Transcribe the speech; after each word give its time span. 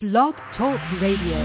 Blog 0.00 0.36
Talk 0.56 0.78
Radio. 1.00 1.42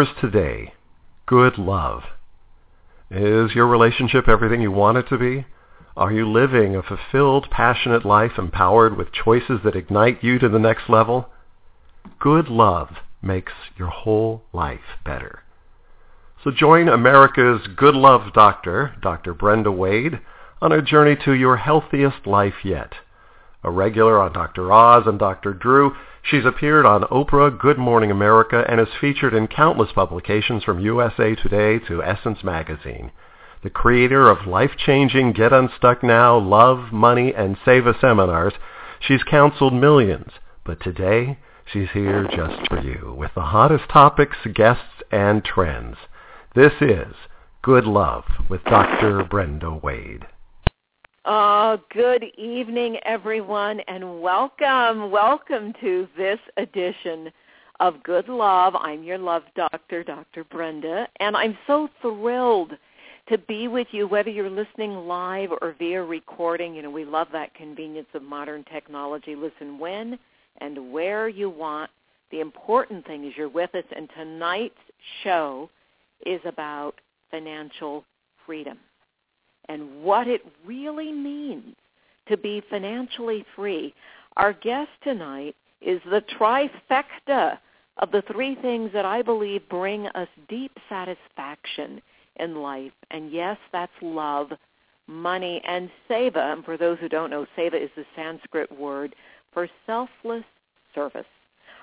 Yours 0.00 0.16
today. 0.18 0.72
Good 1.26 1.58
love. 1.58 2.02
Is 3.10 3.54
your 3.54 3.66
relationship 3.66 4.28
everything 4.28 4.62
you 4.62 4.72
want 4.72 4.96
it 4.96 5.08
to 5.10 5.18
be? 5.18 5.44
Are 5.94 6.10
you 6.10 6.26
living 6.26 6.74
a 6.74 6.82
fulfilled, 6.82 7.48
passionate 7.50 8.06
life 8.06 8.38
empowered 8.38 8.96
with 8.96 9.12
choices 9.12 9.60
that 9.62 9.76
ignite 9.76 10.24
you 10.24 10.38
to 10.38 10.48
the 10.48 10.58
next 10.58 10.88
level? 10.88 11.28
Good 12.18 12.48
love 12.48 12.88
makes 13.20 13.52
your 13.76 13.88
whole 13.88 14.42
life 14.54 14.96
better. 15.04 15.40
So 16.42 16.50
join 16.50 16.88
America's 16.88 17.66
Good 17.76 17.94
Love 17.94 18.32
Doctor, 18.32 18.94
Dr. 19.02 19.34
Brenda 19.34 19.70
Wade, 19.70 20.18
on 20.62 20.72
a 20.72 20.80
journey 20.80 21.16
to 21.26 21.34
your 21.34 21.58
healthiest 21.58 22.26
life 22.26 22.64
yet. 22.64 22.94
A 23.62 23.70
regular 23.70 24.18
on 24.18 24.32
Dr. 24.32 24.72
Oz 24.72 25.06
and 25.06 25.18
Dr. 25.18 25.52
Drew, 25.52 25.94
she's 26.22 26.46
appeared 26.46 26.86
on 26.86 27.02
Oprah, 27.04 27.58
Good 27.58 27.76
Morning 27.76 28.10
America, 28.10 28.64
and 28.66 28.80
is 28.80 28.88
featured 28.98 29.34
in 29.34 29.48
countless 29.48 29.92
publications 29.92 30.64
from 30.64 30.80
USA 30.80 31.34
Today 31.34 31.78
to 31.80 32.02
Essence 32.02 32.42
Magazine. 32.42 33.10
The 33.62 33.68
creator 33.68 34.30
of 34.30 34.46
life-changing 34.46 35.34
Get 35.34 35.52
Unstuck 35.52 36.02
Now, 36.02 36.38
Love, 36.38 36.90
Money, 36.90 37.34
and 37.34 37.58
Seva 37.58 38.00
seminars, 38.00 38.54
she's 38.98 39.22
counseled 39.24 39.74
millions. 39.74 40.32
But 40.64 40.80
today, 40.80 41.38
she's 41.70 41.90
here 41.90 42.26
just 42.34 42.66
for 42.66 42.80
you 42.80 43.14
with 43.14 43.32
the 43.34 43.42
hottest 43.42 43.90
topics, 43.90 44.38
guests, 44.54 45.02
and 45.12 45.44
trends. 45.44 45.98
This 46.54 46.72
is 46.80 47.14
Good 47.60 47.84
Love 47.84 48.24
with 48.48 48.64
Dr. 48.64 49.22
Brenda 49.22 49.74
Wade. 49.74 50.24
Oh, 51.26 51.78
good 51.92 52.24
evening, 52.38 52.96
everyone, 53.04 53.80
and 53.88 54.22
welcome, 54.22 55.10
welcome 55.10 55.74
to 55.78 56.08
this 56.16 56.38
edition 56.56 57.30
of 57.78 58.02
Good 58.04 58.26
Love. 58.30 58.74
I'm 58.74 59.02
your 59.02 59.18
love 59.18 59.42
doctor, 59.54 60.02
Dr. 60.02 60.44
Brenda, 60.44 61.06
and 61.20 61.36
I'm 61.36 61.58
so 61.66 61.90
thrilled 62.00 62.72
to 63.28 63.36
be 63.36 63.68
with 63.68 63.88
you, 63.90 64.08
whether 64.08 64.30
you're 64.30 64.48
listening 64.48 65.06
live 65.06 65.50
or 65.60 65.76
via 65.78 66.02
recording. 66.02 66.74
You 66.74 66.80
know, 66.84 66.90
we 66.90 67.04
love 67.04 67.28
that 67.34 67.54
convenience 67.54 68.08
of 68.14 68.22
modern 68.22 68.64
technology. 68.72 69.36
Listen 69.36 69.78
when 69.78 70.18
and 70.62 70.90
where 70.90 71.28
you 71.28 71.50
want. 71.50 71.90
The 72.30 72.40
important 72.40 73.06
thing 73.06 73.26
is 73.26 73.34
you're 73.36 73.50
with 73.50 73.74
us, 73.74 73.84
and 73.94 74.08
tonight's 74.16 74.74
show 75.22 75.68
is 76.24 76.40
about 76.46 76.94
financial 77.30 78.06
freedom 78.46 78.78
and 79.70 80.02
what 80.02 80.26
it 80.26 80.42
really 80.66 81.12
means 81.12 81.76
to 82.28 82.36
be 82.36 82.60
financially 82.68 83.44
free. 83.54 83.94
Our 84.36 84.52
guest 84.52 84.90
tonight 85.04 85.54
is 85.80 86.00
the 86.10 86.22
trifecta 86.38 87.58
of 87.98 88.10
the 88.10 88.22
three 88.32 88.56
things 88.56 88.90
that 88.92 89.04
I 89.04 89.22
believe 89.22 89.68
bring 89.68 90.08
us 90.08 90.28
deep 90.48 90.72
satisfaction 90.88 92.02
in 92.36 92.56
life. 92.56 92.92
And 93.12 93.30
yes, 93.30 93.58
that's 93.72 93.92
love, 94.02 94.50
money, 95.06 95.62
and 95.66 95.88
seva. 96.08 96.52
And 96.52 96.64
for 96.64 96.76
those 96.76 96.98
who 96.98 97.08
don't 97.08 97.30
know, 97.30 97.46
seva 97.56 97.80
is 97.80 97.90
the 97.96 98.04
Sanskrit 98.16 98.76
word 98.76 99.14
for 99.52 99.68
selfless 99.86 100.44
service. 100.96 101.26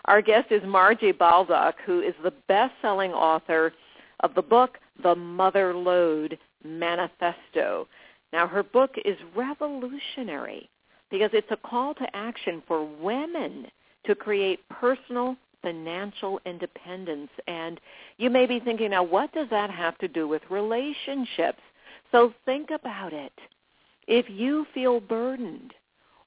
Our 0.06 0.22
guest 0.22 0.52
is 0.52 0.62
Margie 0.66 1.14
Baldock, 1.14 1.76
who 1.86 2.02
is 2.02 2.16
the 2.22 2.34
best-selling 2.48 3.12
author 3.12 3.74
of 4.22 4.34
the 4.36 4.42
book 4.42 4.78
The 5.04 5.16
Mother 5.16 5.74
Lode 5.74 6.38
Manifesto. 6.64 7.88
Now, 8.34 8.48
her 8.48 8.64
book 8.64 8.92
is 9.06 9.18
revolutionary 9.36 10.70
because 11.10 11.30
it's 11.34 11.52
a 11.52 11.58
call 11.58 11.94
to 11.96 12.16
action 12.16 12.62
for 12.68 12.84
women 12.84 13.68
to 14.06 14.16
create 14.16 14.68
personal 14.70 15.36
financial 15.62 16.40
independence. 16.46 17.30
And 17.48 17.80
you 18.18 18.30
may 18.30 18.46
be 18.46 18.60
thinking, 18.60 18.92
now, 18.92 19.04
what 19.04 19.34
does 19.34 19.50
that 19.50 19.70
have 19.70 19.98
to 20.00 20.08
do 20.08 20.28
with 20.28 20.42
relationships? 20.50 21.62
So 22.12 22.34
think 22.46 22.70
about 22.72 23.14
it. 23.14 23.34
If 24.08 24.30
you 24.30 24.66
feel 24.74 25.00
burdened 25.00 25.74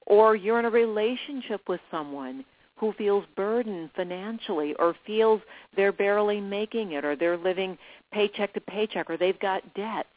or 0.07 0.37
you're 0.37 0.59
in 0.59 0.65
a 0.67 0.71
relationship 0.71 1.69
with 1.69 1.81
someone 1.91 2.45
who 2.77 2.93
feels 2.95 3.25
burdened 3.37 3.91
financially 3.95 4.75
or 4.79 4.95
feels 5.07 5.41
they're 5.77 5.93
barely 5.93 6.41
making 6.41 6.93
it 6.93 7.05
or 7.05 7.15
they're 7.15 7.37
living 7.37 7.77
paycheck 8.13 8.53
to 8.55 8.61
paycheck 8.61 9.09
or 9.09 9.17
they've 9.17 9.39
got 9.41 9.75
debts, 9.75 10.09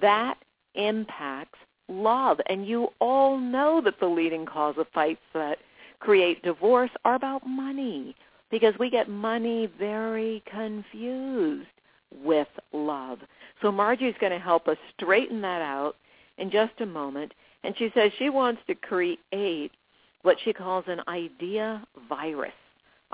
that 0.00 0.38
impacts 0.74 1.58
love. 1.88 2.38
And 2.46 2.66
you 2.66 2.88
all 3.00 3.38
know 3.38 3.80
that 3.84 4.00
the 4.00 4.06
leading 4.06 4.46
cause 4.46 4.76
of 4.78 4.86
fights 4.94 5.20
that 5.34 5.58
create 6.00 6.42
divorce 6.42 6.90
are 7.04 7.14
about 7.14 7.46
money 7.46 8.14
because 8.50 8.74
we 8.78 8.90
get 8.90 9.08
money 9.08 9.68
very 9.78 10.42
confused 10.50 11.66
with 12.22 12.48
love. 12.72 13.18
So 13.62 13.72
Margie's 13.72 14.14
going 14.20 14.32
to 14.32 14.38
help 14.38 14.68
us 14.68 14.76
straighten 14.96 15.40
that 15.42 15.62
out 15.62 15.96
in 16.38 16.50
just 16.50 16.80
a 16.80 16.86
moment. 16.86 17.32
And 17.62 17.74
she 17.78 17.90
says 17.94 18.12
she 18.18 18.30
wants 18.30 18.60
to 18.66 18.74
create 18.74 19.72
what 20.22 20.36
she 20.44 20.52
calls 20.52 20.84
an 20.86 21.00
idea 21.08 21.84
virus 22.08 22.52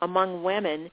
among 0.02 0.42
women 0.42 0.90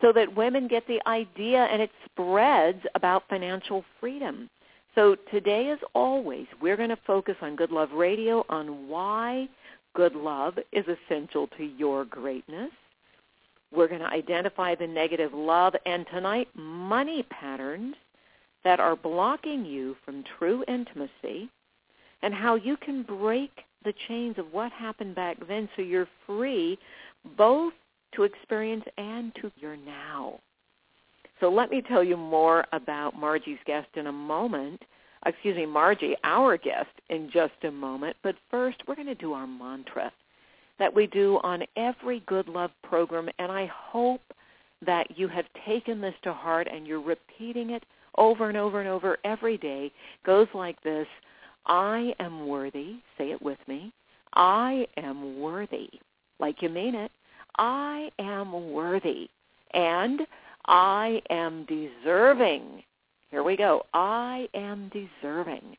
so 0.00 0.12
that 0.12 0.34
women 0.34 0.68
get 0.68 0.86
the 0.86 1.00
idea 1.06 1.64
and 1.64 1.82
it 1.82 1.90
spreads 2.06 2.80
about 2.94 3.28
financial 3.28 3.84
freedom. 4.00 4.48
So 4.94 5.16
today, 5.30 5.70
as 5.70 5.78
always, 5.94 6.46
we're 6.60 6.76
going 6.76 6.88
to 6.90 6.98
focus 7.06 7.36
on 7.42 7.56
Good 7.56 7.70
Love 7.70 7.92
Radio 7.92 8.44
on 8.48 8.88
why 8.88 9.48
good 9.94 10.14
love 10.14 10.58
is 10.72 10.84
essential 10.86 11.46
to 11.58 11.64
your 11.64 12.04
greatness. 12.04 12.70
We're 13.72 13.88
going 13.88 14.00
to 14.00 14.06
identify 14.06 14.74
the 14.74 14.86
negative 14.86 15.32
love 15.32 15.74
and 15.86 16.06
tonight 16.12 16.48
money 16.54 17.24
patterns 17.30 17.94
that 18.64 18.80
are 18.80 18.96
blocking 18.96 19.64
you 19.64 19.96
from 20.04 20.24
true 20.38 20.64
intimacy 20.66 21.48
and 22.22 22.34
how 22.34 22.56
you 22.56 22.76
can 22.76 23.02
break 23.04 23.50
the 23.84 23.94
chains 24.08 24.38
of 24.38 24.52
what 24.52 24.72
happened 24.72 25.14
back 25.14 25.36
then 25.48 25.68
so 25.74 25.82
you're 25.82 26.08
free 26.26 26.78
both 27.36 27.72
to 28.14 28.24
experience 28.24 28.84
and 28.98 29.34
to 29.36 29.50
your 29.56 29.76
now. 29.76 30.38
So 31.40 31.50
let 31.50 31.70
me 31.70 31.82
tell 31.82 32.04
you 32.04 32.16
more 32.16 32.66
about 32.72 33.18
Margie's 33.18 33.58
guest 33.66 33.88
in 33.94 34.06
a 34.06 34.12
moment. 34.12 34.82
Uh, 35.24 35.30
excuse 35.30 35.56
me, 35.56 35.66
Margie, 35.66 36.14
our 36.22 36.56
guest, 36.56 36.90
in 37.08 37.30
just 37.32 37.52
a 37.64 37.70
moment. 37.70 38.16
But 38.22 38.36
first, 38.50 38.76
we're 38.86 38.94
going 38.94 39.06
to 39.06 39.14
do 39.14 39.32
our 39.32 39.46
mantra 39.46 40.12
that 40.78 40.94
we 40.94 41.06
do 41.06 41.38
on 41.42 41.62
every 41.76 42.22
Good 42.26 42.48
Love 42.48 42.70
program, 42.82 43.28
and 43.38 43.52
I 43.52 43.70
hope 43.72 44.22
that 44.84 45.18
you 45.18 45.28
have 45.28 45.44
taken 45.66 46.00
this 46.00 46.14
to 46.22 46.32
heart 46.32 46.66
and 46.72 46.86
you're 46.86 47.02
repeating 47.02 47.70
it 47.70 47.84
over 48.16 48.48
and 48.48 48.56
over 48.56 48.80
and 48.80 48.88
over 48.88 49.18
every 49.24 49.58
day. 49.58 49.92
Goes 50.24 50.48
like 50.54 50.82
this, 50.82 51.06
I 51.66 52.14
am 52.18 52.46
worthy, 52.46 52.96
say 53.18 53.30
it 53.30 53.42
with 53.42 53.58
me, 53.68 53.92
I 54.34 54.86
am 54.96 55.38
worthy, 55.38 55.90
like 56.38 56.62
you 56.62 56.70
mean 56.70 56.94
it, 56.94 57.12
I 57.58 58.08
am 58.18 58.72
worthy, 58.72 59.28
and 59.74 60.22
I 60.66 61.22
am 61.30 61.66
deserving. 61.66 62.82
Here 63.30 63.42
we 63.42 63.56
go. 63.56 63.84
I 63.94 64.48
am 64.54 64.90
deserving. 64.92 65.76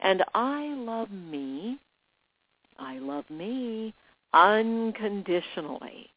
And 0.00 0.22
I 0.34 0.74
love 0.74 1.10
me. 1.10 1.78
I 2.78 2.98
love 2.98 3.28
me 3.30 3.94
unconditionally. 4.32 6.08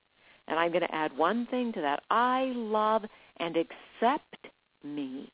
And 0.48 0.60
I'm 0.60 0.72
going 0.72 0.82
to 0.82 0.96
add 0.96 1.16
one 1.18 1.48
thing 1.48 1.74
to 1.74 1.82
that. 1.82 2.04
I 2.10 2.54
love 2.56 3.04
and 3.38 3.58
accept 3.58 4.48
me 4.84 5.32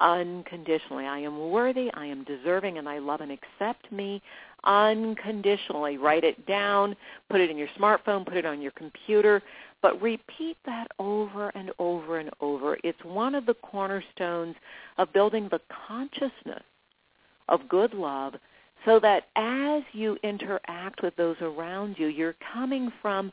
unconditionally. 0.00 1.06
I 1.06 1.18
am 1.18 1.50
worthy, 1.50 1.90
I 1.92 2.06
am 2.06 2.24
deserving, 2.24 2.78
and 2.78 2.88
I 2.88 2.98
love 2.98 3.20
and 3.20 3.30
accept 3.30 3.90
me 3.92 4.22
unconditionally. 4.64 5.98
Write 5.98 6.24
it 6.24 6.46
down, 6.46 6.96
put 7.28 7.40
it 7.40 7.50
in 7.50 7.58
your 7.58 7.68
smartphone, 7.78 8.24
put 8.26 8.36
it 8.36 8.46
on 8.46 8.60
your 8.60 8.72
computer, 8.72 9.42
but 9.82 10.00
repeat 10.00 10.56
that 10.66 10.88
over 10.98 11.48
and 11.50 11.70
over 11.78 12.18
and 12.18 12.30
over. 12.40 12.78
It's 12.84 13.04
one 13.04 13.34
of 13.34 13.46
the 13.46 13.54
cornerstones 13.54 14.56
of 14.98 15.12
building 15.12 15.48
the 15.50 15.60
consciousness 15.86 16.62
of 17.48 17.68
good 17.68 17.94
love 17.94 18.34
so 18.84 18.98
that 19.00 19.28
as 19.36 19.82
you 19.92 20.16
interact 20.22 21.02
with 21.02 21.14
those 21.16 21.36
around 21.40 21.96
you, 21.98 22.06
you're 22.06 22.36
coming 22.52 22.90
from 23.02 23.32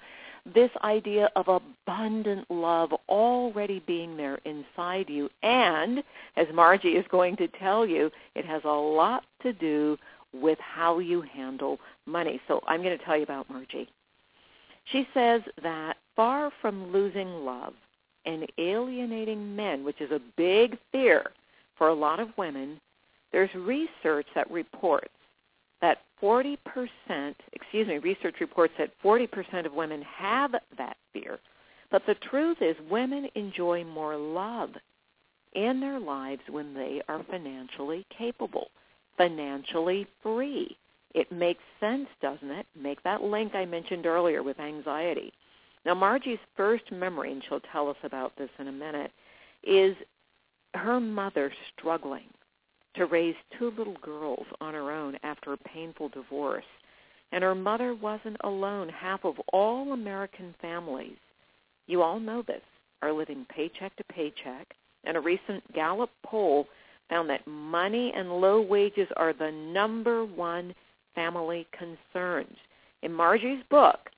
this 0.54 0.72
idea 0.84 1.30
of 1.36 1.48
abundant 1.48 2.50
love 2.50 2.94
already 3.10 3.82
being 3.86 4.16
there 4.16 4.40
inside 4.46 5.10
you. 5.10 5.30
And 5.44 6.04
as 6.36 6.48
Margie 6.54 6.96
is 6.96 7.06
going 7.10 7.36
to 7.38 7.48
tell 7.48 7.86
you, 7.86 8.12
it 8.36 8.46
has 8.46 8.62
a 8.64 8.70
lot 8.70 9.24
to 9.44 9.54
do 9.54 9.98
with 10.34 10.60
how 10.60 11.00
you 11.00 11.22
handle 11.22 11.80
money. 12.06 12.40
So 12.48 12.62
I'm 12.68 12.82
going 12.82 12.98
to 12.98 13.04
tell 13.04 13.18
you 13.18 13.24
about 13.24 13.50
Margie. 13.50 13.90
She 14.92 15.08
says 15.14 15.42
that 15.64 15.98
far 16.16 16.52
from 16.62 16.92
losing 16.92 17.46
love 17.46 17.74
and 18.26 18.46
alienating 18.58 19.56
men, 19.56 19.84
which 19.84 20.02
is 20.02 20.12
a 20.12 20.22
big 20.36 20.78
fear 20.92 21.32
for 21.78 21.90
a 21.90 21.94
lot 21.94 22.20
of 22.20 22.30
women, 22.38 22.80
there's 23.32 23.54
research 23.56 24.28
that 24.36 24.50
reports 24.50 25.10
that 25.82 26.00
40%, 26.22 26.58
excuse 27.54 27.88
me, 27.88 27.98
research 28.00 28.36
reports 28.40 28.74
that 28.78 28.92
40% 29.04 29.66
of 29.66 29.74
women 29.74 30.02
have 30.02 30.52
that 30.78 30.98
fear. 31.14 31.40
But 31.92 32.06
the 32.06 32.16
truth 32.16 32.58
is 32.62 32.76
women 32.90 33.30
enjoy 33.36 33.84
more 33.84 34.18
love 34.18 34.72
in 35.54 35.80
their 35.80 36.00
lives 36.00 36.42
when 36.50 36.74
they 36.74 37.02
are 37.08 37.24
financially 37.30 38.06
capable, 38.16 38.70
financially 39.18 40.08
free. 40.24 40.76
It 41.18 41.32
makes 41.32 41.64
sense, 41.80 42.08
doesn't 42.22 42.52
it? 42.52 42.68
Make 42.80 43.02
that 43.02 43.24
link 43.24 43.56
I 43.56 43.66
mentioned 43.66 44.06
earlier 44.06 44.44
with 44.44 44.60
anxiety. 44.60 45.34
Now, 45.84 45.96
Margie's 45.96 46.38
first 46.56 46.92
memory, 46.92 47.32
and 47.32 47.42
she'll 47.44 47.60
tell 47.72 47.90
us 47.90 47.98
about 48.04 48.38
this 48.38 48.52
in 48.60 48.68
a 48.68 48.72
minute, 48.72 49.12
is 49.64 49.96
her 50.76 51.00
mother 51.00 51.52
struggling 51.74 52.28
to 52.94 53.08
raise 53.08 53.34
two 53.58 53.74
little 53.76 53.98
girls 54.04 54.46
on 54.62 54.76
her 54.76 54.92
own 54.92 55.18
after 55.24 55.54
a 55.54 55.58
painful 55.58 56.10
divorce. 56.10 56.66
And 57.32 57.44
her 57.44 57.56
mother 57.56 57.96
wasn't 57.96 58.38
alone. 58.44 58.88
Half 58.88 59.26
of 59.26 59.40
all 59.52 59.94
American 59.94 60.54
families, 60.62 61.18
you 61.88 62.04
all 62.04 62.20
know 62.20 62.44
this, 62.44 62.62
are 63.02 63.12
living 63.12 63.44
paycheck 63.50 63.96
to 63.96 64.04
paycheck. 64.04 64.72
And 65.04 65.18
a 65.18 65.22
recent 65.22 65.74
Gallup 65.74 66.12
poll 66.24 66.68
found 67.10 67.28
that 67.32 67.48
money 67.48 68.14
and 68.16 68.40
low 68.40 68.62
wages 68.62 69.08
are 69.18 69.34
the 69.34 69.52
number 69.52 70.24
one 70.24 70.76
family 71.18 71.66
concerns. 71.72 72.56
In 73.02 73.12
Margie's 73.12 73.64
book, 73.72 74.12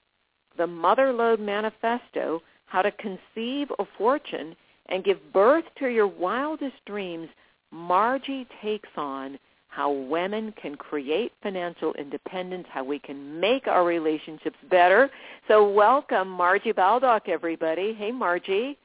The 0.58 0.68
Mother 0.68 1.14
Lode 1.14 1.40
Manifesto, 1.40 2.42
How 2.66 2.82
to 2.82 2.92
Conceive 2.92 3.70
a 3.80 3.86
Fortune 3.98 4.54
and 4.88 5.04
Give 5.06 5.18
Birth 5.32 5.64
to 5.80 5.88
Your 5.88 6.08
Wildest 6.08 6.76
Dreams, 6.86 7.30
Margie 7.72 8.46
takes 8.62 8.90
on 8.98 9.40
how 9.70 9.92
women 9.92 10.54
can 10.62 10.76
create 10.76 11.32
financial 11.42 11.94
independence, 11.94 12.68
how 12.70 12.84
we 12.84 13.00
can 13.00 13.40
make 13.40 13.68
our 13.68 13.86
relationships 13.86 14.58
better. 14.70 15.10
So 15.48 15.72
welcome 15.72 16.28
Margie 16.28 16.74
Baldock, 16.74 17.30
everybody. 17.30 17.94
Hey, 17.94 18.12
Margie. 18.12 18.78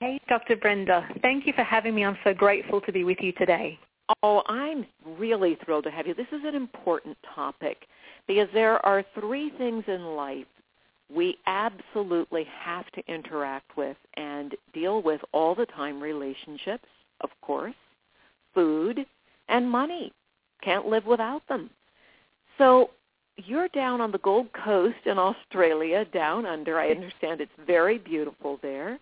Hey, 0.00 0.20
Dr. 0.28 0.56
Brenda. 0.56 1.06
Thank 1.20 1.46
you 1.46 1.52
for 1.52 1.64
having 1.64 1.94
me. 1.94 2.04
I'm 2.04 2.16
so 2.24 2.32
grateful 2.32 2.80
to 2.82 2.92
be 2.92 3.04
with 3.04 3.18
you 3.20 3.32
today. 3.32 3.78
Oh, 4.22 4.42
I'm 4.46 4.86
really 5.18 5.58
thrilled 5.64 5.84
to 5.84 5.90
have 5.90 6.06
you. 6.06 6.14
This 6.14 6.26
is 6.32 6.42
an 6.44 6.54
important 6.54 7.16
topic 7.34 7.86
because 8.26 8.48
there 8.52 8.84
are 8.86 9.04
three 9.18 9.50
things 9.58 9.84
in 9.88 10.16
life 10.16 10.46
we 11.14 11.38
absolutely 11.46 12.44
have 12.44 12.90
to 12.92 13.02
interact 13.06 13.76
with 13.76 13.96
and 14.14 14.54
deal 14.72 15.02
with 15.02 15.20
all 15.32 15.54
the 15.54 15.66
time 15.66 16.00
relationships, 16.00 16.88
of 17.20 17.30
course, 17.42 17.74
food, 18.54 19.06
and 19.48 19.70
money. 19.70 20.12
Can't 20.62 20.86
live 20.86 21.06
without 21.06 21.46
them. 21.48 21.70
So 22.58 22.90
you're 23.36 23.68
down 23.68 24.00
on 24.00 24.10
the 24.10 24.18
Gold 24.18 24.48
Coast 24.52 24.96
in 25.04 25.18
Australia, 25.18 26.04
down 26.06 26.46
under. 26.46 26.78
I 26.80 26.90
understand 26.90 27.40
it's 27.40 27.52
very 27.66 27.98
beautiful 27.98 28.58
there. 28.62 28.98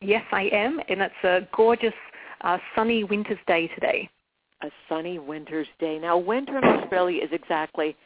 Yes, 0.00 0.24
I 0.30 0.42
am, 0.52 0.80
and 0.88 1.00
it's 1.00 1.24
a 1.24 1.48
gorgeous 1.56 1.94
uh, 2.42 2.58
sunny 2.74 3.04
winter's 3.04 3.38
day 3.46 3.68
today. 3.74 4.08
A 4.62 4.68
sunny 4.88 5.18
winter's 5.18 5.68
day. 5.78 5.98
Now, 5.98 6.18
winter 6.18 6.58
in 6.58 6.64
Australia 6.64 7.22
is 7.22 7.30
exactly 7.32 7.96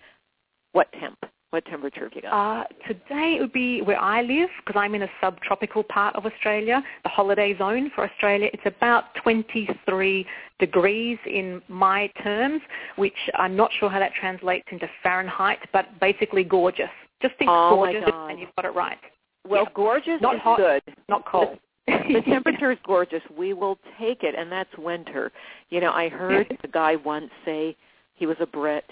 what 0.72 0.88
temp? 1.00 1.18
What 1.50 1.66
temperature 1.66 2.04
have 2.04 2.12
you 2.14 2.22
got? 2.22 2.32
Uh, 2.32 2.64
today 2.88 3.36
it 3.36 3.40
would 3.42 3.52
be 3.52 3.82
where 3.82 4.00
I 4.00 4.22
live 4.22 4.48
because 4.64 4.78
I'm 4.78 4.94
in 4.94 5.02
a 5.02 5.08
subtropical 5.20 5.82
part 5.82 6.16
of 6.16 6.24
Australia, 6.24 6.82
the 7.02 7.10
holiday 7.10 7.56
zone 7.58 7.90
for 7.94 8.08
Australia. 8.08 8.48
It's 8.54 8.62
about 8.64 9.14
23 9.22 10.26
degrees 10.58 11.18
in 11.26 11.60
my 11.68 12.06
terms, 12.22 12.62
which 12.96 13.12
I'm 13.34 13.54
not 13.54 13.70
sure 13.78 13.90
how 13.90 13.98
that 13.98 14.12
translates 14.18 14.66
into 14.72 14.88
Fahrenheit, 15.02 15.58
but 15.74 16.00
basically 16.00 16.42
gorgeous. 16.42 16.88
Just 17.20 17.34
think 17.38 17.50
oh 17.52 17.74
gorgeous 17.74 18.02
and 18.06 18.40
you've 18.40 18.54
got 18.56 18.64
it 18.64 18.74
right. 18.74 18.98
Well, 19.46 19.66
gorgeous 19.74 20.22
not 20.22 20.36
is 20.36 20.40
hot, 20.40 20.56
good. 20.56 20.82
Not 21.10 21.26
cold. 21.26 21.58
The 21.86 22.22
temperature 22.26 22.72
is 22.72 22.78
gorgeous. 22.86 23.22
We 23.36 23.52
will 23.52 23.78
take 23.98 24.22
it, 24.22 24.34
and 24.36 24.50
that's 24.50 24.70
winter. 24.78 25.32
You 25.70 25.80
know, 25.80 25.92
I 25.92 26.08
heard 26.08 26.56
a 26.62 26.68
guy 26.68 26.96
once 26.96 27.30
say 27.44 27.76
he 28.14 28.26
was 28.26 28.36
a 28.40 28.46
Brit 28.46 28.84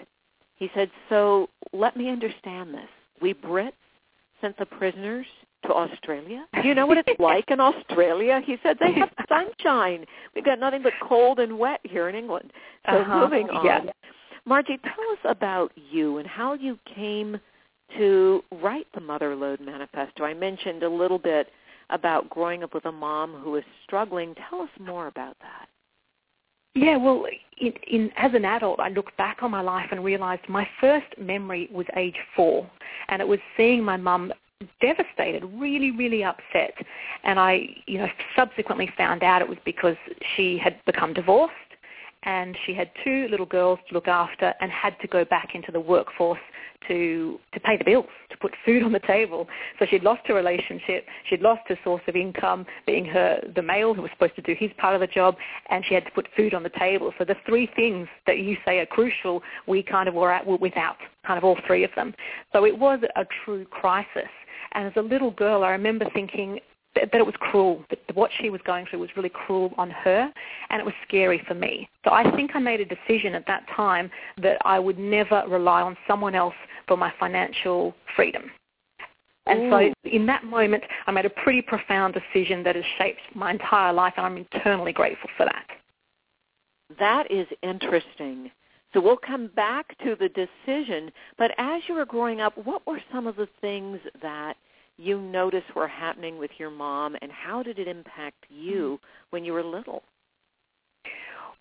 he 0.60 0.70
said, 0.74 0.90
so 1.08 1.48
let 1.72 1.96
me 1.96 2.10
understand 2.10 2.74
this. 2.74 2.88
We 3.20 3.34
Brits 3.34 3.72
sent 4.40 4.56
the 4.58 4.66
prisoners 4.66 5.26
to 5.64 5.72
Australia. 5.72 6.46
Do 6.62 6.68
you 6.68 6.74
know 6.74 6.86
what 6.86 6.98
it's 6.98 7.18
like 7.18 7.50
in 7.50 7.60
Australia? 7.60 8.40
He 8.44 8.58
said 8.62 8.76
they 8.78 8.92
have 8.92 9.10
sunshine. 9.28 10.04
We've 10.34 10.44
got 10.44 10.60
nothing 10.60 10.82
but 10.82 10.92
cold 11.02 11.38
and 11.38 11.58
wet 11.58 11.80
here 11.82 12.10
in 12.10 12.14
England. 12.14 12.52
So 12.86 12.98
uh-huh. 12.98 13.20
moving 13.20 13.48
on. 13.48 13.64
Yeah. 13.64 13.80
Margie, 14.44 14.78
tell 14.82 15.12
us 15.12 15.18
about 15.24 15.72
you 15.90 16.18
and 16.18 16.26
how 16.28 16.52
you 16.54 16.78
came 16.94 17.40
to 17.96 18.44
write 18.62 18.86
the 18.94 19.00
Mother 19.00 19.34
Lode 19.34 19.60
Manifesto. 19.60 20.24
I 20.24 20.34
mentioned 20.34 20.82
a 20.82 20.88
little 20.88 21.18
bit 21.18 21.48
about 21.90 22.30
growing 22.30 22.62
up 22.62 22.74
with 22.74 22.84
a 22.86 22.92
mom 22.92 23.34
who 23.34 23.52
was 23.52 23.64
struggling. 23.84 24.34
Tell 24.48 24.60
us 24.60 24.70
more 24.78 25.06
about 25.06 25.36
that. 25.40 25.68
Yeah, 26.74 26.96
well, 26.96 27.24
in, 27.58 27.72
in, 27.88 28.10
as 28.16 28.32
an 28.32 28.44
adult, 28.44 28.78
I 28.78 28.90
look 28.90 29.16
back 29.16 29.42
on 29.42 29.50
my 29.50 29.60
life 29.60 29.88
and 29.90 30.04
realized 30.04 30.48
my 30.48 30.68
first 30.80 31.06
memory 31.18 31.68
was 31.72 31.86
age 31.96 32.14
four, 32.36 32.70
and 33.08 33.20
it 33.20 33.26
was 33.26 33.40
seeing 33.56 33.82
my 33.82 33.96
mum 33.96 34.32
devastated, 34.80 35.44
really, 35.54 35.90
really 35.90 36.22
upset. 36.22 36.74
And 37.24 37.40
I, 37.40 37.62
you 37.86 37.98
know, 37.98 38.06
subsequently 38.36 38.88
found 38.96 39.22
out 39.22 39.42
it 39.42 39.48
was 39.48 39.58
because 39.64 39.96
she 40.36 40.58
had 40.58 40.76
become 40.84 41.12
divorced 41.12 41.54
and 42.24 42.56
she 42.66 42.74
had 42.74 42.90
two 43.02 43.28
little 43.30 43.46
girls 43.46 43.78
to 43.88 43.94
look 43.94 44.08
after 44.08 44.52
and 44.60 44.70
had 44.70 44.98
to 45.00 45.08
go 45.08 45.24
back 45.24 45.54
into 45.54 45.72
the 45.72 45.80
workforce 45.80 46.40
to 46.88 47.38
to 47.52 47.60
pay 47.60 47.76
the 47.76 47.84
bills, 47.84 48.06
to 48.30 48.36
put 48.36 48.52
food 48.64 48.82
on 48.82 48.92
the 48.92 49.00
table. 49.00 49.46
So 49.78 49.86
she'd 49.88 50.02
lost 50.02 50.22
her 50.26 50.34
relationship, 50.34 51.06
she'd 51.28 51.40
lost 51.40 51.62
her 51.68 51.78
source 51.84 52.02
of 52.08 52.16
income, 52.16 52.66
being 52.86 53.04
her 53.06 53.40
the 53.54 53.62
male 53.62 53.94
who 53.94 54.02
was 54.02 54.10
supposed 54.12 54.36
to 54.36 54.42
do 54.42 54.54
his 54.58 54.70
part 54.78 54.94
of 54.94 55.00
the 55.00 55.06
job, 55.06 55.36
and 55.68 55.84
she 55.86 55.94
had 55.94 56.04
to 56.04 56.10
put 56.12 56.26
food 56.36 56.54
on 56.54 56.62
the 56.62 56.72
table. 56.78 57.12
So 57.18 57.24
the 57.24 57.36
three 57.46 57.68
things 57.76 58.08
that 58.26 58.38
you 58.38 58.56
say 58.64 58.78
are 58.78 58.86
crucial, 58.86 59.42
we 59.66 59.82
kind 59.82 60.08
of 60.08 60.14
were 60.14 60.32
at 60.32 60.46
without 60.46 60.96
kind 61.26 61.38
of 61.38 61.44
all 61.44 61.58
three 61.66 61.84
of 61.84 61.90
them. 61.96 62.14
So 62.52 62.64
it 62.64 62.76
was 62.76 63.00
a 63.16 63.24
true 63.44 63.64
crisis. 63.66 64.30
And 64.72 64.86
as 64.86 64.92
a 64.96 65.02
little 65.02 65.32
girl, 65.32 65.64
I 65.64 65.70
remember 65.70 66.06
thinking, 66.14 66.60
that, 66.94 67.14
it 67.14 67.26
was 67.26 67.34
cruel. 67.38 67.84
That 67.90 67.98
what 68.14 68.30
she 68.40 68.50
was 68.50 68.60
going 68.64 68.86
through 68.86 69.00
was 69.00 69.10
really 69.16 69.28
cruel 69.28 69.72
on 69.78 69.90
her, 69.90 70.32
and 70.70 70.80
it 70.80 70.84
was 70.84 70.94
scary 71.06 71.42
for 71.46 71.54
me. 71.54 71.88
So 72.04 72.12
I 72.12 72.30
think 72.34 72.52
I 72.54 72.58
made 72.58 72.80
a 72.80 72.84
decision 72.84 73.34
at 73.34 73.46
that 73.46 73.66
time 73.74 74.10
that 74.42 74.58
I 74.64 74.78
would 74.78 74.98
never 74.98 75.44
rely 75.48 75.82
on 75.82 75.96
someone 76.06 76.34
else 76.34 76.54
for 76.86 76.96
my 76.96 77.12
financial 77.18 77.94
freedom. 78.16 78.50
And 79.46 79.64
Ooh. 79.64 79.70
so 79.70 80.08
in 80.10 80.26
that 80.26 80.44
moment, 80.44 80.84
I 81.06 81.12
made 81.12 81.26
a 81.26 81.30
pretty 81.30 81.62
profound 81.62 82.14
decision 82.14 82.62
that 82.64 82.76
has 82.76 82.84
shaped 82.98 83.20
my 83.34 83.50
entire 83.50 83.92
life, 83.92 84.14
and 84.16 84.26
I'm 84.26 84.46
eternally 84.52 84.92
grateful 84.92 85.30
for 85.36 85.46
that. 85.46 85.66
That 86.98 87.30
is 87.30 87.46
interesting. 87.62 88.50
So 88.92 89.00
we'll 89.00 89.16
come 89.16 89.48
back 89.54 89.96
to 89.98 90.16
the 90.16 90.28
decision, 90.28 91.12
but 91.38 91.52
as 91.58 91.82
you 91.88 91.94
were 91.94 92.04
growing 92.04 92.40
up, 92.40 92.58
what 92.58 92.84
were 92.86 93.00
some 93.12 93.26
of 93.28 93.36
the 93.36 93.48
things 93.60 94.00
that– 94.20 94.56
you 95.00 95.20
noticed 95.20 95.74
were 95.74 95.88
happening 95.88 96.38
with 96.38 96.50
your 96.58 96.70
mom, 96.70 97.16
and 97.22 97.32
how 97.32 97.62
did 97.62 97.78
it 97.78 97.88
impact 97.88 98.44
you 98.48 98.98
mm. 99.02 99.08
when 99.30 99.44
you 99.44 99.52
were 99.52 99.64
little? 99.64 100.02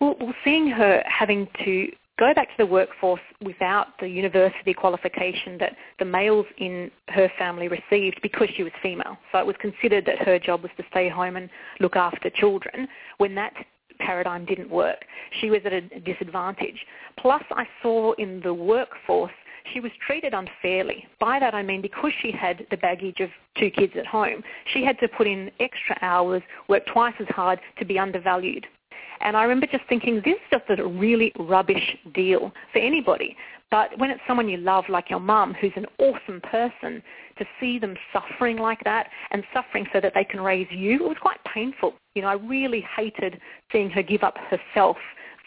Well, 0.00 0.16
well, 0.20 0.34
seeing 0.44 0.68
her 0.68 1.02
having 1.06 1.48
to 1.64 1.88
go 2.18 2.34
back 2.34 2.48
to 2.48 2.54
the 2.58 2.66
workforce 2.66 3.20
without 3.42 3.98
the 3.98 4.06
university 4.06 4.74
qualification 4.74 5.56
that 5.58 5.74
the 5.98 6.04
males 6.04 6.46
in 6.58 6.90
her 7.08 7.30
family 7.38 7.68
received 7.68 8.20
because 8.22 8.48
she 8.56 8.62
was 8.62 8.72
female. 8.82 9.16
So 9.32 9.38
it 9.38 9.46
was 9.46 9.56
considered 9.58 10.04
that 10.04 10.18
her 10.18 10.38
job 10.38 10.62
was 10.62 10.70
to 10.76 10.84
stay 10.90 11.08
home 11.08 11.36
and 11.36 11.48
look 11.80 11.96
after 11.96 12.28
children. 12.28 12.86
When 13.16 13.34
that 13.36 13.54
paradigm 13.98 14.44
didn't 14.44 14.70
work, 14.70 15.04
she 15.40 15.50
was 15.50 15.60
at 15.64 15.72
a 15.72 15.80
disadvantage. 15.80 16.86
Plus, 17.18 17.42
I 17.50 17.66
saw 17.82 18.12
in 18.12 18.40
the 18.42 18.52
workforce 18.52 19.32
she 19.72 19.80
was 19.80 19.92
treated 20.06 20.34
unfairly. 20.34 21.06
By 21.18 21.38
that 21.38 21.54
I 21.54 21.62
mean 21.62 21.80
because 21.82 22.12
she 22.22 22.30
had 22.32 22.66
the 22.70 22.76
baggage 22.76 23.20
of 23.20 23.30
two 23.58 23.70
kids 23.70 23.92
at 23.96 24.06
home, 24.06 24.42
she 24.72 24.84
had 24.84 24.98
to 25.00 25.08
put 25.08 25.26
in 25.26 25.50
extra 25.60 25.96
hours, 26.02 26.42
work 26.68 26.84
twice 26.86 27.14
as 27.20 27.28
hard 27.28 27.60
to 27.78 27.84
be 27.84 27.98
undervalued. 27.98 28.66
And 29.20 29.36
I 29.36 29.42
remember 29.42 29.66
just 29.66 29.84
thinking, 29.88 30.16
this 30.24 30.34
is 30.34 30.40
just 30.50 30.64
a 30.80 30.86
really 30.86 31.32
rubbish 31.38 31.96
deal 32.14 32.52
for 32.72 32.78
anybody. 32.78 33.36
But 33.70 33.96
when 33.98 34.10
it's 34.10 34.20
someone 34.26 34.48
you 34.48 34.56
love, 34.56 34.84
like 34.88 35.10
your 35.10 35.20
mum, 35.20 35.54
who's 35.60 35.72
an 35.76 35.86
awesome 35.98 36.40
person, 36.40 37.02
to 37.38 37.44
see 37.60 37.78
them 37.78 37.96
suffering 38.12 38.56
like 38.56 38.82
that 38.84 39.08
and 39.30 39.44
suffering 39.54 39.86
so 39.92 40.00
that 40.00 40.12
they 40.14 40.24
can 40.24 40.40
raise 40.40 40.66
you, 40.70 40.94
it 40.94 41.08
was 41.08 41.16
quite 41.20 41.38
painful. 41.44 41.94
You 42.14 42.22
know, 42.22 42.28
I 42.28 42.34
really 42.34 42.84
hated 42.96 43.40
seeing 43.70 43.90
her 43.90 44.02
give 44.02 44.22
up 44.22 44.36
herself 44.38 44.96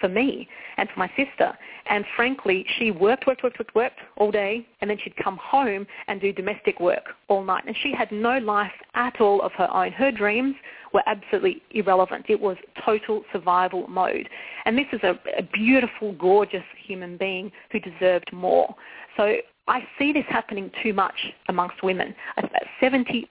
for 0.04 0.10
me 0.10 0.50
and 0.76 0.90
for 0.90 1.00
my 1.00 1.08
sister. 1.16 1.58
And 1.86 2.04
frankly, 2.18 2.66
she 2.78 2.92
worked, 2.92 3.26
worked, 3.26 3.42
worked, 3.42 3.58
worked, 3.58 3.74
worked 3.74 4.00
all 4.18 4.32
day, 4.32 4.68
and 4.82 4.90
then 4.90 4.98
she'd 5.02 5.16
come 5.16 5.38
home 5.38 5.88
and 6.10 6.20
do 6.20 6.34
domestic 6.34 6.82
work 6.82 7.06
all 7.30 7.42
night. 7.42 7.64
And 7.66 7.76
she 7.82 7.94
had 7.98 8.12
no 8.12 8.38
life 8.40 8.74
at 8.96 9.22
all 9.22 9.42
of 9.42 9.54
her 9.54 9.74
own. 9.74 9.94
Her 9.94 10.12
dreams 10.12 10.56
were 10.94 11.04
absolutely 11.06 11.62
irrelevant. 11.72 12.26
It 12.28 12.40
was 12.40 12.58
total 12.86 13.24
survival 13.32 13.88
mode. 13.88 14.28
And 14.66 14.78
this 14.78 14.88
is 14.92 15.00
a, 15.04 15.18
a 15.38 15.44
beautiful, 15.54 16.12
gorgeous 16.14 16.66
human 16.86 17.16
being 17.16 17.50
who 17.72 17.80
deserved 17.80 18.30
more. 18.34 18.76
So 19.16 19.38
I 19.67 19.88
see 19.98 20.12
this 20.12 20.25
happening 20.27 20.70
too 20.82 20.93
much 20.93 21.15
amongst 21.48 21.84
women. 21.84 22.13
About 22.38 22.51
70% 22.82 23.27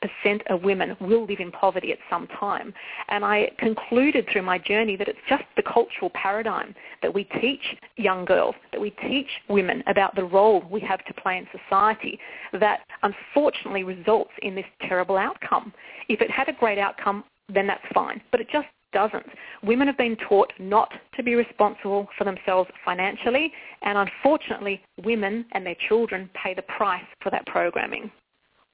of 0.49 0.63
women 0.63 0.97
will 0.99 1.27
live 1.27 1.41
in 1.41 1.53
poverty 1.53 1.93
at 1.93 1.99
some 2.09 2.27
time. 2.29 2.73
And 3.09 3.23
I 3.23 3.51
concluded 3.59 4.27
through 4.33 4.43
my 4.43 4.57
journey 4.57 4.97
that 4.97 5.09
it's 5.09 5.19
just 5.29 5.45
the 5.57 5.63
cultural 5.63 6.11
paradigm 6.15 6.75
that 7.03 7.13
we 7.13 7.25
teach 7.25 7.77
young 7.97 8.25
girls, 8.25 8.55
that 8.73 8.81
we 8.81 8.91
teach 8.91 9.29
women 9.51 9.83
about 9.87 10.15
the 10.15 10.25
role 10.25 10.65
we 10.71 10.81
have 10.81 11.05
to 11.05 11.15
play 11.15 11.37
in 11.37 11.47
society 11.53 12.19
that 12.55 12.81
unfortunately 13.03 13.85
results 13.85 14.33
in 14.41 14.55
this 14.55 14.65
terrible 14.89 15.19
outcome. 15.19 15.73
If 16.09 16.23
it 16.23 16.31
had 16.31 16.49
a 16.49 16.55
great 16.55 16.79
outcome, 16.79 17.25
then 17.53 17.67
that's 17.67 17.85
fine. 17.93 18.23
But 18.31 18.41
it 18.41 18.49
just 18.51 18.69
doesn't. 18.93 19.27
Women 19.63 19.87
have 19.87 19.99
been 19.99 20.17
taught 20.29 20.53
not 20.59 20.91
to 21.17 21.23
be 21.23 21.35
responsible 21.35 22.09
for 22.17 22.25
themselves 22.25 22.71
financially, 22.85 23.53
and 23.83 23.99
unfortunately, 23.99 24.81
women 25.05 25.45
and 25.53 25.65
their 25.65 25.77
children 25.89 26.31
pay 26.35 26.55
the 26.55 26.63
price 26.63 27.05
for 27.23 27.31
that 27.31 27.47
programming. 27.47 28.11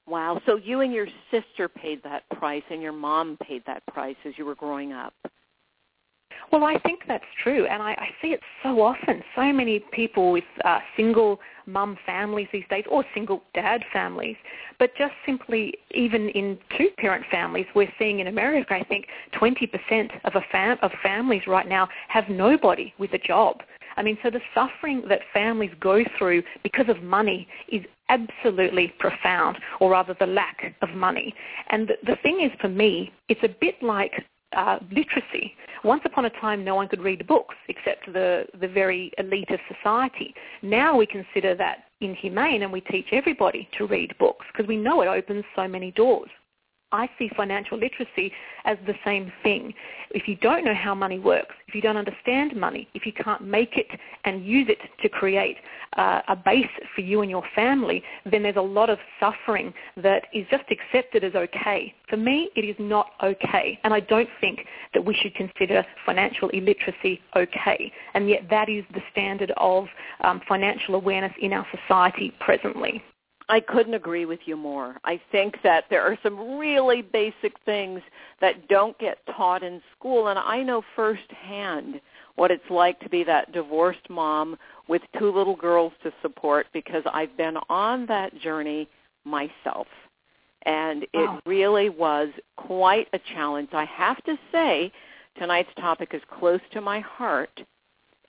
Wow. 0.06 0.40
So 0.46 0.56
you 0.56 0.80
and 0.80 0.92
your 0.92 1.06
sister 1.30 1.68
paid 1.68 2.02
that 2.02 2.28
price, 2.30 2.62
and 2.70 2.80
your 2.80 2.92
mom 2.92 3.36
paid 3.42 3.62
that 3.66 3.82
price 3.86 4.16
as 4.24 4.32
you 4.36 4.44
were 4.44 4.54
growing 4.54 4.92
up. 4.92 5.12
Well, 6.50 6.64
I 6.64 6.78
think 6.78 7.00
that's 7.06 7.24
true, 7.42 7.66
and 7.66 7.82
I, 7.82 7.92
I 7.92 8.08
see 8.22 8.28
it 8.28 8.40
so 8.62 8.80
often. 8.80 9.22
So 9.36 9.52
many 9.52 9.80
people 9.92 10.32
with 10.32 10.44
uh, 10.64 10.78
single 10.96 11.40
mum 11.66 11.98
families 12.06 12.48
these 12.52 12.64
days, 12.70 12.84
or 12.90 13.04
single 13.12 13.42
dad 13.54 13.82
families, 13.92 14.36
but 14.78 14.90
just 14.96 15.12
simply 15.26 15.74
even 15.90 16.30
in 16.30 16.58
two-parent 16.78 17.26
families, 17.30 17.66
we're 17.74 17.92
seeing 17.98 18.20
in 18.20 18.28
America, 18.28 18.74
I 18.74 18.84
think 18.84 19.06
20% 19.38 20.08
of 20.24 20.34
a 20.36 20.40
fam- 20.50 20.78
of 20.80 20.90
families 21.02 21.42
right 21.46 21.68
now 21.68 21.86
have 22.08 22.24
nobody 22.30 22.94
with 22.98 23.12
a 23.12 23.18
job. 23.18 23.58
I 23.98 24.02
mean, 24.02 24.16
so 24.22 24.30
the 24.30 24.40
suffering 24.54 25.02
that 25.08 25.20
families 25.34 25.72
go 25.80 26.02
through 26.16 26.44
because 26.62 26.88
of 26.88 27.02
money 27.02 27.46
is 27.70 27.82
absolutely 28.08 28.94
profound, 28.98 29.58
or 29.80 29.90
rather 29.90 30.16
the 30.18 30.26
lack 30.26 30.74
of 30.80 30.90
money. 30.90 31.34
And 31.68 31.88
the, 31.88 31.94
the 32.06 32.16
thing 32.22 32.40
is, 32.40 32.50
for 32.60 32.68
me, 32.68 33.12
it's 33.28 33.42
a 33.42 33.54
bit 33.60 33.74
like 33.82 34.12
uh, 34.56 34.78
literacy. 34.90 35.54
Once 35.84 36.02
upon 36.04 36.24
a 36.24 36.30
time, 36.40 36.64
no 36.64 36.74
one 36.74 36.88
could 36.88 37.00
read 37.00 37.26
books 37.26 37.54
except 37.68 38.12
the, 38.12 38.46
the 38.60 38.68
very 38.68 39.12
elite 39.18 39.50
of 39.50 39.60
society. 39.74 40.34
Now 40.62 40.96
we 40.96 41.06
consider 41.06 41.54
that 41.56 41.84
inhumane 42.00 42.62
and 42.62 42.72
we 42.72 42.80
teach 42.80 43.06
everybody 43.12 43.68
to 43.78 43.86
read 43.86 44.16
books 44.18 44.46
because 44.52 44.68
we 44.68 44.76
know 44.76 45.00
it 45.02 45.06
opens 45.06 45.44
so 45.54 45.68
many 45.68 45.90
doors. 45.92 46.30
I 46.90 47.08
see 47.18 47.30
financial 47.36 47.78
literacy 47.78 48.32
as 48.64 48.78
the 48.86 48.94
same 49.04 49.30
thing. 49.42 49.74
If 50.10 50.26
you 50.26 50.36
don't 50.36 50.64
know 50.64 50.74
how 50.74 50.94
money 50.94 51.18
works, 51.18 51.54
if 51.66 51.74
you 51.74 51.82
don't 51.82 51.98
understand 51.98 52.56
money, 52.56 52.88
if 52.94 53.04
you 53.04 53.12
can't 53.12 53.42
make 53.42 53.76
it 53.76 53.86
and 54.24 54.44
use 54.44 54.68
it 54.70 54.78
to 55.02 55.08
create 55.08 55.56
uh, 55.98 56.22
a 56.28 56.36
base 56.36 56.66
for 56.94 57.02
you 57.02 57.20
and 57.20 57.30
your 57.30 57.44
family, 57.54 58.02
then 58.30 58.42
there's 58.42 58.56
a 58.56 58.60
lot 58.60 58.88
of 58.88 58.98
suffering 59.20 59.74
that 59.98 60.24
is 60.32 60.46
just 60.50 60.64
accepted 60.70 61.24
as 61.24 61.34
okay. 61.34 61.94
For 62.08 62.16
me, 62.16 62.48
it 62.56 62.64
is 62.64 62.76
not 62.78 63.10
okay. 63.22 63.78
And 63.84 63.92
I 63.92 64.00
don't 64.00 64.28
think 64.40 64.60
that 64.94 65.04
we 65.04 65.14
should 65.14 65.34
consider 65.34 65.84
financial 66.06 66.48
illiteracy 66.50 67.20
okay. 67.36 67.92
And 68.14 68.30
yet 68.30 68.42
that 68.48 68.70
is 68.70 68.84
the 68.94 69.02
standard 69.12 69.52
of 69.58 69.86
um, 70.22 70.40
financial 70.48 70.94
awareness 70.94 71.32
in 71.40 71.52
our 71.52 71.66
society 71.70 72.32
presently. 72.40 73.02
I 73.50 73.60
couldn't 73.60 73.94
agree 73.94 74.26
with 74.26 74.40
you 74.44 74.56
more. 74.56 74.96
I 75.04 75.20
think 75.32 75.56
that 75.62 75.84
there 75.88 76.02
are 76.02 76.18
some 76.22 76.58
really 76.58 77.00
basic 77.00 77.58
things 77.64 78.00
that 78.40 78.68
don't 78.68 78.98
get 78.98 79.18
taught 79.26 79.62
in 79.62 79.80
school, 79.96 80.28
and 80.28 80.38
I 80.38 80.62
know 80.62 80.82
firsthand 80.94 82.00
what 82.34 82.50
it's 82.50 82.70
like 82.70 83.00
to 83.00 83.08
be 83.08 83.24
that 83.24 83.52
divorced 83.52 84.08
mom 84.10 84.56
with 84.86 85.02
two 85.18 85.32
little 85.32 85.56
girls 85.56 85.92
to 86.02 86.12
support 86.22 86.66
because 86.72 87.02
I've 87.12 87.36
been 87.36 87.56
on 87.68 88.06
that 88.06 88.38
journey 88.38 88.88
myself. 89.24 89.86
And 90.62 91.04
it 91.04 91.08
wow. 91.14 91.40
really 91.46 91.88
was 91.88 92.28
quite 92.56 93.08
a 93.12 93.18
challenge. 93.34 93.70
I 93.72 93.86
have 93.86 94.22
to 94.24 94.36
say, 94.52 94.92
tonight's 95.38 95.72
topic 95.80 96.10
is 96.12 96.22
close 96.38 96.60
to 96.72 96.80
my 96.80 97.00
heart. 97.00 97.62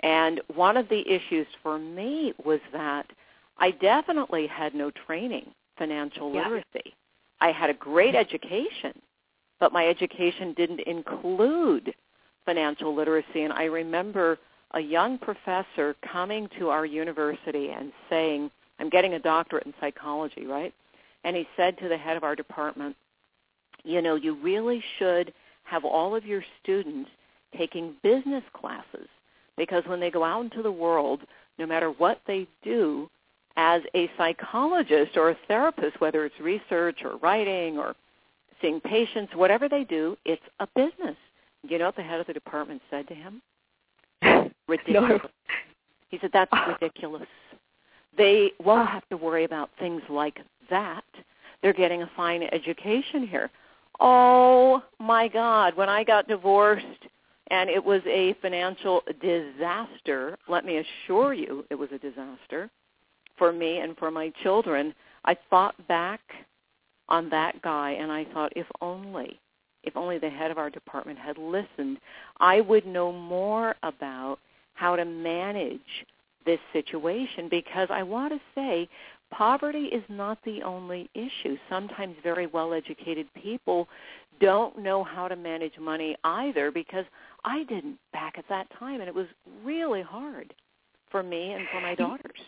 And 0.02 0.40
one 0.56 0.78
of 0.78 0.88
the 0.90 1.04
issues 1.08 1.48
for 1.62 1.78
me 1.78 2.34
was 2.44 2.62
that 2.72 3.06
I 3.60 3.72
definitely 3.72 4.48
had 4.48 4.74
no 4.74 4.92
training, 5.06 5.48
financial 5.78 6.34
yeah. 6.34 6.44
literacy. 6.44 6.96
I 7.42 7.52
had 7.52 7.70
a 7.70 7.74
great 7.74 8.16
education, 8.16 8.94
but 9.60 9.74
my 9.74 9.88
education 9.88 10.54
didn't 10.54 10.82
include 10.82 11.94
financial 12.46 12.96
literacy. 12.96 13.44
And 13.44 13.54
I 13.54 13.66
remember 13.66 14.40
a 14.72 14.80
young 14.80 15.18
professor 15.18 15.96
coming 16.12 16.50
to 16.58 16.70
our 16.70 16.86
university 16.86 17.70
and 17.70 17.92
saying, 18.10 18.52
I'm 18.80 18.90
getting 18.90 19.14
a 19.14 19.20
doctorate 19.20 19.66
in 19.66 19.74
psychology, 19.80 20.46
right? 20.46 20.74
And 21.24 21.36
he 21.36 21.48
said 21.58 21.78
to 21.80 21.90
the 21.90 21.98
head 21.98 22.18
of 22.18 22.24
our 22.24 22.36
department, 22.36 22.96
you 23.84 24.02
know, 24.02 24.16
you 24.16 24.36
really 24.36 24.84
should 24.98 25.34
have 25.64 25.86
all 25.86 26.16
of 26.16 26.26
your 26.26 26.44
students 26.62 27.10
taking 27.58 27.96
business 28.04 28.44
classes 28.54 29.08
because 29.58 29.84
when 29.86 30.00
they 30.00 30.12
go 30.12 30.24
out 30.24 30.44
into 30.44 30.62
the 30.62 30.72
world, 30.72 31.22
no 31.58 31.66
matter 31.66 31.90
what 31.92 32.22
they 32.26 32.48
do, 32.64 33.10
as 33.56 33.82
a 33.96 34.10
psychologist 34.18 35.18
or 35.18 35.32
a 35.32 35.38
therapist, 35.48 36.00
whether 36.00 36.26
it's 36.26 36.40
research 36.40 37.00
or 37.04 37.18
writing 37.18 37.78
or 37.78 37.96
seeing 38.62 38.80
patients, 38.82 39.34
whatever 39.36 39.68
they 39.68 39.84
do, 39.84 40.18
it's 40.26 40.42
a 40.60 40.68
business. 40.76 41.18
You 41.64 41.78
know 41.78 41.86
what 41.88 41.96
the 41.96 42.04
head 42.04 42.20
of 42.20 42.28
the 42.28 42.34
department 42.34 42.82
said 42.90 43.08
to 43.08 43.16
him? 43.16 43.42
Ridiculous. 44.68 45.22
No. 45.24 45.30
He 46.10 46.18
said, 46.20 46.32
that's 46.34 46.50
ah. 46.54 46.76
ridiculous. 46.80 47.28
They 48.18 48.52
won't 48.64 48.90
have 48.90 49.08
to 49.10 49.18
worry 49.18 49.44
about 49.44 49.70
things 49.80 50.02
like 50.10 50.40
that. 50.70 51.04
They're 51.62 51.74
getting 51.74 52.02
a 52.02 52.12
fine 52.16 52.44
education 52.44 53.28
here. 53.28 53.50
Oh 54.00 54.82
my 55.00 55.28
God, 55.28 55.76
when 55.76 55.90
I 55.90 56.04
got 56.04 56.28
divorced 56.28 56.86
and 57.52 57.70
it 57.70 57.84
was 57.84 58.02
a 58.08 58.36
financial 58.42 59.02
disaster, 59.22 60.38
let 60.48 60.66
me 60.66 60.78
assure 60.78 61.34
you 61.34 61.66
it 61.70 61.76
was 61.76 61.90
a 61.92 61.98
disaster 61.98 62.70
for 63.40 63.52
me 63.52 63.80
and 63.80 63.98
for 63.98 64.12
my 64.12 64.32
children, 64.44 64.94
I 65.26 65.36
thought 65.50 65.76
back 65.88 66.22
on 67.08 67.30
that 67.30 67.60
guy 67.64 67.92
and 67.92 68.12
I 68.12 68.26
thought 68.26 68.54
if 68.56 68.68
only 68.82 69.40
if 69.84 69.96
only 69.96 70.18
the 70.18 70.30
head 70.30 70.52
of 70.52 70.58
our 70.58 70.70
department 70.70 71.18
had 71.18 71.38
listened, 71.38 72.00
I 72.40 72.60
would 72.60 72.86
know 72.86 73.12
more 73.12 73.76
about 73.82 74.40
how 74.74 74.96
to 74.98 75.06
manage 75.06 75.80
this 76.46 76.60
situation 76.74 77.48
because 77.50 77.88
I 77.90 78.04
want 78.04 78.34
to 78.34 78.40
say 78.56 78.90
poverty 79.32 79.86
is 79.86 80.04
not 80.10 80.38
the 80.44 80.62
only 80.64 81.10
issue. 81.14 81.58
Sometimes 81.70 82.16
very 82.24 82.48
well-educated 82.48 83.28
people 83.42 83.88
don't 84.42 84.78
know 84.80 85.04
how 85.04 85.28
to 85.28 85.36
manage 85.36 85.78
money 85.80 86.16
either 86.24 86.72
because 86.72 87.06
I 87.44 87.64
didn't 87.64 87.98
back 88.12 88.38
at 88.38 88.46
that 88.50 88.68
time 88.78 89.00
and 89.00 89.08
it 89.08 89.16
was 89.16 89.28
really 89.64 90.02
hard 90.02 90.54
for 91.12 91.24
me 91.24 91.54
and 91.54 91.66
for 91.72 91.82
my 91.82 91.96
daughters. 91.96 92.40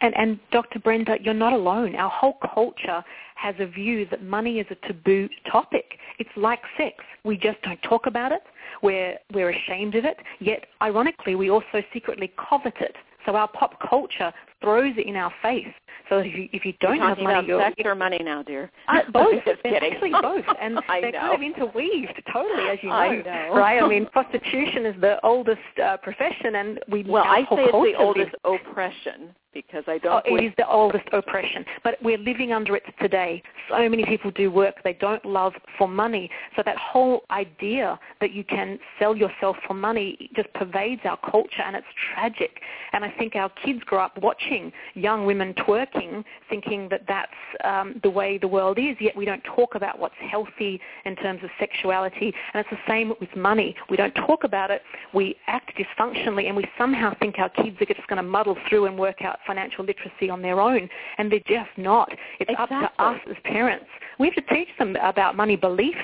And, 0.00 0.16
and 0.16 0.38
Dr. 0.50 0.78
Brenda, 0.78 1.16
you're 1.20 1.34
not 1.34 1.52
alone. 1.52 1.94
Our 1.96 2.10
whole 2.10 2.38
culture 2.54 3.02
has 3.34 3.54
a 3.58 3.66
view 3.66 4.06
that 4.10 4.22
money 4.22 4.58
is 4.58 4.66
a 4.70 4.86
taboo 4.86 5.28
topic. 5.50 5.98
It's 6.18 6.30
like 6.36 6.60
sex. 6.76 6.96
We 7.24 7.36
just 7.36 7.60
don't 7.62 7.82
talk 7.82 8.06
about 8.06 8.32
it. 8.32 8.42
We're, 8.82 9.16
we're 9.32 9.50
ashamed 9.50 9.94
of 9.94 10.04
it. 10.04 10.18
Yet, 10.38 10.66
ironically, 10.82 11.34
we 11.34 11.50
also 11.50 11.82
secretly 11.92 12.32
covet 12.48 12.74
it. 12.80 12.94
So 13.24 13.34
our 13.34 13.48
pop 13.48 13.78
culture 13.88 14.32
throws 14.60 14.94
it 14.96 15.06
in 15.06 15.16
our 15.16 15.32
face. 15.42 15.66
So 16.08 16.18
if 16.18 16.34
you, 16.36 16.48
if 16.52 16.64
you 16.64 16.72
don't 16.80 16.96
You're 16.96 17.08
have 17.08 17.18
money, 17.18 17.34
about 17.34 17.46
you're, 17.46 17.60
sex 17.60 17.74
or 17.84 17.94
money 17.94 18.18
now, 18.22 18.42
dear. 18.42 18.70
uh, 18.88 19.00
both. 19.12 19.34
Just 19.44 19.62
They're 19.62 19.72
kidding. 19.80 19.92
actually 19.92 20.12
both, 20.22 20.44
and 20.60 20.78
I 20.88 21.00
they're 21.00 21.12
know. 21.12 21.18
kind 21.20 21.34
of 21.34 21.42
interweaved 21.42 22.22
totally, 22.32 22.68
as 22.68 22.78
you 22.82 22.88
know. 22.90 22.94
I 22.94 23.22
know. 23.22 23.54
Right? 23.54 23.82
I 23.82 23.88
mean, 23.88 24.06
prostitution 24.12 24.86
is 24.86 25.00
the 25.00 25.18
oldest 25.24 25.58
uh, 25.82 25.96
profession, 25.98 26.56
and 26.56 26.80
we 26.90 27.04
Well, 27.04 27.24
I 27.24 27.40
say 27.42 27.64
it's 27.64 27.72
the 27.72 28.02
oldest 28.02 28.32
oppression 28.44 29.34
because 29.52 29.84
I 29.86 29.94
Oh, 29.94 29.98
don't. 30.00 30.26
it 30.26 30.28
believe- 30.28 30.50
is 30.50 30.54
the 30.58 30.68
oldest 30.68 31.06
oppression, 31.12 31.64
but 31.82 31.96
we're 32.02 32.18
living 32.18 32.52
under 32.52 32.76
it 32.76 32.82
today. 33.00 33.42
So 33.70 33.88
many 33.88 34.04
people 34.04 34.30
do 34.30 34.50
work 34.50 34.74
they 34.84 34.92
don't 34.92 35.24
love 35.24 35.54
for 35.78 35.88
money. 35.88 36.30
So 36.56 36.62
that 36.66 36.76
whole 36.76 37.22
idea 37.30 37.98
that 38.20 38.32
you 38.32 38.44
can 38.44 38.78
sell 38.98 39.16
yourself 39.16 39.56
for 39.66 39.72
money 39.72 40.28
just 40.36 40.52
pervades 40.52 41.00
our 41.06 41.16
culture, 41.30 41.62
and 41.64 41.74
it's 41.74 41.86
tragic. 42.14 42.60
And 42.92 43.02
I 43.02 43.10
think 43.18 43.34
our 43.34 43.48
kids 43.64 43.80
grow 43.84 44.00
up 44.00 44.18
watching 44.22 44.72
young 44.94 45.24
women 45.24 45.54
twerking, 45.94 46.24
thinking 46.48 46.88
that 46.90 47.02
that's 47.08 47.32
um, 47.64 48.00
the 48.02 48.10
way 48.10 48.38
the 48.38 48.48
world 48.48 48.78
is. 48.78 48.96
Yet 49.00 49.16
we 49.16 49.24
don't 49.24 49.42
talk 49.42 49.74
about 49.74 49.98
what's 49.98 50.14
healthy 50.30 50.80
in 51.04 51.16
terms 51.16 51.40
of 51.42 51.50
sexuality, 51.58 52.32
and 52.54 52.60
it's 52.60 52.70
the 52.70 52.90
same 52.90 53.12
with 53.20 53.34
money. 53.36 53.74
We 53.90 53.96
don't 53.96 54.14
talk 54.14 54.44
about 54.44 54.70
it. 54.70 54.82
We 55.14 55.36
act 55.46 55.72
dysfunctionally, 55.76 56.46
and 56.46 56.56
we 56.56 56.64
somehow 56.78 57.14
think 57.18 57.38
our 57.38 57.50
kids 57.50 57.76
are 57.80 57.86
just 57.86 58.06
going 58.08 58.16
to 58.16 58.22
muddle 58.22 58.56
through 58.68 58.86
and 58.86 58.98
work 58.98 59.22
out 59.22 59.38
financial 59.46 59.84
literacy 59.84 60.30
on 60.30 60.42
their 60.42 60.60
own, 60.60 60.88
and 61.18 61.30
they're 61.30 61.40
just 61.46 61.70
not. 61.76 62.10
It's 62.40 62.50
up 62.58 62.68
to 62.68 62.90
us 62.98 63.20
as 63.28 63.36
parents. 63.44 63.86
We 64.18 64.26
have 64.28 64.34
to 64.46 64.54
teach 64.54 64.68
them 64.78 64.96
about 64.96 65.36
money 65.36 65.56
beliefs, 65.56 65.98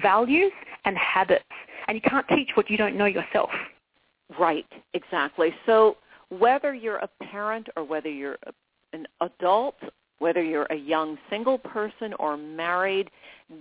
values, 0.00 0.52
and 0.84 0.96
habits. 0.96 1.44
And 1.86 1.96
you 1.96 2.00
can't 2.00 2.26
teach 2.28 2.50
what 2.54 2.70
you 2.70 2.76
don't 2.76 2.96
know 2.96 3.06
yourself. 3.06 3.50
Right, 4.38 4.66
exactly. 4.94 5.50
So 5.66 5.96
whether 6.30 6.74
you're 6.74 6.96
a 6.98 7.08
parent 7.24 7.68
or 7.76 7.84
whether 7.84 8.08
you're 8.08 8.38
a, 8.46 8.52
an 8.94 9.06
adult, 9.20 9.76
whether 10.18 10.42
you're 10.42 10.66
a 10.70 10.76
young 10.76 11.18
single 11.28 11.58
person 11.58 12.14
or 12.18 12.36
married, 12.36 13.10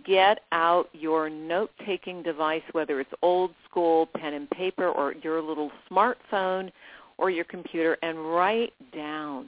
get 0.05 0.39
out 0.51 0.87
your 0.93 1.29
note-taking 1.29 2.23
device, 2.23 2.61
whether 2.71 3.01
it's 3.01 3.11
old 3.21 3.51
school 3.69 4.07
pen 4.15 4.33
and 4.33 4.49
paper 4.51 4.87
or 4.87 5.13
your 5.23 5.41
little 5.41 5.71
smartphone 5.91 6.71
or 7.17 7.29
your 7.29 7.45
computer, 7.45 7.97
and 8.01 8.17
write 8.33 8.73
down 8.95 9.47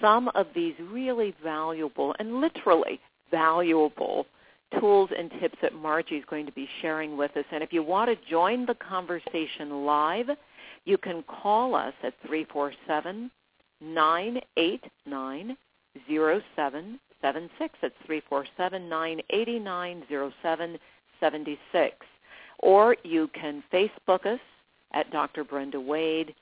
some 0.00 0.28
of 0.34 0.46
these 0.54 0.74
really 0.90 1.34
valuable 1.42 2.14
and 2.18 2.40
literally 2.40 3.00
valuable 3.30 4.26
tools 4.78 5.10
and 5.16 5.30
tips 5.40 5.56
that 5.62 5.74
Margie 5.74 6.16
is 6.16 6.24
going 6.28 6.46
to 6.46 6.52
be 6.52 6.68
sharing 6.82 7.16
with 7.16 7.36
us. 7.36 7.44
And 7.50 7.62
if 7.62 7.72
you 7.72 7.82
want 7.82 8.10
to 8.10 8.30
join 8.30 8.66
the 8.66 8.74
conversation 8.74 9.86
live, 9.86 10.28
you 10.84 10.98
can 10.98 11.24
call 11.24 11.74
us 11.74 11.94
at 12.02 12.14
347-989-0776. 13.82 15.56
It's 17.82 17.96
347-989-0776. 18.08 20.78
Or 22.58 22.96
you 23.04 23.28
can 23.28 23.62
Facebook 23.72 24.26
us 24.26 24.40
at 24.92 25.10
Dr. 25.10 25.44
Brenda 25.44 25.80
Wade, 25.80 26.34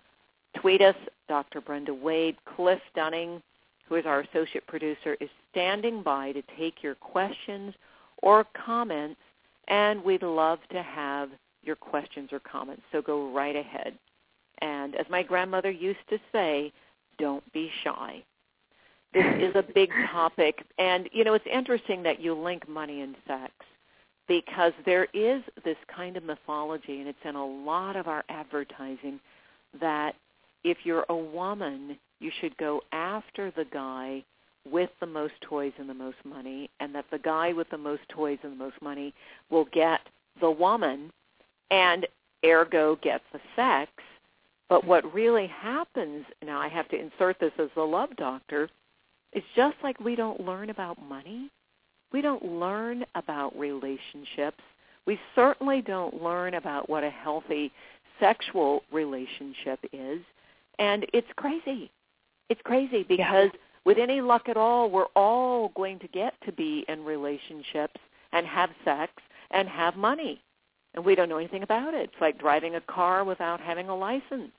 tweet 0.56 0.80
us, 0.80 0.96
Dr. 1.28 1.60
Brenda 1.60 1.94
Wade, 1.94 2.36
Cliff 2.56 2.80
Dunning, 2.94 3.42
who 3.86 3.96
is 3.96 4.06
our 4.06 4.20
associate 4.20 4.66
producer, 4.66 5.16
is 5.20 5.28
standing 5.50 6.02
by 6.02 6.32
to 6.32 6.42
take 6.58 6.82
your 6.82 6.94
questions 6.94 7.74
or 8.22 8.46
comments, 8.66 9.20
and 9.68 10.02
we'd 10.02 10.22
love 10.22 10.58
to 10.70 10.82
have 10.82 11.30
your 11.62 11.76
questions 11.76 12.32
or 12.32 12.40
comments. 12.40 12.82
So 12.90 13.02
go 13.02 13.30
right 13.32 13.56
ahead. 13.56 13.98
And 14.60 14.96
as 14.96 15.06
my 15.08 15.22
grandmother 15.22 15.70
used 15.70 16.00
to 16.10 16.18
say, 16.32 16.72
don't 17.18 17.52
be 17.52 17.70
shy. 17.82 18.22
This 19.12 19.24
is 19.40 19.54
a 19.54 19.64
big 19.74 19.90
topic. 20.10 20.64
And, 20.78 21.08
you 21.12 21.24
know, 21.24 21.34
it's 21.34 21.46
interesting 21.50 22.02
that 22.02 22.20
you 22.20 22.34
link 22.34 22.68
money 22.68 23.00
and 23.00 23.16
sex 23.26 23.52
because 24.26 24.72
there 24.84 25.08
is 25.14 25.42
this 25.64 25.78
kind 25.94 26.16
of 26.16 26.22
mythology, 26.22 27.00
and 27.00 27.08
it's 27.08 27.18
in 27.24 27.34
a 27.34 27.46
lot 27.46 27.96
of 27.96 28.06
our 28.06 28.24
advertising, 28.28 29.18
that 29.80 30.14
if 30.64 30.78
you're 30.84 31.06
a 31.08 31.16
woman, 31.16 31.98
you 32.20 32.30
should 32.40 32.54
go 32.58 32.82
after 32.92 33.50
the 33.52 33.64
guy 33.72 34.22
with 34.70 34.90
the 35.00 35.06
most 35.06 35.32
toys 35.40 35.72
and 35.78 35.88
the 35.88 35.94
most 35.94 36.18
money, 36.24 36.68
and 36.80 36.94
that 36.94 37.06
the 37.10 37.18
guy 37.18 37.54
with 37.54 37.70
the 37.70 37.78
most 37.78 38.02
toys 38.10 38.38
and 38.42 38.52
the 38.52 38.64
most 38.64 38.80
money 38.82 39.14
will 39.50 39.66
get 39.72 40.00
the 40.40 40.50
woman, 40.50 41.10
and 41.70 42.06
ergo 42.44 42.98
get 43.02 43.22
the 43.32 43.40
sex. 43.56 43.90
But 44.68 44.84
what 44.84 45.12
really 45.14 45.46
happens, 45.46 46.26
now 46.44 46.60
I 46.60 46.68
have 46.68 46.88
to 46.90 47.00
insert 47.00 47.40
this 47.40 47.52
as 47.58 47.68
the 47.74 47.82
love 47.82 48.14
doctor, 48.16 48.68
is 49.32 49.42
just 49.56 49.76
like 49.82 49.98
we 50.00 50.14
don't 50.14 50.40
learn 50.40 50.70
about 50.70 51.00
money, 51.02 51.50
we 52.12 52.20
don't 52.22 52.44
learn 52.44 53.04
about 53.14 53.58
relationships. 53.58 54.62
We 55.06 55.18
certainly 55.34 55.82
don't 55.82 56.22
learn 56.22 56.54
about 56.54 56.88
what 56.88 57.04
a 57.04 57.10
healthy 57.10 57.72
sexual 58.20 58.82
relationship 58.92 59.78
is. 59.92 60.20
And 60.78 61.06
it's 61.12 61.28
crazy. 61.36 61.90
It's 62.48 62.60
crazy 62.64 63.04
because 63.04 63.50
with 63.84 63.98
any 63.98 64.20
luck 64.20 64.48
at 64.48 64.56
all, 64.56 64.90
we're 64.90 65.06
all 65.16 65.70
going 65.76 65.98
to 66.00 66.08
get 66.08 66.34
to 66.44 66.52
be 66.52 66.84
in 66.88 67.04
relationships 67.04 68.00
and 68.32 68.46
have 68.46 68.70
sex 68.84 69.12
and 69.50 69.68
have 69.68 69.96
money. 69.96 70.40
And 70.94 71.04
we 71.04 71.14
don't 71.14 71.28
know 71.28 71.38
anything 71.38 71.62
about 71.62 71.94
it. 71.94 72.04
It's 72.04 72.20
like 72.20 72.38
driving 72.38 72.74
a 72.74 72.80
car 72.80 73.24
without 73.24 73.60
having 73.60 73.88
a 73.88 73.96
license. 73.96 74.52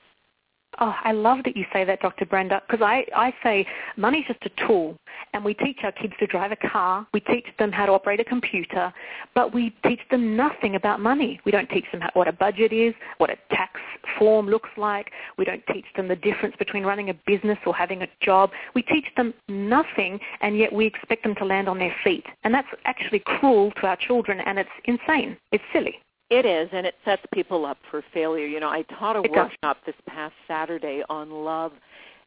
Oh, 0.79 0.95
I 1.03 1.12
love 1.12 1.39
that 1.45 1.58
you 1.58 1.65
say 1.73 1.84
that, 1.84 1.99
Dr. 1.99 2.25
Brenda, 2.25 2.62
because 2.65 2.82
I, 2.86 3.05
I 3.15 3.34
say 3.43 3.65
money's 3.97 4.25
just 4.27 4.39
a 4.45 4.67
tool, 4.67 4.95
and 5.34 5.43
we 5.43 5.53
teach 5.53 5.79
our 5.84 5.91
kids 5.91 6.13
to 6.19 6.27
drive 6.27 6.51
a 6.51 6.69
car, 6.69 7.08
we 7.13 7.19
teach 7.21 7.45
them 7.58 7.71
how 7.71 7.86
to 7.86 7.91
operate 7.91 8.19
a 8.19 8.23
computer, 8.23 8.93
but 9.34 9.53
we 9.53 9.75
teach 9.86 9.99
them 10.12 10.38
nothing 10.38 10.75
about 10.75 10.99
money. 10.99 11.39
We 11.43 11.51
don't 11.51 11.69
teach 11.69 11.86
them 11.91 12.01
how, 12.01 12.10
what 12.13 12.27
a 12.27 12.32
budget 12.34 12.71
is, 12.71 12.93
what 13.17 13.29
a 13.29 13.38
tax 13.49 13.79
form 14.17 14.47
looks 14.47 14.69
like. 14.77 15.12
We 15.38 15.43
don't 15.43 15.63
teach 15.73 15.86
them 15.95 16.08
the 16.08 16.15
difference 16.15 16.55
between 16.58 16.84
running 16.84 17.10
a 17.10 17.13
business 17.25 17.58
or 17.65 17.75
having 17.75 18.03
a 18.03 18.08
job. 18.21 18.51
We 18.75 18.84
teach 18.84 19.05
them 19.17 19.34
nothing, 19.47 20.19
and 20.41 20.58
yet 20.58 20.71
we 20.71 20.86
expect 20.86 21.23
them 21.23 21.36
to 21.36 21.45
land 21.45 21.67
on 21.67 21.79
their 21.79 21.95
feet. 22.03 22.25
And 22.43 22.53
that's 22.53 22.67
actually 22.86 23.19
cruel 23.25 23.71
to 23.82 23.88
our 23.88 23.97
children, 23.97 24.39
and 24.45 24.60
it's 24.60 24.69
insane. 24.86 25.36
It's 25.51 25.63
silly. 25.73 25.95
It 26.30 26.46
is, 26.46 26.70
and 26.72 26.86
it 26.86 26.96
sets 27.04 27.24
people 27.34 27.65
up 27.65 27.78
for 27.89 28.04
failure. 28.13 28.46
You 28.46 28.60
know, 28.60 28.70
I 28.70 28.84
taught 28.84 29.15
a 29.15 29.22
It 29.22 29.32
workshop 29.32 29.78
this 29.86 29.96
past 30.08 30.34
Saturday 30.48 31.02
on 31.10 31.32
love, 31.32 31.72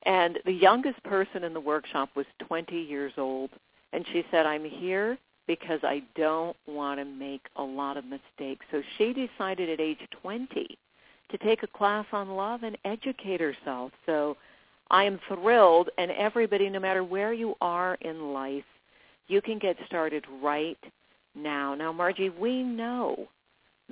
and 0.04 0.38
the 0.44 0.52
youngest 0.52 1.02
person 1.04 1.44
in 1.44 1.54
the 1.54 1.60
workshop 1.60 2.10
was 2.16 2.26
20 2.40 2.76
years 2.76 3.12
old, 3.16 3.50
and 3.92 4.04
she 4.12 4.24
said, 4.30 4.44
I'm 4.44 4.64
here 4.64 5.18
because 5.46 5.80
I 5.82 6.02
don't 6.16 6.56
want 6.66 6.98
to 6.98 7.04
make 7.04 7.42
a 7.56 7.62
lot 7.62 7.96
of 7.96 8.04
mistakes. 8.04 8.64
So 8.70 8.82
she 8.98 9.12
decided 9.12 9.68
at 9.68 9.80
age 9.80 9.98
20 10.20 10.78
to 11.30 11.38
take 11.38 11.62
a 11.62 11.66
class 11.66 12.06
on 12.12 12.30
love 12.30 12.62
and 12.62 12.76
educate 12.84 13.40
herself. 13.40 13.92
So 14.06 14.36
I 14.90 15.04
am 15.04 15.20
thrilled, 15.28 15.90
and 15.98 16.10
everybody, 16.10 16.68
no 16.68 16.80
matter 16.80 17.04
where 17.04 17.32
you 17.32 17.54
are 17.60 17.96
in 18.00 18.32
life, 18.32 18.64
you 19.28 19.40
can 19.40 19.58
get 19.58 19.76
started 19.86 20.24
right 20.42 20.78
now. 21.36 21.74
Now, 21.74 21.92
Margie, 21.92 22.30
we 22.30 22.62
know 22.62 23.28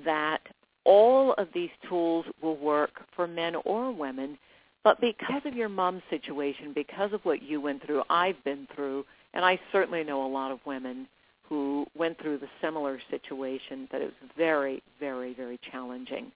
that 0.05 0.41
all 0.85 1.35
of 1.35 1.49
these 1.55 1.71
tools 1.89 2.27
will 2.43 2.57
work 2.57 3.03
for 3.15 3.27
men 3.27 3.55
or 3.65 3.93
women, 3.93 4.39
but 4.83 5.01
because 5.01 5.43
of 5.45 5.55
your 5.55 5.69
mom's 5.69 6.03
situation, 6.09 6.73
because 6.75 7.13
of 7.13 7.21
what 7.25 7.43
you 7.43 7.61
went 7.61 7.85
through, 7.85 8.03
I've 8.09 8.43
been 8.45 8.67
through, 8.75 9.05
and 9.35 9.45
I 9.45 9.61
certainly 9.73 10.03
know 10.05 10.25
a 10.25 10.27
lot 10.27 10.51
of 10.51 10.59
women 10.65 11.07
who 11.43 11.87
went 11.97 12.21
through 12.21 12.39
the 12.39 12.49
similar 12.63 12.99
situation 13.11 13.89
that 13.93 14.01
was 14.01 14.13
very, 14.37 14.83
very, 14.99 15.35
very 15.35 15.59
challenging. 15.71 16.33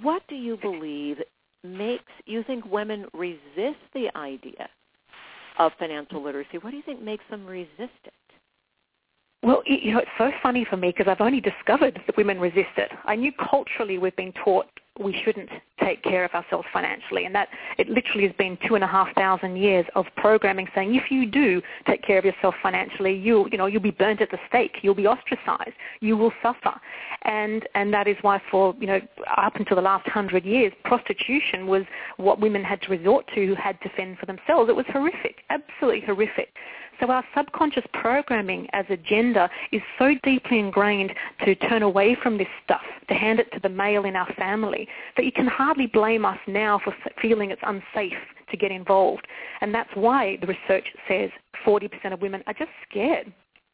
What 0.00 0.22
do 0.28 0.34
you 0.34 0.56
believe 0.56 1.18
makes 1.62 2.12
you 2.24 2.42
think 2.44 2.64
women 2.66 3.06
resist 3.12 3.80
the 3.92 4.08
idea 4.16 4.68
of 5.58 5.72
financial 5.78 6.22
literacy? 6.22 6.58
What 6.60 6.70
do 6.70 6.76
you 6.76 6.82
think 6.82 7.02
makes 7.02 7.24
them 7.30 7.44
resist 7.46 8.00
it? 8.04 8.12
Well, 9.46 9.62
you 9.64 9.92
know, 9.92 10.00
it's 10.00 10.10
so 10.18 10.32
funny 10.42 10.66
for 10.68 10.76
me 10.76 10.88
because 10.88 11.06
I've 11.08 11.24
only 11.24 11.40
discovered 11.40 12.02
that 12.04 12.16
women 12.16 12.40
resist 12.40 12.76
it. 12.78 12.90
I 13.04 13.14
knew 13.14 13.30
culturally 13.30 13.96
we've 13.96 14.16
been 14.16 14.32
taught 14.44 14.66
we 14.98 15.14
shouldn't 15.24 15.50
take 15.80 16.02
care 16.02 16.24
of 16.24 16.32
ourselves 16.32 16.66
financially, 16.72 17.26
and 17.26 17.34
that 17.34 17.48
it 17.78 17.88
literally 17.88 18.26
has 18.26 18.34
been 18.36 18.58
two 18.66 18.74
and 18.74 18.82
a 18.82 18.86
half 18.86 19.14
thousand 19.14 19.56
years 19.56 19.86
of 19.94 20.06
programming 20.16 20.66
saying 20.74 20.96
if 20.96 21.10
you 21.10 21.26
do 21.26 21.62
take 21.86 22.02
care 22.02 22.18
of 22.18 22.24
yourself 22.24 22.54
financially, 22.60 23.14
you 23.14 23.46
you 23.52 23.58
know 23.58 23.66
you'll 23.66 23.80
be 23.80 23.92
burnt 23.92 24.20
at 24.20 24.30
the 24.32 24.38
stake, 24.48 24.78
you'll 24.82 24.94
be 24.94 25.06
ostracized, 25.06 25.76
you 26.00 26.16
will 26.16 26.32
suffer, 26.42 26.74
and 27.22 27.68
and 27.74 27.92
that 27.92 28.08
is 28.08 28.16
why 28.22 28.40
for 28.50 28.74
you 28.80 28.86
know 28.86 29.00
up 29.36 29.54
until 29.56 29.76
the 29.76 29.82
last 29.82 30.08
hundred 30.08 30.44
years, 30.44 30.72
prostitution 30.84 31.66
was 31.66 31.84
what 32.16 32.40
women 32.40 32.64
had 32.64 32.82
to 32.82 32.90
resort 32.90 33.26
to 33.34 33.46
who 33.46 33.54
had 33.54 33.80
to 33.82 33.88
fend 33.90 34.18
for 34.18 34.26
themselves. 34.26 34.68
It 34.68 34.74
was 34.74 34.86
horrific, 34.88 35.42
absolutely 35.50 36.00
horrific. 36.00 36.48
So 37.00 37.10
our 37.10 37.24
subconscious 37.36 37.84
programming 37.92 38.68
as 38.72 38.86
a 38.88 38.96
gender 38.96 39.48
is 39.72 39.82
so 39.98 40.14
deeply 40.22 40.58
ingrained 40.58 41.12
to 41.44 41.54
turn 41.54 41.82
away 41.82 42.16
from 42.22 42.38
this 42.38 42.48
stuff, 42.64 42.82
to 43.08 43.14
hand 43.14 43.38
it 43.38 43.52
to 43.52 43.60
the 43.60 43.68
male 43.68 44.04
in 44.04 44.16
our 44.16 44.32
family, 44.34 44.88
that 45.16 45.24
you 45.24 45.32
can 45.32 45.46
hardly 45.46 45.86
blame 45.86 46.24
us 46.24 46.38
now 46.46 46.80
for 46.82 46.94
feeling 47.20 47.50
it's 47.50 47.62
unsafe 47.64 48.18
to 48.50 48.56
get 48.56 48.70
involved. 48.70 49.26
And 49.60 49.74
that's 49.74 49.90
why 49.94 50.38
the 50.40 50.46
research 50.46 50.86
says 51.08 51.30
40% 51.66 52.12
of 52.12 52.22
women 52.22 52.42
are 52.46 52.54
just 52.54 52.70
scared 52.88 53.32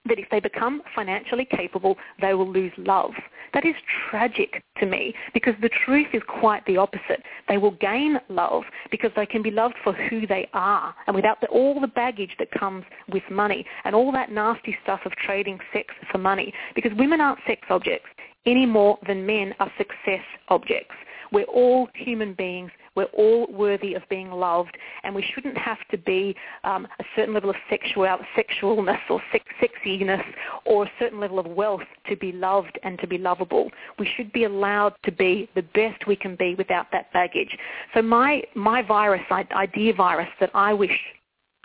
that 0.08 0.18
if 0.18 0.28
they 0.30 0.40
become 0.40 0.82
financially 0.94 1.46
capable, 1.50 1.96
they 2.20 2.34
will 2.34 2.50
lose 2.50 2.72
love. 2.76 3.12
That 3.54 3.64
is 3.64 3.74
tragic 4.10 4.62
to 4.78 4.86
me 4.86 5.14
because 5.34 5.54
the 5.60 5.70
truth 5.84 6.08
is 6.12 6.22
quite 6.26 6.64
the 6.66 6.76
opposite. 6.76 7.22
They 7.48 7.58
will 7.58 7.72
gain 7.72 8.18
love 8.28 8.64
because 8.90 9.10
they 9.14 9.26
can 9.26 9.42
be 9.42 9.50
loved 9.50 9.74
for 9.84 9.92
who 9.92 10.26
they 10.26 10.48
are 10.54 10.94
and 11.06 11.14
without 11.14 11.40
the, 11.40 11.48
all 11.48 11.80
the 11.80 11.86
baggage 11.86 12.34
that 12.38 12.50
comes 12.50 12.84
with 13.12 13.22
money 13.30 13.64
and 13.84 13.94
all 13.94 14.10
that 14.12 14.32
nasty 14.32 14.76
stuff 14.82 15.00
of 15.04 15.12
trading 15.12 15.58
sex 15.72 15.94
for 16.10 16.18
money 16.18 16.52
because 16.74 16.92
women 16.96 17.20
aren't 17.20 17.40
sex 17.46 17.60
objects 17.70 18.08
any 18.46 18.66
more 18.66 18.98
than 19.06 19.24
men 19.24 19.54
are 19.60 19.70
success 19.78 20.24
objects. 20.48 20.94
We're 21.30 21.44
all 21.44 21.88
human 21.94 22.34
beings 22.34 22.70
we're 22.94 23.05
all 23.05 23.46
worthy 23.50 23.94
of 23.94 24.02
being 24.09 24.31
loved, 24.31 24.76
and 25.02 25.14
we 25.14 25.24
shouldn't 25.35 25.57
have 25.57 25.78
to 25.90 25.98
be 25.98 26.35
um, 26.64 26.87
a 26.98 27.05
certain 27.16 27.35
level 27.35 27.50
of 27.50 27.57
sexual, 27.70 28.07
sexualness 28.37 29.00
or 29.09 29.20
sex, 29.33 29.44
sexiness 29.61 30.22
or 30.64 30.85
a 30.85 30.90
certain 30.98 31.20
level 31.20 31.38
of 31.38 31.46
wealth 31.46 31.83
to 32.09 32.16
be 32.16 32.33
loved 32.33 32.78
and 32.83 32.98
to 32.98 33.07
be 33.07 33.18
lovable. 33.18 33.70
We 33.98 34.09
should 34.16 34.33
be 34.33 34.44
allowed 34.44 34.94
to 35.05 35.12
be 35.12 35.48
the 35.55 35.62
best 35.62 36.07
we 36.07 36.16
can 36.16 36.37
be 36.37 36.55
without 36.55 36.87
that 36.92 37.12
baggage. 37.12 37.57
So 37.94 38.02
my, 38.02 38.42
my 38.55 38.83
virus, 38.83 39.22
idea 39.31 39.94
virus 39.94 40.28
that 40.40 40.50
I 40.55 40.74
wish 40.74 40.98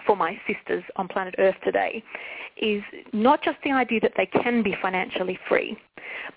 for 0.06 0.16
my 0.16 0.40
sisters 0.48 0.84
on 0.96 1.08
planet 1.08 1.36
Earth 1.38 1.56
today 1.63 2.04
is 2.62 2.82
not 3.13 3.44
just 3.44 3.58
the 3.63 3.72
idea 3.72 4.00
that 4.02 4.13
they 4.16 4.26
can 4.26 4.63
be 4.63 4.76
financially 4.82 5.38
free, 5.48 5.78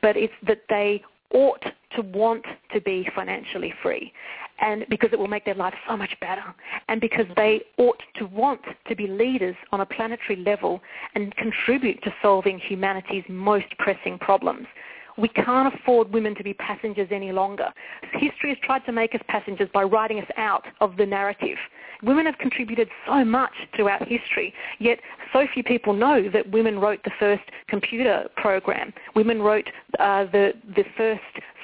but 0.03 0.17
it's 0.17 0.33
that 0.47 0.63
they 0.69 1.03
ought 1.33 1.65
to 1.95 2.03
want 2.03 2.45
to 2.73 2.81
be 2.81 3.09
financially 3.15 3.73
free 3.83 4.13
and 4.61 4.85
because 4.89 5.11
it 5.13 5.19
will 5.19 5.29
make 5.29 5.45
their 5.45 5.55
life 5.55 5.75
so 5.89 5.97
much 5.97 6.15
better 6.21 6.43
and 6.89 7.01
because 7.01 7.27
they 7.37 7.61
ought 7.79 8.03
to 8.17 8.27
want 8.27 8.61
to 8.89 8.97
be 8.97 9.07
leaders 9.07 9.57
on 9.73 9.81
a 9.81 9.87
planetary 9.87 10.37
level 10.37 10.81
and 11.15 11.35
contribute 11.37 12.03
to 12.03 12.13
solving 12.23 12.59
humanity's 12.59 13.25
most 13.29 13.67
pressing 13.79 14.19
problems. 14.19 14.67
We 15.19 15.29
can't 15.29 15.75
afford 15.75 16.13
women 16.13 16.35
to 16.37 16.45
be 16.45 16.55
passengers 16.55 17.09
any 17.11 17.33
longer. 17.33 17.69
History 18.13 18.51
has 18.51 18.59
tried 18.63 18.87
to 18.87 18.93
make 18.93 19.15
us 19.15 19.21
passengers 19.29 19.69
by 19.75 19.83
writing 19.83 20.19
us 20.19 20.29
out 20.37 20.65
of 20.81 20.97
the 20.97 21.05
narrative. 21.05 21.59
Women 22.03 22.25
have 22.27 22.39
contributed 22.39 22.89
so 23.07 23.25
much 23.25 23.53
throughout 23.77 24.09
history, 24.09 24.55
yet 24.79 24.99
so 25.33 25.47
few 25.53 25.63
people 25.63 25.93
know 25.93 26.31
that 26.33 26.51
women 26.51 26.79
wrote 26.79 27.01
the 27.05 27.11
first 27.19 27.43
computer 27.69 28.29
program. 28.37 28.95
Women 29.15 29.43
wrote 29.43 29.69
uh, 29.99 30.25
the, 30.25 30.53
the 30.75 30.85
first 30.97 31.21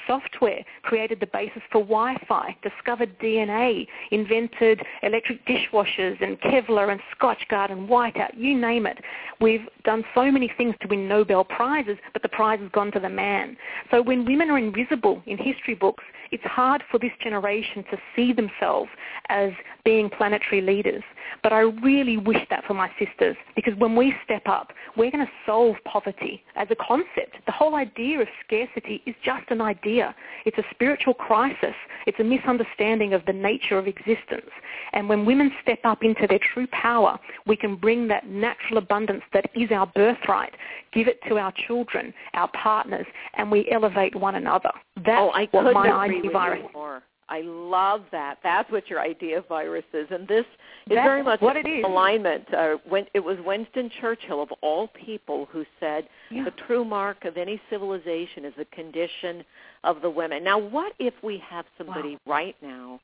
software, 0.07 0.65
created 0.83 1.21
the 1.21 1.27
basis 1.27 1.63
for 1.71 1.81
Wi-Fi, 1.83 2.57
discovered 2.63 3.19
DNA, 3.19 3.87
invented 4.11 4.81
electric 5.03 5.45
dishwashers 5.47 6.21
and 6.23 6.41
Kevlar 6.41 6.91
and 6.91 7.01
Scotchgard 7.19 7.71
and 7.71 7.89
Whiteout, 7.89 8.37
you 8.37 8.59
name 8.59 8.87
it. 8.87 8.99
We've 9.41 9.67
done 9.85 10.05
so 10.15 10.31
many 10.31 10.51
things 10.57 10.75
to 10.81 10.89
win 10.89 11.09
Nobel 11.09 11.45
Prizes, 11.45 11.99
but 12.13 12.23
the 12.23 12.29
prize 12.29 12.61
has 12.61 12.71
gone 12.73 12.93
to 12.93 13.01
the 13.01 13.09
man. 13.09 13.57
So 13.91 14.03
when 14.03 14.25
women 14.25 14.51
are 14.51 14.59
invisible 14.59 15.23
in 15.27 15.39
history 15.39 15.75
books, 15.75 16.05
it's 16.31 16.45
hard 16.45 16.83
for 16.91 16.99
this 16.99 17.13
generation 17.23 17.85
to 17.91 17.97
see 18.15 18.33
themselves 18.33 18.91
as 19.29 19.51
being 19.87 20.11
planetary 20.11 20.61
leaders. 20.61 21.05
But 21.45 21.53
I 21.53 21.61
really 21.61 22.17
wish 22.17 22.45
that 22.51 22.65
for 22.67 22.75
my 22.75 22.91
sisters 22.99 23.37
because 23.55 23.73
when 23.79 23.95
we 23.95 24.13
step 24.25 24.43
up, 24.47 24.73
we're 24.97 25.13
going 25.13 25.25
to 25.25 25.33
solve 25.47 25.77
poverty 25.85 26.43
as 26.57 26.67
a 26.71 26.75
concept. 26.75 27.37
The 27.47 27.53
whole 27.53 27.77
idea 27.77 28.21
of 28.21 28.27
scarcity 28.45 29.01
is 29.07 29.15
just 29.25 29.45
an 29.51 29.61
idea. 29.61 30.13
It's 30.45 30.59
a 30.59 30.65
spiritual 30.73 31.15
crisis. 31.15 31.75
It's 32.05 32.19
a 32.19 32.25
misunderstanding 32.25 33.15
of 33.15 33.25
the 33.27 33.33
nature 33.33 33.79
of 33.79 33.87
existence. 33.87 34.51
And 34.93 35.09
when 35.09 35.25
women 35.25 35.53
step 35.63 35.79
up 35.85 36.03
into 36.03 36.27
their 36.27 36.41
true 36.53 36.67
power, 36.73 37.17
we 37.47 37.57
can 37.57 37.77
bring 37.77 38.09
that 38.09 38.27
natural 38.27 38.79
abundance 38.79 39.23
that 39.33 39.49
is 39.55 39.71
our 39.71 39.87
birthright, 39.87 40.55
give 40.93 41.07
it 41.07 41.21
to 41.29 41.39
our 41.39 41.53
children, 41.69 42.13
our 42.35 42.51
partners, 42.61 43.07
and 43.35 43.53
we 43.53 43.69
elevate 43.71 44.17
one 44.17 44.35
another. 44.35 44.71
That's 44.97 45.33
oh, 45.33 45.47
what 45.53 45.75
my 45.75 45.93
idea 45.93 46.29
virus 46.33 46.65
more. 46.75 47.03
I 47.29 47.41
love 47.41 48.03
that. 48.13 48.39
That's 48.43 48.71
what 48.71 48.89
your 48.89 49.01
idea 49.01 49.39
of 49.39 49.49
virus 49.49 49.85
is, 49.93 50.07
and 50.11 50.29
this 50.29 50.41
is 50.41 50.47
That's 50.89 51.05
very 51.05 51.23
much 51.23 51.41
what 51.41 51.57
it 51.57 51.67
is. 51.67 51.85
alignment. 51.85 52.53
Uh, 52.55 52.77
when 52.89 53.07
it 53.15 53.21
was 53.21 53.37
Winston 53.45 53.91
Churchill 54.01 54.41
of 54.41 54.53
all 54.63 54.89
people 54.89 55.49
who 55.51 55.65
said 55.81 56.09
yeah. 56.31 56.45
the 56.45 56.53
true 56.67 56.85
mark 56.85 57.25
of 57.25 57.37
any 57.37 57.61
civilization 57.69 58.45
is 58.45 58.53
the 58.57 58.65
condition 58.67 59.45
of 59.83 60.03
the 60.03 60.11
women. 60.11 60.45
Now, 60.45 60.59
what 60.59 60.93
if 61.01 61.15
we 61.23 61.43
have 61.49 61.65
somebody 61.77 62.13
wow. 62.27 62.35
right 62.35 62.57
now 62.63 63.01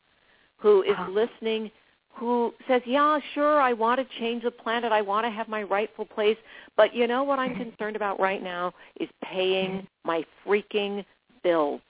who 0.59 0.83
is 0.83 0.93
uh-huh. 0.93 1.11
listening? 1.11 1.71
Who 2.15 2.53
says, 2.69 2.83
"Yeah, 2.85 3.19
sure, 3.35 3.61
I 3.61 3.73
want 3.73 3.99
to 3.99 4.19
change 4.21 4.45
the 4.45 4.51
planet. 4.51 4.93
I 4.93 5.01
want 5.01 5.25
to 5.27 5.31
have 5.31 5.49
my 5.49 5.63
rightful 5.63 6.05
place, 6.05 6.37
but 6.77 6.95
you 6.95 7.07
know 7.07 7.25
what 7.25 7.39
I'm 7.39 7.57
concerned 7.57 7.97
about 7.97 8.21
right 8.21 8.43
now 8.43 8.75
is 9.01 9.09
paying 9.25 9.87
my 10.05 10.25
freaking 10.47 11.05
bills." 11.43 11.81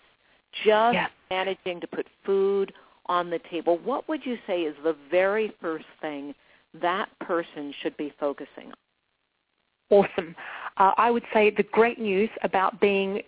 Just 0.64 0.98
managing 1.30 1.80
to 1.80 1.86
put 1.86 2.06
food 2.24 2.72
on 3.06 3.30
the 3.30 3.40
table, 3.50 3.78
what 3.78 4.08
would 4.08 4.24
you 4.24 4.36
say 4.46 4.62
is 4.62 4.74
the 4.84 4.96
very 5.10 5.52
first 5.60 5.86
thing 6.00 6.34
that 6.80 7.08
person 7.20 7.72
should 7.82 7.96
be 7.96 8.12
focusing 8.18 8.68
on? 8.68 8.74
Awesome. 9.90 10.34
Uh, 10.78 10.92
I 10.96 11.10
would 11.10 11.24
say 11.34 11.50
the 11.50 11.64
great 11.64 11.98
news 11.98 12.30
about 12.42 12.80
being 12.80 13.20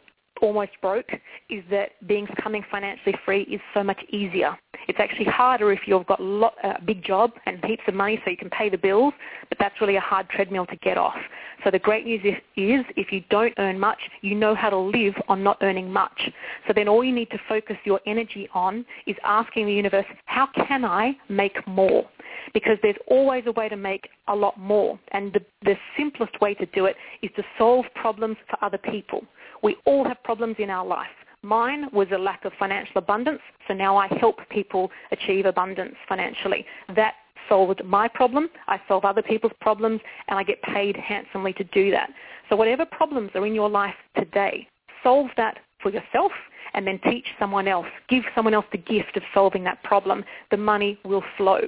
almost 0.44 0.72
broke 0.82 1.10
is 1.48 1.64
that 1.70 1.92
being 2.06 2.26
becoming 2.26 2.62
financially 2.70 3.14
free 3.24 3.42
is 3.42 3.60
so 3.72 3.82
much 3.82 4.00
easier. 4.10 4.56
It's 4.88 5.00
actually 5.00 5.24
harder 5.24 5.72
if 5.72 5.80
you've 5.86 6.06
got 6.06 6.20
a 6.20 6.22
lot, 6.22 6.54
uh, 6.62 6.74
big 6.84 7.02
job 7.02 7.32
and 7.46 7.64
heaps 7.64 7.82
of 7.88 7.94
money 7.94 8.20
so 8.22 8.30
you 8.30 8.36
can 8.36 8.50
pay 8.50 8.68
the 8.68 8.76
bills, 8.76 9.14
but 9.48 9.58
that's 9.58 9.80
really 9.80 9.96
a 9.96 10.00
hard 10.00 10.28
treadmill 10.28 10.66
to 10.66 10.76
get 10.76 10.98
off. 10.98 11.16
So 11.64 11.70
the 11.70 11.78
great 11.78 12.04
news 12.04 12.20
is, 12.22 12.34
is 12.56 12.84
if 12.94 13.10
you 13.10 13.22
don't 13.30 13.54
earn 13.56 13.80
much, 13.80 13.98
you 14.20 14.34
know 14.34 14.54
how 14.54 14.68
to 14.68 14.76
live 14.76 15.14
on 15.28 15.42
not 15.42 15.56
earning 15.62 15.90
much. 15.90 16.30
So 16.66 16.74
then 16.74 16.88
all 16.88 17.02
you 17.02 17.12
need 17.12 17.30
to 17.30 17.38
focus 17.48 17.76
your 17.84 18.00
energy 18.06 18.46
on 18.52 18.84
is 19.06 19.16
asking 19.24 19.66
the 19.66 19.72
universe, 19.72 20.04
how 20.26 20.46
can 20.66 20.84
I 20.84 21.16
make 21.30 21.66
more? 21.66 22.04
Because 22.52 22.76
there's 22.82 22.96
always 23.06 23.44
a 23.46 23.52
way 23.52 23.70
to 23.70 23.76
make 23.76 24.10
a 24.28 24.36
lot 24.36 24.58
more. 24.58 24.98
And 25.12 25.32
the, 25.32 25.40
the 25.62 25.76
simplest 25.96 26.38
way 26.42 26.52
to 26.54 26.66
do 26.66 26.84
it 26.84 26.96
is 27.22 27.30
to 27.36 27.42
solve 27.56 27.86
problems 27.94 28.36
for 28.50 28.62
other 28.62 28.78
people. 28.78 29.24
We 29.64 29.76
all 29.86 30.04
have 30.04 30.22
problems 30.22 30.56
in 30.58 30.68
our 30.68 30.84
life. 30.84 31.06
Mine 31.42 31.86
was 31.90 32.08
a 32.12 32.18
lack 32.18 32.44
of 32.44 32.52
financial 32.58 32.98
abundance, 32.98 33.40
so 33.66 33.72
now 33.72 33.96
I 33.96 34.08
help 34.20 34.38
people 34.50 34.90
achieve 35.10 35.46
abundance 35.46 35.94
financially. 36.06 36.66
That 36.94 37.14
solved 37.48 37.82
my 37.82 38.06
problem, 38.06 38.50
I 38.68 38.78
solve 38.86 39.06
other 39.06 39.22
people's 39.22 39.54
problems, 39.62 40.02
and 40.28 40.38
I 40.38 40.42
get 40.42 40.60
paid 40.62 40.96
handsomely 40.98 41.54
to 41.54 41.64
do 41.64 41.90
that. 41.92 42.10
So 42.50 42.56
whatever 42.56 42.84
problems 42.84 43.30
are 43.34 43.46
in 43.46 43.54
your 43.54 43.70
life 43.70 43.94
today, 44.18 44.68
solve 45.02 45.28
that 45.38 45.58
for 45.82 45.90
yourself 45.90 46.32
and 46.74 46.86
then 46.86 47.00
teach 47.04 47.26
someone 47.38 47.66
else. 47.66 47.86
Give 48.10 48.24
someone 48.34 48.52
else 48.52 48.66
the 48.70 48.78
gift 48.78 49.16
of 49.16 49.22
solving 49.32 49.64
that 49.64 49.82
problem. 49.82 50.24
The 50.50 50.56
money 50.58 50.98
will 51.04 51.22
flow. 51.38 51.60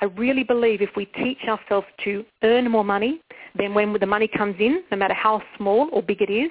I 0.00 0.04
really 0.04 0.44
believe 0.44 0.82
if 0.82 0.90
we 0.96 1.06
teach 1.06 1.38
ourselves 1.48 1.86
to 2.04 2.24
earn 2.44 2.70
more 2.70 2.84
money, 2.84 3.20
then 3.56 3.74
when 3.74 3.92
the 3.98 4.06
money 4.06 4.28
comes 4.28 4.56
in, 4.60 4.84
no 4.92 4.96
matter 4.96 5.14
how 5.14 5.42
small 5.56 5.88
or 5.92 6.02
big 6.02 6.22
it 6.22 6.30
is, 6.30 6.50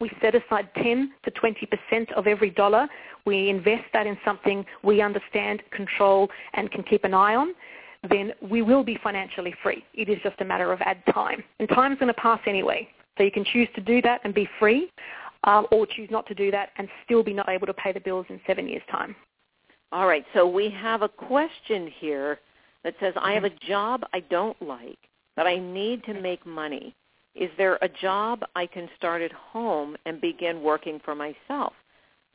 we 0.00 0.10
set 0.20 0.34
aside 0.34 0.68
10 0.76 1.12
to 1.24 1.30
20% 1.30 2.12
of 2.12 2.26
every 2.26 2.50
dollar. 2.50 2.88
We 3.26 3.50
invest 3.50 3.84
that 3.92 4.06
in 4.06 4.16
something 4.24 4.64
we 4.82 5.02
understand, 5.02 5.62
control, 5.70 6.28
and 6.54 6.70
can 6.70 6.82
keep 6.82 7.04
an 7.04 7.12
eye 7.12 7.34
on. 7.34 7.54
Then 8.08 8.32
we 8.40 8.62
will 8.62 8.82
be 8.82 8.98
financially 9.02 9.54
free. 9.62 9.84
It 9.92 10.08
is 10.08 10.18
just 10.22 10.40
a 10.40 10.44
matter 10.44 10.72
of 10.72 10.80
add 10.80 11.02
time. 11.12 11.44
And 11.58 11.68
time's 11.68 11.98
going 11.98 12.12
to 12.12 12.20
pass 12.20 12.40
anyway. 12.46 12.88
So 13.18 13.24
you 13.24 13.30
can 13.30 13.44
choose 13.44 13.68
to 13.74 13.82
do 13.82 14.00
that 14.02 14.22
and 14.24 14.32
be 14.32 14.48
free, 14.58 14.90
um, 15.44 15.66
or 15.70 15.86
choose 15.86 16.08
not 16.10 16.26
to 16.28 16.34
do 16.34 16.50
that 16.50 16.70
and 16.76 16.88
still 17.04 17.22
be 17.22 17.34
not 17.34 17.50
able 17.50 17.66
to 17.66 17.74
pay 17.74 17.92
the 17.92 18.00
bills 18.00 18.24
in 18.30 18.40
seven 18.46 18.66
years' 18.66 18.82
time. 18.90 19.14
All 19.92 20.06
right. 20.06 20.24
So 20.32 20.48
we 20.48 20.70
have 20.70 21.02
a 21.02 21.08
question 21.08 21.92
here 21.98 22.40
that 22.84 22.94
says, 23.00 23.12
I 23.20 23.32
have 23.32 23.44
a 23.44 23.50
job 23.50 24.04
I 24.14 24.20
don't 24.20 24.60
like, 24.62 24.98
but 25.36 25.46
I 25.46 25.58
need 25.58 26.02
to 26.04 26.14
make 26.14 26.46
money 26.46 26.94
is 27.34 27.50
there 27.56 27.78
a 27.82 27.88
job 27.88 28.42
I 28.56 28.66
can 28.66 28.88
start 28.96 29.22
at 29.22 29.32
home 29.32 29.96
and 30.06 30.20
begin 30.20 30.62
working 30.62 31.00
for 31.04 31.14
myself? 31.14 31.72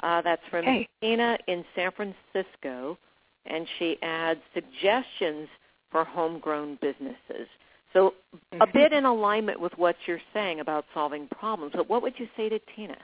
Uh, 0.01 0.21
that's 0.21 0.41
from 0.49 0.61
okay. 0.61 0.87
Tina 1.01 1.37
in 1.47 1.63
San 1.75 1.91
Francisco, 1.91 2.97
and 3.45 3.67
she 3.79 3.97
adds 4.01 4.39
suggestions 4.53 5.47
for 5.91 6.03
homegrown 6.03 6.77
businesses. 6.81 7.47
So 7.93 8.13
mm-hmm. 8.35 8.61
a 8.61 8.67
bit 8.73 8.91
in 8.91 9.05
alignment 9.05 9.59
with 9.59 9.71
what 9.77 9.95
you're 10.05 10.19
saying 10.33 10.59
about 10.59 10.85
solving 10.93 11.27
problems, 11.27 11.73
but 11.75 11.89
what 11.89 12.01
would 12.01 12.13
you 12.17 12.27
say 12.35 12.49
to 12.49 12.59
Tina? 12.75 12.97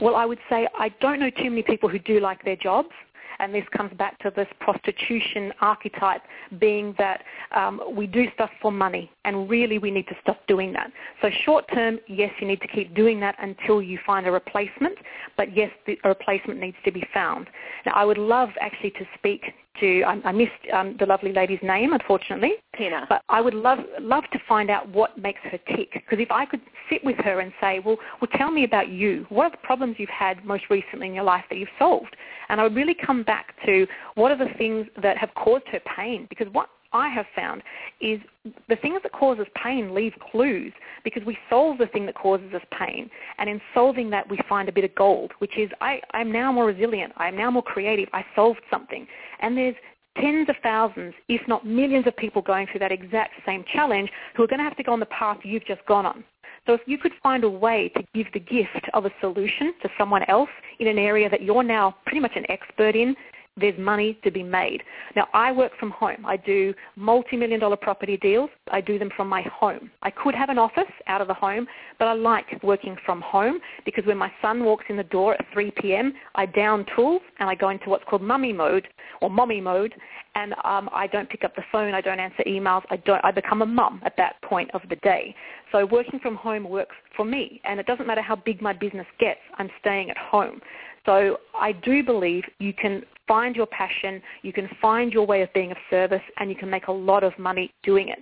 Well, 0.00 0.16
I 0.16 0.26
would 0.26 0.40
say 0.50 0.68
I 0.78 0.90
don't 1.00 1.20
know 1.20 1.30
too 1.30 1.50
many 1.50 1.62
people 1.62 1.88
who 1.88 1.98
do 1.98 2.20
like 2.20 2.44
their 2.44 2.56
jobs 2.56 2.90
and 3.38 3.54
this 3.54 3.64
comes 3.76 3.92
back 3.96 4.18
to 4.20 4.32
this 4.34 4.48
prostitution 4.60 5.52
archetype 5.60 6.22
being 6.58 6.94
that 6.98 7.22
um, 7.54 7.80
we 7.94 8.06
do 8.06 8.26
stuff 8.34 8.50
for 8.60 8.72
money, 8.72 9.10
and 9.24 9.48
really 9.48 9.78
we 9.78 9.90
need 9.90 10.06
to 10.08 10.16
stop 10.22 10.38
doing 10.46 10.72
that. 10.72 10.90
So 11.22 11.30
short 11.44 11.64
term, 11.72 11.98
yes, 12.06 12.30
you 12.40 12.46
need 12.46 12.60
to 12.60 12.68
keep 12.68 12.94
doing 12.94 13.20
that 13.20 13.36
until 13.40 13.82
you 13.82 13.98
find 14.06 14.26
a 14.26 14.30
replacement, 14.30 14.96
but 15.36 15.56
yes, 15.56 15.70
the, 15.86 15.98
a 16.04 16.08
replacement 16.08 16.60
needs 16.60 16.76
to 16.84 16.92
be 16.92 17.04
found. 17.12 17.48
Now, 17.86 17.92
I 17.94 18.04
would 18.04 18.18
love 18.18 18.50
actually 18.60 18.90
to 18.92 19.04
speak 19.16 19.42
to, 19.80 20.02
I, 20.02 20.20
I 20.24 20.32
missed 20.32 20.52
um, 20.72 20.96
the 20.98 21.06
lovely 21.06 21.32
lady's 21.32 21.60
name, 21.62 21.92
unfortunately. 21.92 22.52
Tina. 22.76 23.06
But 23.08 23.22
I 23.28 23.40
would 23.40 23.54
love 23.54 23.78
love 24.00 24.24
to 24.32 24.38
find 24.48 24.70
out 24.70 24.88
what 24.88 25.16
makes 25.18 25.40
her 25.44 25.58
tick. 25.76 25.92
Because 25.92 26.18
if 26.18 26.30
I 26.30 26.44
could 26.44 26.60
sit 26.90 27.04
with 27.04 27.16
her 27.18 27.40
and 27.40 27.52
say, 27.60 27.80
well, 27.84 27.96
well, 28.20 28.30
tell 28.36 28.50
me 28.50 28.64
about 28.64 28.88
you. 28.88 29.26
What 29.28 29.44
are 29.44 29.50
the 29.50 29.56
problems 29.58 29.96
you've 29.98 30.08
had 30.08 30.44
most 30.44 30.64
recently 30.70 31.08
in 31.08 31.14
your 31.14 31.24
life 31.24 31.44
that 31.50 31.58
you've 31.58 31.68
solved? 31.78 32.16
And 32.48 32.60
I 32.60 32.64
would 32.64 32.74
really 32.74 32.94
come 32.94 33.22
back 33.22 33.54
to 33.66 33.86
what 34.14 34.30
are 34.30 34.38
the 34.38 34.52
things 34.56 34.86
that 35.02 35.16
have 35.18 35.30
caused 35.34 35.66
her 35.68 35.80
pain. 35.96 36.26
Because 36.28 36.48
what 36.52 36.68
I 36.94 37.08
have 37.08 37.26
found 37.34 37.62
is 38.00 38.20
the 38.68 38.76
things 38.76 39.00
that 39.02 39.12
cause 39.12 39.38
us 39.38 39.46
pain 39.62 39.94
leave 39.94 40.14
clues 40.30 40.72
because 41.02 41.24
we 41.26 41.36
solve 41.50 41.78
the 41.78 41.86
thing 41.88 42.06
that 42.06 42.14
causes 42.14 42.54
us 42.54 42.62
pain. 42.78 43.10
And 43.38 43.50
in 43.50 43.60
solving 43.74 44.08
that, 44.10 44.30
we 44.30 44.38
find 44.48 44.68
a 44.68 44.72
bit 44.72 44.84
of 44.84 44.94
gold, 44.94 45.32
which 45.38 45.58
is 45.58 45.68
I, 45.80 46.00
I'm 46.12 46.32
now 46.32 46.52
more 46.52 46.66
resilient. 46.66 47.12
I'm 47.16 47.36
now 47.36 47.50
more 47.50 47.62
creative. 47.62 48.08
I 48.12 48.24
solved 48.34 48.60
something. 48.70 49.06
And 49.40 49.56
there's 49.56 49.74
tens 50.18 50.48
of 50.48 50.54
thousands, 50.62 51.12
if 51.28 51.46
not 51.48 51.66
millions 51.66 52.06
of 52.06 52.16
people 52.16 52.40
going 52.40 52.68
through 52.70 52.80
that 52.80 52.92
exact 52.92 53.32
same 53.44 53.64
challenge 53.72 54.10
who 54.36 54.44
are 54.44 54.46
going 54.46 54.60
to 54.60 54.64
have 54.64 54.76
to 54.76 54.82
go 54.84 54.92
on 54.92 55.00
the 55.00 55.06
path 55.06 55.38
you've 55.42 55.66
just 55.66 55.84
gone 55.86 56.06
on. 56.06 56.24
So 56.66 56.72
if 56.72 56.80
you 56.86 56.96
could 56.96 57.12
find 57.22 57.44
a 57.44 57.50
way 57.50 57.92
to 57.94 58.02
give 58.14 58.32
the 58.32 58.40
gift 58.40 58.88
of 58.94 59.04
a 59.04 59.10
solution 59.20 59.74
to 59.82 59.88
someone 59.98 60.22
else 60.28 60.48
in 60.78 60.86
an 60.86 60.98
area 60.98 61.28
that 61.28 61.42
you're 61.42 61.62
now 61.62 61.94
pretty 62.06 62.20
much 62.20 62.32
an 62.36 62.44
expert 62.48 62.96
in, 62.96 63.14
there's 63.56 63.78
money 63.78 64.18
to 64.24 64.30
be 64.30 64.42
made. 64.42 64.82
Now, 65.14 65.28
I 65.32 65.52
work 65.52 65.72
from 65.78 65.90
home. 65.90 66.26
I 66.26 66.36
do 66.36 66.74
multi-million 66.96 67.60
dollar 67.60 67.76
property 67.76 68.16
deals. 68.16 68.50
I 68.70 68.80
do 68.80 68.98
them 68.98 69.10
from 69.16 69.28
my 69.28 69.42
home. 69.42 69.90
I 70.02 70.10
could 70.10 70.34
have 70.34 70.48
an 70.48 70.58
office 70.58 70.90
out 71.06 71.20
of 71.20 71.28
the 71.28 71.34
home, 71.34 71.66
but 71.98 72.08
I 72.08 72.14
like 72.14 72.60
working 72.62 72.96
from 73.06 73.20
home 73.20 73.60
because 73.84 74.04
when 74.06 74.18
my 74.18 74.32
son 74.42 74.64
walks 74.64 74.84
in 74.88 74.96
the 74.96 75.04
door 75.04 75.34
at 75.34 75.44
3 75.52 75.72
p.m., 75.80 76.14
I 76.34 76.46
down 76.46 76.84
tools 76.96 77.22
and 77.38 77.48
I 77.48 77.54
go 77.54 77.68
into 77.68 77.90
what's 77.90 78.04
called 78.10 78.22
mummy 78.22 78.52
mode 78.52 78.88
or 79.20 79.30
mommy 79.30 79.60
mode, 79.60 79.94
and 80.34 80.52
um, 80.64 80.90
I 80.92 81.06
don't 81.06 81.30
pick 81.30 81.44
up 81.44 81.54
the 81.54 81.62
phone. 81.70 81.94
I 81.94 82.00
don't 82.00 82.18
answer 82.18 82.42
emails. 82.46 82.82
I 82.90 82.96
don't. 82.96 83.24
I 83.24 83.30
become 83.30 83.62
a 83.62 83.66
mum 83.66 84.00
at 84.04 84.16
that 84.16 84.42
point 84.42 84.70
of 84.74 84.82
the 84.88 84.96
day. 84.96 85.34
So 85.70 85.86
working 85.86 86.18
from 86.18 86.34
home 86.34 86.68
works 86.68 86.96
for 87.16 87.24
me, 87.24 87.60
and 87.64 87.78
it 87.78 87.86
doesn't 87.86 88.06
matter 88.06 88.22
how 88.22 88.36
big 88.36 88.60
my 88.60 88.72
business 88.72 89.06
gets. 89.20 89.40
I'm 89.58 89.70
staying 89.80 90.10
at 90.10 90.16
home. 90.16 90.60
So 91.06 91.38
I 91.54 91.72
do 91.72 92.02
believe 92.02 92.44
you 92.58 92.72
can 92.72 93.02
find 93.26 93.56
your 93.56 93.66
passion, 93.66 94.22
you 94.42 94.52
can 94.52 94.68
find 94.80 95.12
your 95.12 95.26
way 95.26 95.42
of 95.42 95.52
being 95.52 95.70
of 95.70 95.76
service, 95.90 96.22
and 96.38 96.50
you 96.50 96.56
can 96.56 96.68
make 96.68 96.88
a 96.88 96.92
lot 96.92 97.24
of 97.24 97.38
money 97.38 97.72
doing 97.82 98.08
it. 98.08 98.18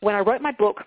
When 0.00 0.14
I 0.14 0.20
wrote 0.20 0.40
my 0.40 0.52
book, 0.52 0.82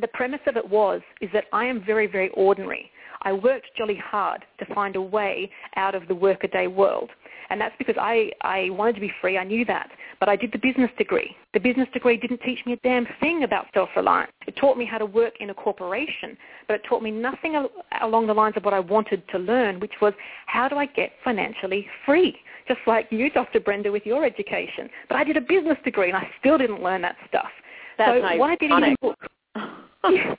the 0.00 0.08
premise 0.08 0.40
of 0.46 0.56
it 0.56 0.68
was 0.68 1.00
is 1.20 1.30
that 1.32 1.44
I 1.52 1.64
am 1.66 1.84
very, 1.84 2.06
very 2.06 2.30
ordinary. 2.30 2.90
I 3.24 3.32
worked 3.32 3.66
jolly 3.76 3.96
hard 3.96 4.44
to 4.58 4.74
find 4.74 4.96
a 4.96 5.02
way 5.02 5.50
out 5.76 5.94
of 5.94 6.06
the 6.08 6.14
workaday 6.14 6.66
world. 6.66 7.10
And 7.50 7.60
that's 7.60 7.74
because 7.78 7.96
I, 8.00 8.30
I 8.40 8.70
wanted 8.70 8.94
to 8.94 9.00
be 9.00 9.12
free. 9.20 9.36
I 9.36 9.44
knew 9.44 9.64
that. 9.66 9.90
But 10.20 10.28
I 10.28 10.36
did 10.36 10.52
the 10.52 10.58
business 10.58 10.90
degree. 10.96 11.36
The 11.52 11.60
business 11.60 11.88
degree 11.92 12.16
didn't 12.16 12.40
teach 12.42 12.58
me 12.64 12.72
a 12.72 12.76
damn 12.76 13.06
thing 13.20 13.44
about 13.44 13.66
self-reliance. 13.74 14.32
It 14.46 14.56
taught 14.56 14.78
me 14.78 14.86
how 14.86 14.98
to 14.98 15.06
work 15.06 15.34
in 15.40 15.50
a 15.50 15.54
corporation, 15.54 16.36
but 16.66 16.74
it 16.74 16.82
taught 16.88 17.02
me 17.02 17.10
nothing 17.10 17.54
al- 17.54 17.70
along 18.02 18.28
the 18.28 18.34
lines 18.34 18.56
of 18.56 18.64
what 18.64 18.74
I 18.74 18.80
wanted 18.80 19.22
to 19.28 19.38
learn, 19.38 19.78
which 19.80 19.92
was 20.00 20.14
how 20.46 20.68
do 20.68 20.76
I 20.76 20.86
get 20.86 21.12
financially 21.22 21.86
free? 22.06 22.36
Just 22.66 22.80
like 22.86 23.08
you, 23.10 23.30
Dr. 23.30 23.60
Brenda, 23.60 23.92
with 23.92 24.06
your 24.06 24.24
education. 24.24 24.88
But 25.08 25.16
I 25.16 25.24
did 25.24 25.36
a 25.36 25.42
business 25.42 25.76
degree 25.84 26.08
and 26.08 26.16
I 26.16 26.28
still 26.40 26.56
didn't 26.56 26.82
learn 26.82 27.02
that 27.02 27.16
stuff. 27.28 27.50
That's 27.98 28.22
so 28.22 28.36
what 28.38 28.50
I 28.50 28.56
did 28.56 28.70
the 28.70 28.96
book 29.00 29.18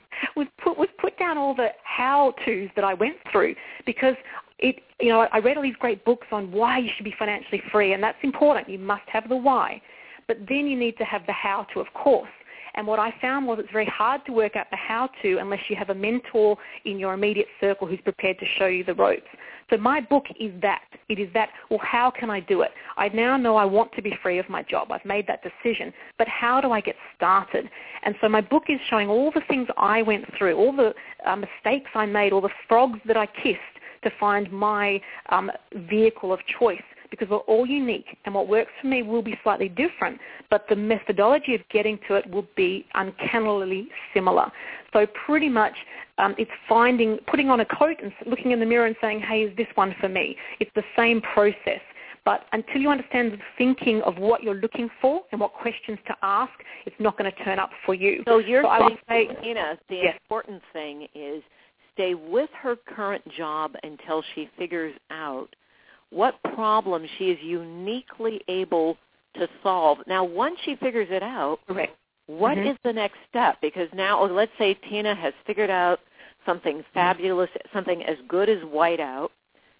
was 0.36 0.46
put 0.62 0.78
was 0.78 0.88
put 1.00 1.18
down 1.18 1.38
all 1.38 1.54
the 1.54 1.68
how 1.82 2.34
tos 2.44 2.68
that 2.76 2.84
I 2.84 2.94
went 2.94 3.16
through 3.32 3.54
because 3.84 4.14
it 4.58 4.76
you 5.00 5.08
know 5.08 5.26
I 5.32 5.38
read 5.38 5.56
all 5.56 5.62
these 5.62 5.76
great 5.78 6.04
books 6.04 6.26
on 6.30 6.52
why 6.52 6.78
you 6.78 6.90
should 6.96 7.04
be 7.04 7.14
financially 7.18 7.62
free 7.72 7.92
and 7.92 8.02
that's 8.02 8.18
important. 8.22 8.68
You 8.68 8.78
must 8.78 9.08
have 9.08 9.28
the 9.28 9.36
why, 9.36 9.80
but 10.28 10.38
then 10.48 10.66
you 10.66 10.78
need 10.78 10.96
to 10.98 11.04
have 11.04 11.26
the 11.26 11.32
how 11.32 11.66
to, 11.74 11.80
of 11.80 11.86
course. 11.94 12.30
And 12.76 12.86
what 12.86 12.98
I 12.98 13.14
found 13.20 13.46
was 13.46 13.58
it's 13.58 13.72
very 13.72 13.86
hard 13.86 14.24
to 14.26 14.32
work 14.32 14.54
out 14.54 14.66
the 14.70 14.76
how 14.76 15.08
to 15.22 15.38
unless 15.38 15.60
you 15.68 15.76
have 15.76 15.90
a 15.90 15.94
mentor 15.94 16.56
in 16.84 16.98
your 16.98 17.14
immediate 17.14 17.48
circle 17.60 17.86
who's 17.86 18.00
prepared 18.02 18.38
to 18.38 18.46
show 18.58 18.66
you 18.66 18.84
the 18.84 18.94
ropes. 18.94 19.26
So 19.70 19.76
my 19.76 20.00
book 20.00 20.24
is 20.38 20.52
that. 20.62 20.82
It 21.08 21.18
is 21.18 21.28
that, 21.34 21.48
well, 21.70 21.80
how 21.82 22.10
can 22.10 22.30
I 22.30 22.40
do 22.40 22.62
it? 22.62 22.70
I 22.96 23.08
now 23.08 23.36
know 23.36 23.56
I 23.56 23.64
want 23.64 23.92
to 23.94 24.02
be 24.02 24.16
free 24.22 24.38
of 24.38 24.48
my 24.48 24.62
job. 24.62 24.92
I've 24.92 25.04
made 25.04 25.26
that 25.26 25.40
decision. 25.42 25.92
But 26.18 26.28
how 26.28 26.60
do 26.60 26.70
I 26.70 26.80
get 26.80 26.96
started? 27.16 27.68
And 28.02 28.14
so 28.20 28.28
my 28.28 28.40
book 28.40 28.64
is 28.68 28.78
showing 28.88 29.08
all 29.08 29.32
the 29.32 29.42
things 29.48 29.68
I 29.76 30.02
went 30.02 30.24
through, 30.36 30.56
all 30.56 30.74
the 30.74 30.94
uh, 31.24 31.36
mistakes 31.36 31.90
I 31.94 32.06
made, 32.06 32.32
all 32.32 32.40
the 32.40 32.48
frogs 32.68 33.00
that 33.06 33.16
I 33.16 33.26
kissed 33.26 33.58
to 34.04 34.10
find 34.20 34.50
my 34.52 35.00
um, 35.30 35.50
vehicle 35.88 36.32
of 36.32 36.38
choice 36.58 36.82
because 37.10 37.28
we're 37.28 37.38
all 37.38 37.66
unique 37.66 38.18
and 38.24 38.34
what 38.34 38.48
works 38.48 38.70
for 38.80 38.86
me 38.86 39.02
will 39.02 39.22
be 39.22 39.38
slightly 39.42 39.68
different, 39.68 40.18
but 40.50 40.64
the 40.68 40.76
methodology 40.76 41.54
of 41.54 41.60
getting 41.70 41.98
to 42.08 42.14
it 42.14 42.30
will 42.30 42.46
be 42.56 42.86
uncannily 42.94 43.88
similar. 44.14 44.50
So 44.92 45.06
pretty 45.26 45.48
much 45.48 45.74
um, 46.18 46.34
it's 46.38 46.50
finding, 46.68 47.18
putting 47.26 47.50
on 47.50 47.60
a 47.60 47.64
coat 47.66 47.96
and 48.02 48.12
looking 48.26 48.52
in 48.52 48.60
the 48.60 48.66
mirror 48.66 48.86
and 48.86 48.96
saying, 49.00 49.20
hey, 49.20 49.42
is 49.42 49.56
this 49.56 49.68
one 49.74 49.94
for 50.00 50.08
me? 50.08 50.36
It's 50.60 50.70
the 50.74 50.84
same 50.96 51.20
process. 51.20 51.80
But 52.24 52.44
until 52.52 52.80
you 52.80 52.90
understand 52.90 53.32
the 53.32 53.38
thinking 53.56 54.02
of 54.02 54.18
what 54.18 54.42
you're 54.42 54.56
looking 54.56 54.90
for 55.00 55.22
and 55.30 55.40
what 55.40 55.52
questions 55.52 55.98
to 56.08 56.16
ask, 56.22 56.52
it's 56.84 56.96
not 56.98 57.16
going 57.16 57.30
to 57.30 57.44
turn 57.44 57.60
up 57.60 57.70
for 57.84 57.94
you. 57.94 58.24
So 58.26 58.38
you're 58.38 58.64
so 58.64 58.88
saying, 59.08 59.28
say, 59.36 59.42
Tina, 59.42 59.78
the 59.88 59.96
yes. 59.96 60.18
important 60.24 60.60
thing 60.72 61.06
is 61.14 61.42
stay 61.94 62.14
with 62.14 62.50
her 62.60 62.74
current 62.74 63.22
job 63.36 63.74
until 63.84 64.24
she 64.34 64.50
figures 64.58 64.94
out 65.10 65.48
what 66.10 66.40
problem 66.54 67.06
she 67.18 67.30
is 67.30 67.38
uniquely 67.42 68.40
able 68.48 68.96
to 69.34 69.48
solve. 69.62 69.98
Now, 70.06 70.24
once 70.24 70.58
she 70.64 70.76
figures 70.76 71.08
it 71.10 71.22
out, 71.22 71.60
Correct. 71.66 71.96
what 72.26 72.56
Mhm. 72.58 72.70
is 72.70 72.76
the 72.84 72.92
next 72.92 73.18
step? 73.28 73.60
Because 73.60 73.92
now, 73.92 74.20
oh, 74.20 74.26
let's 74.26 74.56
say 74.58 74.74
Tina 74.74 75.14
has 75.14 75.34
figured 75.44 75.70
out 75.70 76.00
something 76.44 76.82
fabulous, 76.94 77.50
something 77.72 78.02
as 78.04 78.18
good 78.28 78.48
as 78.48 78.62
whiteout, 78.62 79.30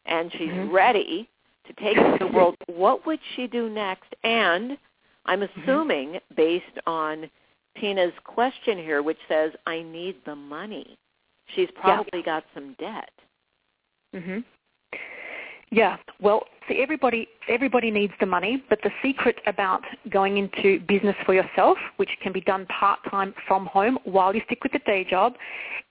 and 0.04 0.32
she's 0.32 0.50
Mhm. 0.52 0.72
ready 0.72 1.28
to 1.64 1.72
take 1.74 1.96
it 1.96 2.12
to 2.12 2.18
the 2.18 2.26
world. 2.26 2.56
What 2.66 3.06
would 3.06 3.20
she 3.34 3.46
do 3.46 3.68
next? 3.68 4.14
And 4.22 4.78
I'm 5.24 5.40
Mm-hmm. 5.42 5.60
assuming, 5.60 6.20
based 6.34 6.78
on 6.86 7.30
Tina's 7.76 8.14
question 8.24 8.78
here, 8.78 9.02
which 9.02 9.18
says, 9.28 9.52
I 9.66 9.82
need 9.82 10.24
the 10.24 10.36
money, 10.36 10.98
she's 11.54 11.70
probably 11.72 12.22
got 12.22 12.44
some 12.54 12.74
debt. 12.74 13.10
hmm 14.12 14.40
Yeah. 15.70 15.96
Well, 16.20 16.44
see, 16.68 16.80
everybody 16.80 17.28
everybody 17.48 17.90
needs 17.90 18.12
the 18.20 18.26
money, 18.26 18.62
but 18.68 18.78
the 18.82 18.90
secret 19.02 19.36
about 19.46 19.82
going 20.10 20.36
into 20.38 20.80
business 20.86 21.16
for 21.24 21.34
yourself, 21.34 21.76
which 21.96 22.10
can 22.22 22.32
be 22.32 22.40
done 22.40 22.66
part 22.66 23.00
time 23.10 23.34
from 23.46 23.66
home 23.66 23.98
while 24.04 24.34
you 24.34 24.40
stick 24.46 24.62
with 24.62 24.72
the 24.72 24.78
day 24.80 25.04
job, 25.08 25.34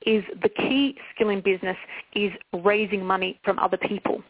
is 0.05 0.23
the 0.41 0.49
key 0.49 0.97
skill 1.13 1.29
in 1.29 1.41
business 1.41 1.77
is 2.13 2.31
raising 2.63 3.05
money 3.05 3.39
from 3.43 3.59
other 3.59 3.77
people. 3.77 4.21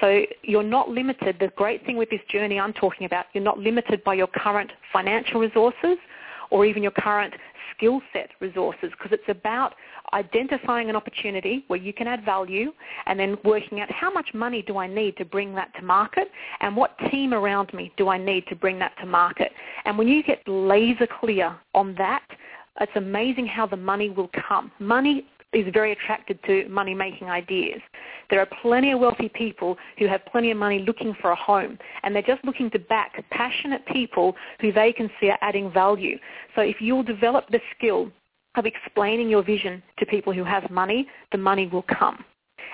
So 0.00 0.22
you're 0.42 0.62
not 0.62 0.88
limited. 0.88 1.36
The 1.40 1.48
great 1.56 1.84
thing 1.84 1.96
with 1.96 2.10
this 2.10 2.20
journey 2.28 2.58
I'm 2.58 2.72
talking 2.72 3.04
about, 3.04 3.26
you're 3.32 3.44
not 3.44 3.58
limited 3.58 4.02
by 4.04 4.14
your 4.14 4.28
current 4.28 4.70
financial 4.92 5.40
resources 5.40 5.98
or 6.50 6.64
even 6.64 6.82
your 6.82 6.92
current 6.92 7.34
skill 7.76 8.00
set 8.12 8.30
resources 8.40 8.90
because 8.90 9.12
it's 9.12 9.28
about 9.28 9.74
identifying 10.12 10.88
an 10.88 10.96
opportunity 10.96 11.64
where 11.68 11.78
you 11.78 11.92
can 11.92 12.06
add 12.06 12.24
value 12.24 12.72
and 13.06 13.18
then 13.18 13.36
working 13.44 13.80
out 13.80 13.90
how 13.90 14.10
much 14.10 14.30
money 14.34 14.62
do 14.62 14.78
I 14.78 14.86
need 14.86 15.16
to 15.18 15.24
bring 15.24 15.54
that 15.54 15.74
to 15.76 15.82
market 15.82 16.28
and 16.60 16.76
what 16.76 16.96
team 17.10 17.34
around 17.34 17.72
me 17.74 17.92
do 17.96 18.08
I 18.08 18.18
need 18.18 18.46
to 18.48 18.56
bring 18.56 18.78
that 18.80 18.92
to 19.00 19.06
market. 19.06 19.52
And 19.84 19.98
when 19.98 20.08
you 20.08 20.22
get 20.22 20.46
laser 20.46 21.06
clear 21.20 21.56
on 21.74 21.94
that, 21.98 22.22
it's 22.80 22.92
amazing 22.96 23.46
how 23.46 23.66
the 23.66 23.76
money 23.76 24.10
will 24.10 24.30
come. 24.48 24.70
Money 24.78 25.26
is 25.52 25.66
very 25.72 25.92
attracted 25.92 26.38
to 26.44 26.68
money-making 26.68 27.30
ideas. 27.30 27.80
There 28.30 28.40
are 28.40 28.48
plenty 28.60 28.92
of 28.92 29.00
wealthy 29.00 29.30
people 29.30 29.76
who 29.98 30.06
have 30.06 30.24
plenty 30.26 30.50
of 30.50 30.58
money 30.58 30.80
looking 30.80 31.14
for 31.20 31.30
a 31.30 31.36
home, 31.36 31.78
and 32.02 32.14
they're 32.14 32.22
just 32.22 32.44
looking 32.44 32.70
to 32.70 32.78
back 32.78 33.24
passionate 33.30 33.84
people 33.86 34.36
who 34.60 34.72
they 34.72 34.92
can 34.92 35.10
see 35.20 35.30
are 35.30 35.38
adding 35.40 35.72
value. 35.72 36.18
So 36.54 36.60
if 36.60 36.76
you'll 36.80 37.02
develop 37.02 37.48
the 37.50 37.60
skill 37.76 38.12
of 38.56 38.66
explaining 38.66 39.28
your 39.28 39.42
vision 39.42 39.82
to 39.98 40.06
people 40.06 40.32
who 40.32 40.44
have 40.44 40.70
money, 40.70 41.08
the 41.32 41.38
money 41.38 41.66
will 41.66 41.84
come. 41.98 42.24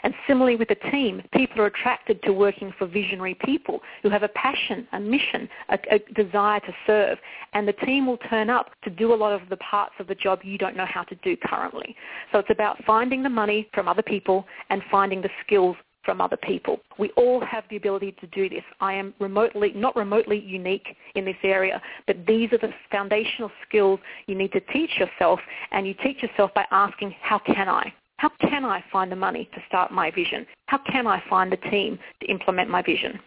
And 0.02 0.14
similarly 0.26 0.56
with 0.56 0.70
a 0.70 0.90
team, 0.90 1.22
people 1.32 1.60
are 1.60 1.66
attracted 1.66 2.22
to 2.22 2.32
working 2.32 2.72
for 2.78 2.86
visionary 2.86 3.36
people 3.44 3.80
who 4.02 4.10
have 4.10 4.22
a 4.22 4.28
passion, 4.28 4.86
a 4.92 5.00
mission, 5.00 5.48
a, 5.68 5.78
a, 5.90 5.98
desire 6.14 6.60
to 6.60 6.74
serve. 6.86 7.18
And 7.52 7.66
the 7.66 7.72
team 7.72 8.06
will 8.06 8.18
turn 8.28 8.50
up 8.50 8.70
to 8.82 8.90
do 8.90 9.14
a 9.14 9.16
lot 9.16 9.32
of 9.32 9.48
the 9.48 9.56
parts 9.58 9.94
of 9.98 10.06
the 10.06 10.14
job 10.14 10.40
you 10.42 10.58
don't 10.58 10.76
know 10.76 10.86
how 10.86 11.02
to 11.04 11.14
do 11.16 11.36
currently. 11.36 11.96
So 12.32 12.38
it's 12.38 12.50
about 12.50 12.82
finding 12.84 13.22
the 13.22 13.28
money 13.28 13.68
from 13.72 13.88
other 13.88 14.02
people 14.02 14.46
and 14.70 14.82
finding 14.90 15.22
the 15.22 15.30
skills 15.44 15.76
from 16.04 16.20
other 16.20 16.36
people. 16.36 16.80
We 16.98 17.10
all 17.10 17.40
have 17.40 17.64
the 17.70 17.76
ability 17.76 18.12
to 18.20 18.26
do 18.28 18.48
this. 18.48 18.62
I 18.80 18.92
am 18.92 19.14
remotely, 19.18 19.72
not 19.74 19.96
remotely 19.96 20.38
unique 20.38 20.96
in 21.14 21.24
this 21.24 21.36
area, 21.42 21.80
but 22.06 22.26
these 22.26 22.52
are 22.52 22.58
the 22.58 22.72
foundational 22.90 23.50
skills 23.66 23.98
you 24.26 24.34
need 24.34 24.52
to 24.52 24.60
teach 24.60 24.90
yourself, 24.98 25.40
and 25.72 25.86
you 25.86 25.94
teach 26.02 26.22
yourself 26.22 26.52
by 26.54 26.66
asking, 26.70 27.14
how 27.22 27.38
can 27.38 27.68
I? 27.68 27.92
How 28.24 28.48
can 28.48 28.64
I 28.64 28.82
find 28.90 29.12
the 29.12 29.16
money 29.16 29.50
to 29.54 29.60
start 29.68 29.92
my 29.92 30.10
vision? 30.10 30.46
How 30.64 30.78
can 30.78 31.06
I 31.06 31.22
find 31.28 31.52
the 31.52 31.58
team 31.58 31.98
to 32.20 32.26
implement 32.26 32.70
my 32.70 32.80
vision? 32.80 33.20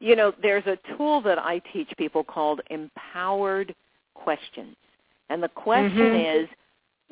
you 0.00 0.16
know, 0.16 0.32
there's 0.42 0.66
a 0.66 0.78
tool 0.96 1.20
that 1.20 1.38
I 1.38 1.60
teach 1.72 1.88
people 1.96 2.24
called 2.24 2.60
empowered 2.70 3.72
questions. 4.14 4.74
And 5.28 5.40
the 5.40 5.48
question 5.50 6.12
Mhm. 6.12 6.42
is, 6.42 6.48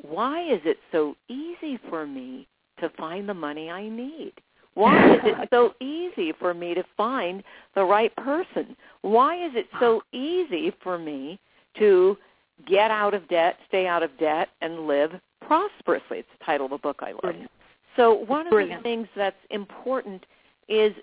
why 0.01 0.41
is 0.41 0.59
it 0.65 0.77
so 0.91 1.15
easy 1.29 1.77
for 1.87 2.05
me 2.05 2.47
to 2.79 2.89
find 2.89 3.29
the 3.29 3.33
money 3.33 3.71
I 3.71 3.87
need? 3.87 4.33
Why 4.73 4.97
is 5.15 5.23
it 5.23 5.49
so 5.51 5.73
easy 5.79 6.33
for 6.33 6.53
me 6.53 6.73
to 6.73 6.83
find 6.97 7.43
the 7.75 7.85
right 7.85 8.13
person? 8.17 8.75
Why 9.03 9.35
is 9.35 9.55
it 9.55 9.69
so 9.79 10.03
easy 10.11 10.71
for 10.81 10.97
me 10.97 11.39
to 11.75 12.17
get 12.65 12.91
out 12.91 13.13
of 13.13 13.25
debt, 13.29 13.57
stay 13.69 13.87
out 13.87 14.03
of 14.03 14.17
debt, 14.17 14.49
and 14.59 14.85
live 14.87 15.21
prosperously? 15.51 16.19
It's 16.19 16.29
the 16.39 16.45
title 16.45 16.65
of 16.65 16.71
a 16.71 16.77
book 16.77 16.99
I 17.01 17.11
love. 17.11 17.21
Brilliant. 17.21 17.51
So 17.97 18.13
one 18.13 18.47
of 18.47 18.53
the 18.53 18.77
things 18.83 19.07
that's 19.17 19.35
important 19.49 20.25
is 20.69 20.93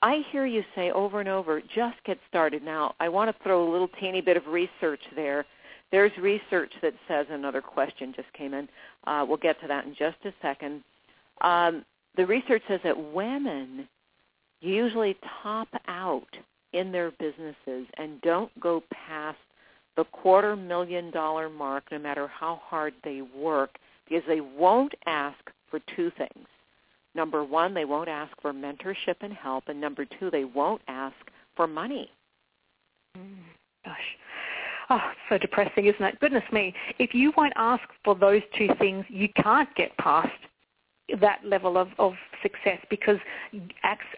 I 0.00 0.22
hear 0.30 0.46
you 0.46 0.62
say 0.76 0.92
over 0.92 1.18
and 1.18 1.28
over, 1.28 1.60
just 1.74 1.96
get 2.04 2.18
started. 2.28 2.62
Now, 2.62 2.94
I 3.00 3.08
want 3.08 3.34
to 3.34 3.42
throw 3.42 3.68
a 3.68 3.70
little 3.70 3.88
teeny 4.00 4.20
bit 4.20 4.36
of 4.36 4.46
research 4.46 5.00
there. 5.16 5.44
There's 5.90 6.12
research 6.18 6.72
that 6.82 6.92
says 7.08 7.26
another 7.30 7.60
question 7.60 8.12
just 8.14 8.32
came 8.32 8.54
in. 8.54 8.68
Uh, 9.06 9.24
we'll 9.26 9.38
get 9.38 9.60
to 9.62 9.66
that 9.66 9.86
in 9.86 9.94
just 9.98 10.18
a 10.24 10.32
second. 10.40 10.84
Um, 11.40 11.84
the 12.16 12.26
research 12.26 12.62
says 12.68 12.80
that 12.84 13.12
women 13.12 13.88
usually 14.60 15.16
top 15.42 15.68
out 15.88 16.28
in 16.74 16.92
their 16.92 17.10
businesses 17.12 17.88
and 17.96 18.20
don't 18.20 18.50
go 18.60 18.84
past 18.92 19.38
the 19.96 20.04
quarter 20.04 20.56
million 20.56 21.10
dollar 21.10 21.48
mark 21.48 21.84
no 21.90 21.98
matter 21.98 22.26
how 22.26 22.60
hard 22.64 22.94
they 23.04 23.20
work 23.20 23.76
because 24.08 24.24
they 24.26 24.40
won't 24.40 24.92
ask 25.06 25.38
for 25.70 25.80
two 25.96 26.10
things. 26.18 26.46
Number 27.14 27.44
one, 27.44 27.74
they 27.74 27.84
won't 27.84 28.08
ask 28.08 28.32
for 28.42 28.52
mentorship 28.52 29.16
and 29.20 29.32
help, 29.32 29.64
and 29.68 29.80
number 29.80 30.04
two, 30.04 30.30
they 30.30 30.44
won't 30.44 30.82
ask 30.88 31.14
for 31.54 31.66
money. 31.66 32.10
Mm, 33.16 33.36
Gosh. 33.84 33.96
Oh, 34.90 35.00
so 35.28 35.38
depressing, 35.38 35.86
isn't 35.86 36.02
it? 36.02 36.20
Goodness 36.20 36.42
me. 36.52 36.74
If 36.98 37.14
you 37.14 37.32
won't 37.36 37.54
ask 37.56 37.82
for 38.04 38.14
those 38.14 38.42
two 38.58 38.68
things, 38.78 39.04
you 39.08 39.28
can't 39.42 39.72
get 39.76 39.96
past 39.96 40.28
that 41.20 41.40
level 41.44 41.78
of, 41.78 41.88
of 41.98 42.14
success 42.42 42.78
because 42.90 43.16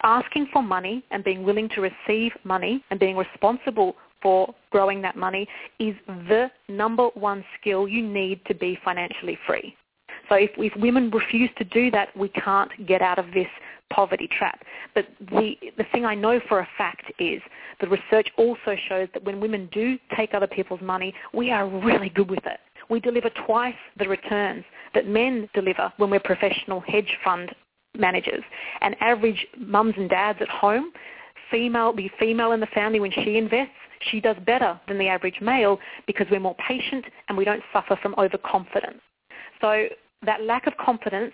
asking 0.03 0.49
for 0.53 0.62
money 0.62 1.05
and 1.11 1.23
being 1.23 1.45
willing 1.45 1.69
to 1.71 1.81
receive 1.81 2.33
money 2.45 2.83
and 2.91 2.99
being 2.99 3.17
responsible 3.17 3.97
for 4.27 4.53
growing 4.71 5.01
that 5.01 5.15
money 5.15 5.47
is 5.79 5.95
the 6.07 6.51
number 6.69 7.07
one 7.15 7.45
skill 7.61 7.87
you 7.87 8.03
need 8.03 8.45
to 8.47 8.57
be 8.57 8.77
financially 8.85 9.39
free. 9.47 9.77
So 10.29 10.35
if, 10.35 10.51
if 10.57 10.75
women 10.83 11.12
refuse 11.12 11.49
to 11.59 11.65
do 11.65 11.93
that, 11.93 12.09
we 12.17 12.29
can't 12.31 12.73
get 12.89 13.03
out 13.03 13.21
of 13.21 13.27
this 13.33 13.47
poverty 13.89 14.29
trap. 14.37 14.65
But 14.97 15.07
the, 15.31 15.53
the 15.79 15.85
thing 15.93 16.05
I 16.05 16.17
know 16.17 16.41
for 16.49 16.59
a 16.59 16.69
fact 16.77 17.12
is 17.21 17.41
the 17.81 17.87
research 17.87 18.27
also 18.37 18.75
shows 18.89 19.07
that 19.15 19.23
when 19.23 19.39
women 19.39 19.69
do 19.71 19.97
take 20.17 20.35
other 20.35 20.49
people's 20.49 20.81
money, 20.81 21.15
we 21.33 21.53
are 21.53 21.69
really 21.69 22.09
good 22.09 22.29
with 22.29 22.45
it. 22.47 22.59
We 22.91 22.99
deliver 22.99 23.31
twice 23.47 23.77
the 23.97 24.09
returns 24.09 24.65
that 24.95 25.07
men 25.07 25.49
deliver 25.55 25.93
when 25.99 26.11
we're 26.11 26.19
professional 26.19 26.81
hedge 26.81 27.17
fund 27.23 27.55
managers. 27.97 28.43
And 28.81 28.97
average 29.01 29.47
mums 29.57 29.95
and 29.97 30.11
dads 30.11 30.41
at 30.43 30.49
home, 30.49 30.91
female, 31.51 31.93
the 31.93 32.11
female 32.19 32.53
in 32.53 32.61
the 32.61 32.67
family 32.67 33.01
when 33.01 33.13
she 33.13 33.37
invests, 33.37 33.73
she 34.11 34.21
does 34.21 34.37
better 34.47 34.79
than 34.89 34.99
the 34.99 35.09
average 35.09 35.41
male 35.41 35.79
because 36.07 36.27
we're 36.31 36.41
more 36.41 36.57
patient 36.67 37.05
and 37.29 37.37
we 37.37 37.45
don't 37.45 37.63
suffer 37.73 37.99
from 38.03 38.15
overconfidence. 38.19 39.01
So 39.61 39.87
that 40.25 40.43
lack 40.43 40.67
of 40.67 40.77
confidence 40.77 41.33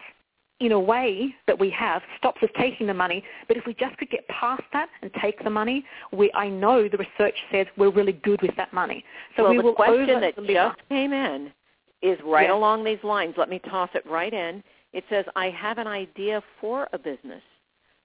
in 0.60 0.72
a 0.72 0.78
way 0.78 1.34
that 1.46 1.58
we 1.58 1.70
have 1.70 2.02
stops 2.18 2.42
us 2.42 2.48
taking 2.56 2.86
the 2.86 2.94
money. 2.94 3.24
But 3.48 3.56
if 3.56 3.66
we 3.66 3.74
just 3.74 3.96
could 3.98 4.10
get 4.10 4.26
past 4.28 4.62
that 4.72 4.88
and 5.02 5.10
take 5.20 5.42
the 5.42 5.50
money, 5.50 5.84
we, 6.12 6.30
I 6.34 6.48
know 6.48 6.88
the 6.88 6.98
research 6.98 7.34
says 7.50 7.66
we're 7.76 7.90
really 7.90 8.12
good 8.12 8.40
with 8.42 8.54
that 8.56 8.72
money. 8.72 9.04
So 9.36 9.42
well, 9.42 9.52
we 9.52 9.58
the 9.58 9.64
will 9.64 9.74
question 9.74 10.20
that 10.20 10.36
just 10.36 10.88
came 10.88 11.12
in 11.12 11.52
is 12.00 12.18
right 12.24 12.44
Yes. 12.44 12.52
along 12.52 12.84
these 12.84 13.02
lines. 13.02 13.34
Let 13.36 13.48
me 13.48 13.60
toss 13.68 13.90
it 13.94 14.04
right 14.06 14.32
in. 14.32 14.62
It 14.92 15.04
says, 15.08 15.24
I 15.34 15.50
have 15.50 15.78
an 15.78 15.86
idea 15.86 16.42
for 16.60 16.88
a 16.92 16.98
business, 16.98 17.42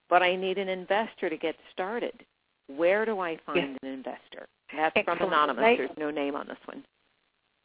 but 0.10 0.22
I 0.24 0.36
need 0.36 0.58
an 0.58 0.70
investor 0.70 1.30
to 1.30 1.38
get 1.38 1.56
started. 1.72 2.26
Where 2.68 3.06
do 3.06 3.20
I 3.20 3.38
find 3.46 3.58
Yes. 3.72 3.78
an 3.84 3.90
investor? 3.90 4.48
That's 4.76 4.96
Excellent. 4.96 5.20
from 5.20 5.28
Anonymous. 5.30 5.64
They- 5.64 5.78
There's 5.78 5.98
no 5.98 6.12
name 6.12 6.36
on 6.36 6.48
this 6.48 6.58
one. 6.66 6.84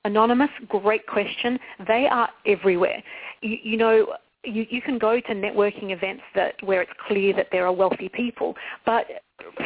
Anonymous, 0.05 0.51
great 0.69 1.07
question. 1.07 1.59
They 1.87 2.07
are 2.09 2.29
everywhere. 2.47 3.03
You, 3.41 3.59
you 3.63 3.77
know, 3.77 4.17
you, 4.45 4.67
you 4.69 4.83
can 4.83 4.99
go 4.99 5.21
to 5.21 5.35
networking 5.35 5.93
events 5.93 6.23
that 6.35 6.55
where 6.63 6.83
it's 6.83 6.93
clear 7.07 7.35
that 7.35 7.49
there 7.53 7.67
are 7.67 7.73
wealthy 7.73 8.09
people, 8.09 8.55
but 8.85 9.07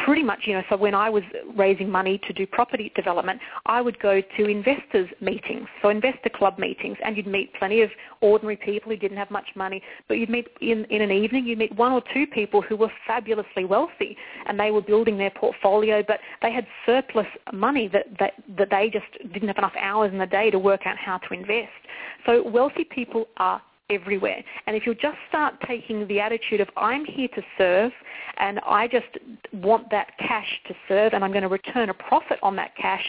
pretty 0.05 0.23
much, 0.23 0.39
you 0.45 0.53
know, 0.53 0.63
so 0.69 0.77
when 0.77 0.95
I 0.95 1.09
was 1.09 1.23
raising 1.55 1.89
money 1.89 2.19
to 2.27 2.33
do 2.33 2.45
property 2.47 2.91
development, 2.95 3.39
I 3.65 3.81
would 3.81 3.99
go 3.99 4.21
to 4.21 4.45
investors 4.45 5.09
meetings, 5.21 5.67
so 5.81 5.89
investor 5.89 6.29
club 6.29 6.57
meetings, 6.57 6.97
and 7.03 7.15
you'd 7.15 7.27
meet 7.27 7.53
plenty 7.55 7.81
of 7.81 7.89
ordinary 8.21 8.55
people 8.55 8.91
who 8.91 8.97
didn't 8.97 9.17
have 9.17 9.31
much 9.31 9.47
money, 9.55 9.81
but 10.07 10.15
you'd 10.15 10.29
meet 10.29 10.47
in, 10.61 10.85
in 10.85 11.01
an 11.01 11.11
evening, 11.11 11.45
you'd 11.45 11.59
meet 11.59 11.75
one 11.75 11.91
or 11.91 12.01
two 12.13 12.25
people 12.27 12.61
who 12.61 12.75
were 12.75 12.91
fabulously 13.05 13.65
wealthy, 13.65 14.17
and 14.47 14.59
they 14.59 14.71
were 14.71 14.81
building 14.81 15.17
their 15.17 15.31
portfolio, 15.31 16.03
but 16.07 16.19
they 16.41 16.51
had 16.51 16.65
surplus 16.85 17.27
money 17.53 17.87
that, 17.91 18.05
that, 18.19 18.33
that 18.57 18.69
they 18.69 18.89
just 18.91 19.33
didn't 19.33 19.47
have 19.47 19.57
enough 19.57 19.75
hours 19.79 20.11
in 20.11 20.17
the 20.17 20.25
day 20.25 20.49
to 20.49 20.59
work 20.59 20.81
out 20.85 20.97
how 20.97 21.17
to 21.17 21.33
invest. 21.33 21.71
So 22.25 22.47
wealthy 22.47 22.83
people 22.83 23.27
are 23.37 23.61
everywhere. 23.89 24.43
And 24.65 24.75
if 24.75 24.85
you'll 24.85 24.95
just 24.95 25.17
start 25.29 25.55
taking 25.65 26.07
the 26.07 26.19
attitude 26.19 26.61
of 26.61 26.67
I'm 26.75 27.05
here 27.05 27.27
to 27.29 27.41
serve 27.57 27.91
and 28.37 28.59
I 28.59 28.87
just 28.87 29.05
want 29.53 29.89
that 29.91 30.07
cash 30.19 30.59
to 30.67 30.73
serve 30.87 31.13
and 31.13 31.23
I'm 31.23 31.31
going 31.31 31.43
to 31.43 31.49
return 31.49 31.89
a 31.89 31.93
profit 31.93 32.37
on 32.43 32.55
that 32.57 32.75
cash, 32.75 33.03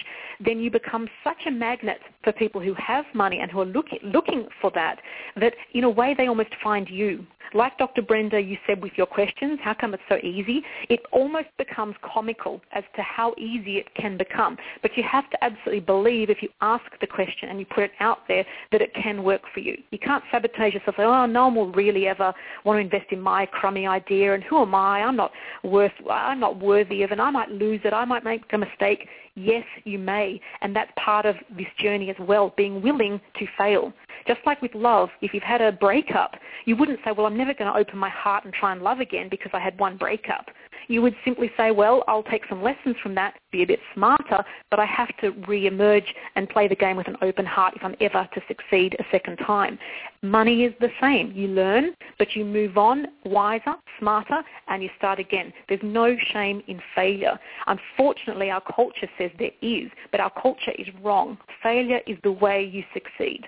then 0.45 0.61
you 0.61 0.71
become 0.71 1.09
such 1.25 1.47
a 1.47 1.51
magnet 1.51 1.99
for 2.23 2.33
people 2.33 2.61
who 2.61 2.75
have 2.75 3.05
money 3.15 3.41
and 3.41 3.51
who 3.51 3.61
are 3.61 3.67
looking, 3.67 3.99
looking 4.05 4.47
for 4.61 4.71
that, 4.75 5.01
that 5.37 5.55
in 5.75 5.85
a 5.85 5.91
way 5.91 6.15
they 6.17 6.29
almost 6.29 6.51
find 6.63 6.89
you. 6.89 7.27
Like 7.55 7.79
Dr. 7.79 8.03
Brenda, 8.03 8.41
you 8.41 8.59
said 8.67 8.83
with 8.83 8.93
your 8.97 9.07
questions, 9.07 9.59
how 9.63 9.75
come 9.75 9.95
it's 9.95 10.03
so 10.09 10.17
easy? 10.19 10.63
It 10.89 11.01
almost 11.13 11.49
becomes 11.57 11.95
comical 12.03 12.61
as 12.73 12.85
to 12.97 13.03
how 13.03 13.35
easy 13.39 13.79
it 13.79 13.95
can 13.95 14.19
become. 14.19 14.57
But 14.83 14.97
you 14.97 15.03
have 15.03 15.29
to 15.31 15.45
absolutely 15.45 15.81
believe 15.81 16.31
if 16.31 16.43
you 16.43 16.51
ask 16.61 16.85
the 17.01 17.07
question 17.07 17.49
and 17.49 17.59
you 17.59 17.67
put 17.67 17.85
it 17.85 17.93
out 18.01 18.21
there 18.29 18.45
that 18.73 18.83
it 18.83 18.93
can 18.95 19.23
work 19.23 19.43
for 19.55 19.61
you. 19.61 19.77
You 19.91 19.99
can't 19.99 20.23
sabotage 20.31 20.68
yourself. 20.75 20.97
Say, 20.97 21.05
oh, 21.05 21.27
no 21.27 21.47
one 21.47 21.55
will 21.55 21.73
really 21.73 22.07
ever 22.07 22.33
want 22.65 22.77
to 22.77 22.81
invest 22.81 23.13
in 23.13 23.21
my 23.21 23.47
crummy 23.47 23.87
idea, 23.87 24.35
and 24.35 24.43
who 24.43 24.63
am 24.63 24.75
I? 24.75 25.03
I'm 25.03 25.17
not 25.17 25.33
worth. 25.63 25.93
I'm 26.11 26.41
not 26.41 26.59
worthy 26.59 27.03
of, 27.03 27.13
it. 27.13 27.21
I 27.21 27.31
might 27.31 27.51
lose 27.51 27.81
it. 27.85 27.93
I 27.93 28.05
might 28.05 28.25
make 28.25 28.43
a 28.53 28.59
mistake. 28.59 29.09
Yes, 29.35 29.65
you 29.85 29.99
may, 29.99 30.41
and 30.63 30.75
that's 30.75 30.91
part 30.97 31.25
of 31.25 31.37
this 31.57 31.69
journey 31.79 32.11
as 32.11 32.17
well. 32.19 32.53
Being 32.57 32.83
willing 32.83 33.21
to 33.39 33.47
fail. 33.57 33.93
Just 34.27 34.41
like 34.45 34.61
with 34.61 34.75
love, 34.75 35.11
if 35.23 35.33
you've 35.33 35.43
had 35.43 35.63
a 35.63 35.73
breakup, 35.73 36.35
you 36.65 36.77
wouldn't 36.77 36.99
say, 37.05 37.13
well, 37.13 37.27
I'm 37.27 37.37
never 37.37 37.55
going 37.55 37.73
to 37.73 37.79
open 37.79 37.99
my 37.99 38.11
heart 38.11 38.45
and 38.45 38.53
try 38.53 38.73
and 38.73 38.83
love 38.83 38.99
again 39.01 39.29
because 39.31 39.51
I 39.55 39.61
had 39.61 39.79
one 39.79 39.97
breakup. 39.97 40.47
You 40.89 41.03
would 41.03 41.15
simply 41.25 41.51
say, 41.57 41.71
well, 41.71 42.03
I'll 42.09 42.23
take 42.23 42.43
some 42.49 42.63
lessons 42.63 42.97
from 43.03 43.15
that, 43.15 43.35
be 43.53 43.63
a 43.63 43.67
bit 43.67 43.81
smarter, 43.95 44.43
but 44.71 44.81
I 44.81 44.87
have 44.87 45.15
to 45.19 45.31
re-emerge 45.47 46.15
and 46.35 46.49
play 46.49 46.67
the 46.67 46.75
game 46.75 46.97
with 46.97 47.09
an 47.09 47.17
open 47.23 47.45
heart 47.47 47.75
if 47.77 47.85
I'm 47.85 47.95
ever 48.01 48.29
to 48.35 48.43
succeed 48.49 48.97
a 48.99 49.05
second 49.11 49.37
time. 49.37 49.79
Money 50.23 50.65
is 50.65 50.73
the 50.81 50.91
same. 51.01 51.31
You 51.33 51.49
learn, 51.49 51.95
but 52.19 52.35
you 52.35 52.45
move 52.45 52.79
on 52.79 53.07
wiser, 53.25 53.75
smarter, 53.99 54.43
and 54.69 54.83
you 54.83 54.89
start 54.97 55.19
again. 55.19 55.53
There's 55.69 55.81
no 55.83 56.17
shame 56.33 56.63
in 56.67 56.81
failure. 56.95 57.39
Unfortunately, 57.67 58.51
our 58.51 58.63
culture 58.63 59.09
says 59.19 59.31
there 59.39 59.51
is, 59.61 59.91
but 60.11 60.21
our 60.21 60.33
culture 60.41 60.73
is 60.79 60.89
wrong. 61.03 61.39
Failure 61.63 62.01
is 62.07 62.17
the 62.23 62.33
way 62.33 62.65
you 62.65 62.83
succeed. 62.95 63.47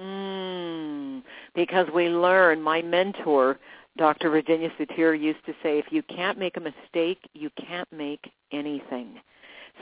Mm, 0.00 1.22
because 1.54 1.86
we 1.94 2.08
learn. 2.08 2.62
My 2.62 2.80
mentor, 2.80 3.58
Dr. 3.98 4.30
Virginia 4.30 4.70
Satir, 4.78 5.18
used 5.20 5.44
to 5.46 5.52
say, 5.62 5.78
if 5.78 5.86
you 5.90 6.02
can't 6.02 6.38
make 6.38 6.56
a 6.56 6.60
mistake, 6.60 7.18
you 7.34 7.50
can't 7.56 7.90
make 7.92 8.30
anything. 8.52 9.20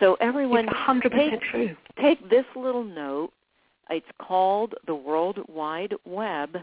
So 0.00 0.16
everyone, 0.20 0.68
It's 0.68 0.76
100% 0.76 1.10
take, 1.30 1.40
true. 1.42 1.76
take 2.00 2.30
this 2.30 2.44
little 2.56 2.84
note. 2.84 3.32
It's 3.88 4.06
called 4.20 4.74
the 4.86 4.94
World 4.94 5.38
Wide 5.48 5.94
Web, 6.04 6.56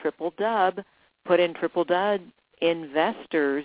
triple 0.00 0.34
dub. 0.38 0.80
Put 1.24 1.40
in 1.40 1.54
triple 1.54 1.84
dub 1.84 2.20
investors 2.60 3.64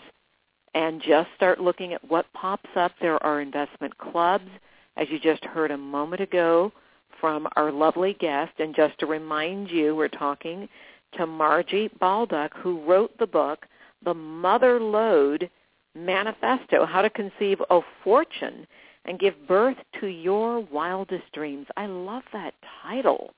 and 0.74 1.02
just 1.02 1.30
start 1.36 1.60
looking 1.60 1.94
at 1.94 2.10
what 2.10 2.32
pops 2.34 2.70
up. 2.76 2.92
There 3.02 3.22
are 3.24 3.42
investment 3.42 3.98
clubs, 3.98 4.50
as 4.98 5.08
you 5.10 5.20
just 5.20 5.44
heard 5.46 5.72
a 5.72 5.78
moment 5.78 6.22
ago 6.22 6.72
from 7.20 7.48
our 7.56 7.72
lovely 7.72 8.14
guest. 8.20 8.54
And 8.60 8.76
just 8.76 8.98
to 9.00 9.06
remind 9.06 9.70
you, 9.70 9.96
we're 9.96 10.08
talking 10.08 10.70
to 11.14 11.26
Margie 11.26 11.90
Baldock, 12.00 12.54
who 12.56 12.84
wrote 12.86 13.18
the 13.18 13.28
book, 13.28 13.66
The 14.04 14.14
Mother 14.14 14.80
Lode 14.80 15.50
Manifesto, 15.96 16.86
How 16.86 17.02
to 17.02 17.10
Conceive 17.10 17.62
a 17.70 17.82
Fortune 18.04 18.68
and 19.06 19.20
Give 19.20 19.36
Birth 19.48 19.78
to 20.00 20.08
Your 20.08 20.60
Wildest 20.60 21.32
Dreams. 21.34 21.68
I 21.78 21.88
love 21.88 22.24
that 22.34 22.54
title. 22.84 23.34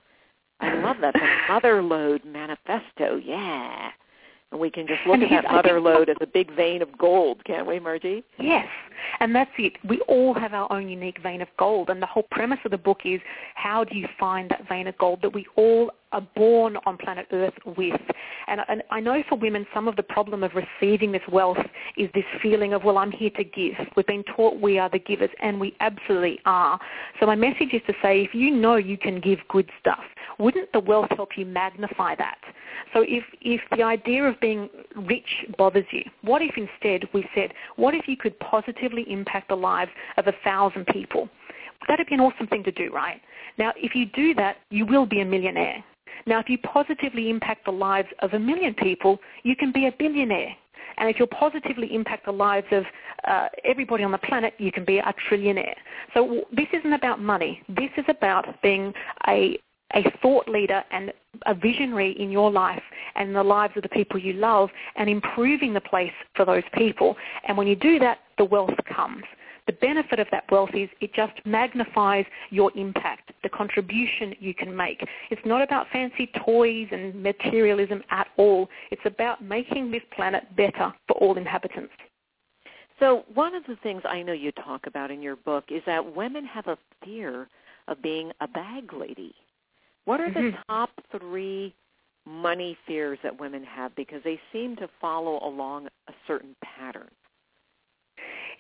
I 0.60 0.76
love 0.76 0.98
that, 1.02 1.14
The 1.14 1.30
Mother 1.54 1.82
Lode 1.82 2.26
Manifesto. 2.26 3.16
Yeah. 3.24 3.92
And 4.52 4.60
we 4.60 4.70
can 4.70 4.86
just 4.86 5.00
look 5.08 5.16
And 5.16 5.24
at 5.24 5.44
that 5.44 5.52
mother 5.52 5.80
lode 5.80 6.10
as 6.10 6.18
a 6.20 6.28
big 6.28 6.54
vein 6.56 6.82
of 6.82 6.98
gold, 6.98 7.44
can't 7.46 7.66
we, 7.66 7.80
Margie? 7.80 8.24
Yes, 8.38 8.68
and 9.22 9.34
that's 9.34 9.52
it. 9.58 9.78
We 9.88 10.02
all 10.10 10.34
have 10.34 10.54
our 10.54 10.72
own 10.72 10.90
unique 10.90 11.22
vein 11.24 11.42
of 11.42 11.48
gold, 11.58 11.90
and 11.90 12.02
the 12.02 12.06
whole 12.06 12.28
premise 12.32 12.60
of 12.66 12.72
the 12.72 12.78
book 12.78 13.02
is 13.06 13.22
how 13.56 13.86
do 13.86 13.98
you 13.98 14.08
find 14.20 14.50
that 14.50 14.68
vein 14.68 14.88
of 14.88 14.98
gold 14.98 15.22
that 15.22 15.34
we 15.34 15.46
all 15.56 15.92
are 16.12 16.28
born 16.36 16.78
on 16.86 16.98
planet 16.98 17.28
Earth 17.32 17.54
with. 17.78 18.00
And, 18.48 18.62
and 18.68 18.84
I 18.90 19.00
know 19.00 19.24
for 19.30 19.38
women, 19.38 19.66
some 19.74 19.88
of 19.88 19.96
the 19.96 20.04
problem 20.04 20.44
of 20.44 20.52
receiving 20.54 21.12
this 21.12 21.22
wealth 21.32 21.58
is 21.98 22.10
this 22.14 22.26
feeling 22.42 22.74
of, 22.74 22.84
well, 22.84 22.98
I'm 22.98 23.12
here 23.12 23.30
to 23.38 23.44
give. 23.44 23.74
We've 23.96 24.06
been 24.06 24.24
taught 24.36 24.60
we 24.60 24.80
are 24.80 24.90
the 24.90 25.00
givers, 25.00 25.30
and 25.42 25.60
we 25.60 25.76
absolutely 25.80 26.40
are. 26.46 26.80
So 27.20 27.26
my 27.26 27.36
message 27.36 27.74
is 27.74 27.82
to 27.88 27.94
say, 28.02 28.22
if 28.22 28.34
you 28.34 28.52
know 28.52 28.76
you 28.76 28.98
can 28.98 29.20
give 29.20 29.40
good 29.50 29.70
stuff, 29.80 30.04
wouldn't 30.40 30.72
the 30.74 30.80
wealth 30.80 31.10
help 31.16 31.38
you 31.38 31.46
magnify 31.46 32.16
that? 32.16 32.40
So 32.94 33.04
if, 33.08 33.24
if 33.42 33.62
the 33.76 33.84
idea 33.84 34.24
of 34.24 34.40
being 34.40 34.70
rich 34.96 35.46
bothers 35.58 35.86
you, 35.92 36.04
what 36.24 36.42
if 36.42 36.56
instead 36.58 37.08
we 37.14 37.26
said, 37.36 37.54
what 37.76 37.94
if 37.94 38.08
you 38.08 38.18
could 38.18 38.38
positively 38.40 39.06
impact 39.10 39.50
the 39.50 39.56
lives 39.56 39.92
of 40.18 40.28
a 40.28 40.34
thousand 40.44 40.88
people? 40.88 41.30
That'd 41.88 42.08
be 42.08 42.16
an 42.16 42.22
awesome 42.22 42.48
thing 42.48 42.64
to 42.64 42.72
do, 42.72 42.92
right? 42.94 43.22
Now, 43.58 43.74
if 43.76 43.96
you 43.96 44.06
do 44.06 44.34
that, 44.36 44.58
you 44.70 44.86
will 44.86 45.06
be 45.06 45.22
a 45.22 45.26
millionaire. 45.26 45.84
Now, 46.26 46.40
if 46.40 46.50
you 46.50 46.58
positively 46.60 47.30
impact 47.30 47.66
the 47.66 47.72
lives 47.72 48.08
of 48.20 48.34
a 48.34 48.40
million 48.40 48.74
people, 48.74 49.20
you 49.44 49.56
can 49.56 49.72
be 49.72 49.88
a 49.88 49.92
billionaire. 49.98 50.56
And 50.98 51.10
if 51.10 51.18
you'll 51.18 51.28
positively 51.28 51.94
impact 51.94 52.26
the 52.26 52.32
lives 52.32 52.68
of 52.72 52.84
uh, 53.28 53.48
everybody 53.64 54.04
on 54.04 54.12
the 54.12 54.18
planet, 54.18 54.54
you 54.58 54.72
can 54.72 54.86
be 54.86 55.00
a 55.00 55.14
trillionaire. 55.30 55.76
So 56.14 56.44
this 56.52 56.68
isn't 56.74 56.94
about 56.94 57.20
money. 57.20 57.62
This 57.70 57.90
is 57.98 58.06
about 58.08 58.62
being 58.62 58.94
a 59.28 59.60
a 59.94 60.04
thought 60.22 60.48
leader 60.48 60.84
and 60.92 61.12
a 61.46 61.54
visionary 61.54 62.12
in 62.20 62.32
your 62.32 62.50
life 62.50 62.82
and 63.16 63.36
the 63.36 63.44
lives 63.44 63.74
of 63.76 63.84
the 63.84 63.90
people 63.90 64.18
you 64.18 64.34
love 64.34 64.70
and 64.96 65.10
improving 65.10 65.74
the 65.74 65.82
place 65.82 66.14
for 66.36 66.46
those 66.46 66.64
people. 66.74 67.16
And 67.48 67.58
when 67.58 67.68
you 67.68 67.76
do 67.76 68.00
that, 68.00 68.20
the 68.38 68.46
wealth 68.46 68.78
comes. 68.94 69.24
The 69.68 69.74
benefit 69.74 70.20
of 70.20 70.28
that 70.32 70.50
wealth 70.52 70.72
is 70.74 70.90
it 71.02 71.14
just 71.14 71.34
magnifies 71.46 72.26
your 72.50 72.72
impact, 72.76 73.32
the 73.44 73.50
contribution 73.50 74.36
you 74.40 74.54
can 74.54 74.76
make. 74.76 75.06
It's 75.30 75.42
not 75.46 75.62
about 75.62 75.88
fancy 75.92 76.32
toys 76.46 76.88
and 76.92 77.22
materialism 77.22 78.04
at 78.10 78.28
all. 78.38 78.70
It's 78.90 79.06
about 79.06 79.44
making 79.44 79.92
this 79.92 80.04
planet 80.16 80.56
better 80.56 80.94
for 81.08 81.14
all 81.14 81.38
inhabitants. 81.38 81.94
So 83.00 83.26
one 83.34 83.56
of 83.56 83.64
the 83.66 83.78
things 83.78 84.04
I 84.06 84.22
know 84.22 84.34
you 84.34 84.52
talk 84.52 84.86
about 84.86 85.10
in 85.10 85.22
your 85.22 85.36
book 85.36 85.66
is 85.70 85.82
that 85.86 86.16
women 86.16 86.46
have 86.46 86.68
a 86.68 86.78
fear 87.04 87.48
of 87.88 88.02
being 88.02 88.32
a 88.42 88.48
bag 88.48 88.94
lady. 88.94 89.34
What 90.06 90.22
are 90.22 90.30
the 90.32 90.52
Mhm. 90.52 90.58
top 90.68 90.92
three 91.10 91.74
money 92.26 92.76
fears 92.86 93.20
that 93.22 93.40
women 93.40 93.64
have? 93.64 93.96
Because 93.96 94.22
they 94.24 94.40
seem 94.52 94.76
to 94.76 94.88
follow 95.00 95.40
along 95.44 95.88
a 96.08 96.14
certain 96.28 96.56
pattern. 96.62 97.10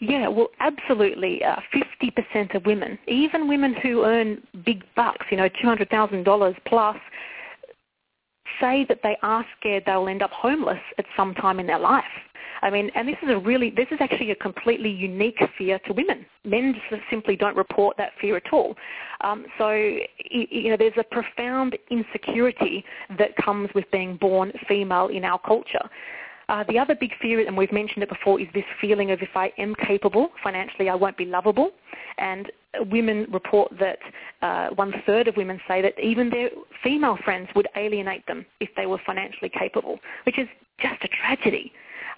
Yeah, 0.01 0.27
well, 0.27 0.47
absolutely. 0.59 1.43
Uh, 1.43 1.57
50% 2.01 2.55
of 2.55 2.65
women, 2.65 2.97
even 3.07 3.47
women 3.47 3.75
who 3.75 4.03
earn 4.03 4.41
big 4.65 4.83
bucks, 4.95 5.27
you 5.29 5.37
know, 5.37 5.47
$200,000 5.63 6.55
plus, 6.65 6.97
say 8.59 8.83
that 8.89 8.99
they 9.03 9.15
are 9.21 9.45
scared 9.59 9.83
they'll 9.85 10.07
end 10.07 10.23
up 10.23 10.31
homeless 10.31 10.81
at 10.97 11.05
some 11.15 11.35
time 11.35 11.59
in 11.59 11.67
their 11.67 11.79
life. 11.79 12.03
I 12.63 12.69
mean, 12.69 12.91
and 12.95 13.07
this 13.07 13.15
is 13.23 13.29
a 13.29 13.37
really, 13.37 13.69
this 13.69 13.87
is 13.91 13.97
actually 13.99 14.31
a 14.31 14.35
completely 14.35 14.89
unique 14.89 15.39
fear 15.57 15.79
to 15.85 15.93
women. 15.93 16.25
Men 16.43 16.75
just 16.89 17.01
simply 17.09 17.35
don't 17.35 17.55
report 17.55 17.97
that 17.97 18.11
fear 18.19 18.37
at 18.37 18.51
all. 18.51 18.75
Um, 19.23 19.45
so, 19.57 19.71
you 19.71 20.69
know, 20.69 20.77
there's 20.77 20.93
a 20.97 21.03
profound 21.03 21.77
insecurity 21.89 22.83
that 23.17 23.35
comes 23.37 23.69
with 23.73 23.85
being 23.91 24.15
born 24.17 24.51
female 24.67 25.07
in 25.07 25.23
our 25.25 25.39
culture. 25.39 25.89
Uh, 26.51 26.65
the 26.67 26.77
other 26.77 26.93
big 26.93 27.11
fear, 27.21 27.39
and 27.47 27.55
we've 27.55 27.71
mentioned 27.71 28.03
it 28.03 28.09
before, 28.09 28.37
is 28.41 28.47
this 28.53 28.65
feeling 28.81 29.11
of 29.11 29.21
if 29.21 29.29
I 29.35 29.53
am 29.57 29.73
capable 29.87 30.31
financially, 30.43 30.89
I 30.89 30.95
won't 30.95 31.15
be 31.15 31.23
lovable. 31.23 31.71
And 32.17 32.51
women 32.91 33.25
report 33.31 33.71
that 33.79 33.99
uh, 34.41 34.67
one 34.75 34.93
third 35.05 35.29
of 35.29 35.37
women 35.37 35.61
say 35.65 35.81
that 35.81 35.93
even 35.97 36.29
their 36.29 36.49
female 36.83 37.17
friends 37.23 37.47
would 37.55 37.69
alienate 37.77 38.27
them 38.27 38.45
if 38.59 38.67
they 38.75 38.85
were 38.85 38.99
financially 39.05 39.49
capable, 39.57 39.97
which 40.25 40.37
is 40.37 40.47
just 40.81 41.01
a 41.05 41.07
tragedy. 41.07 41.71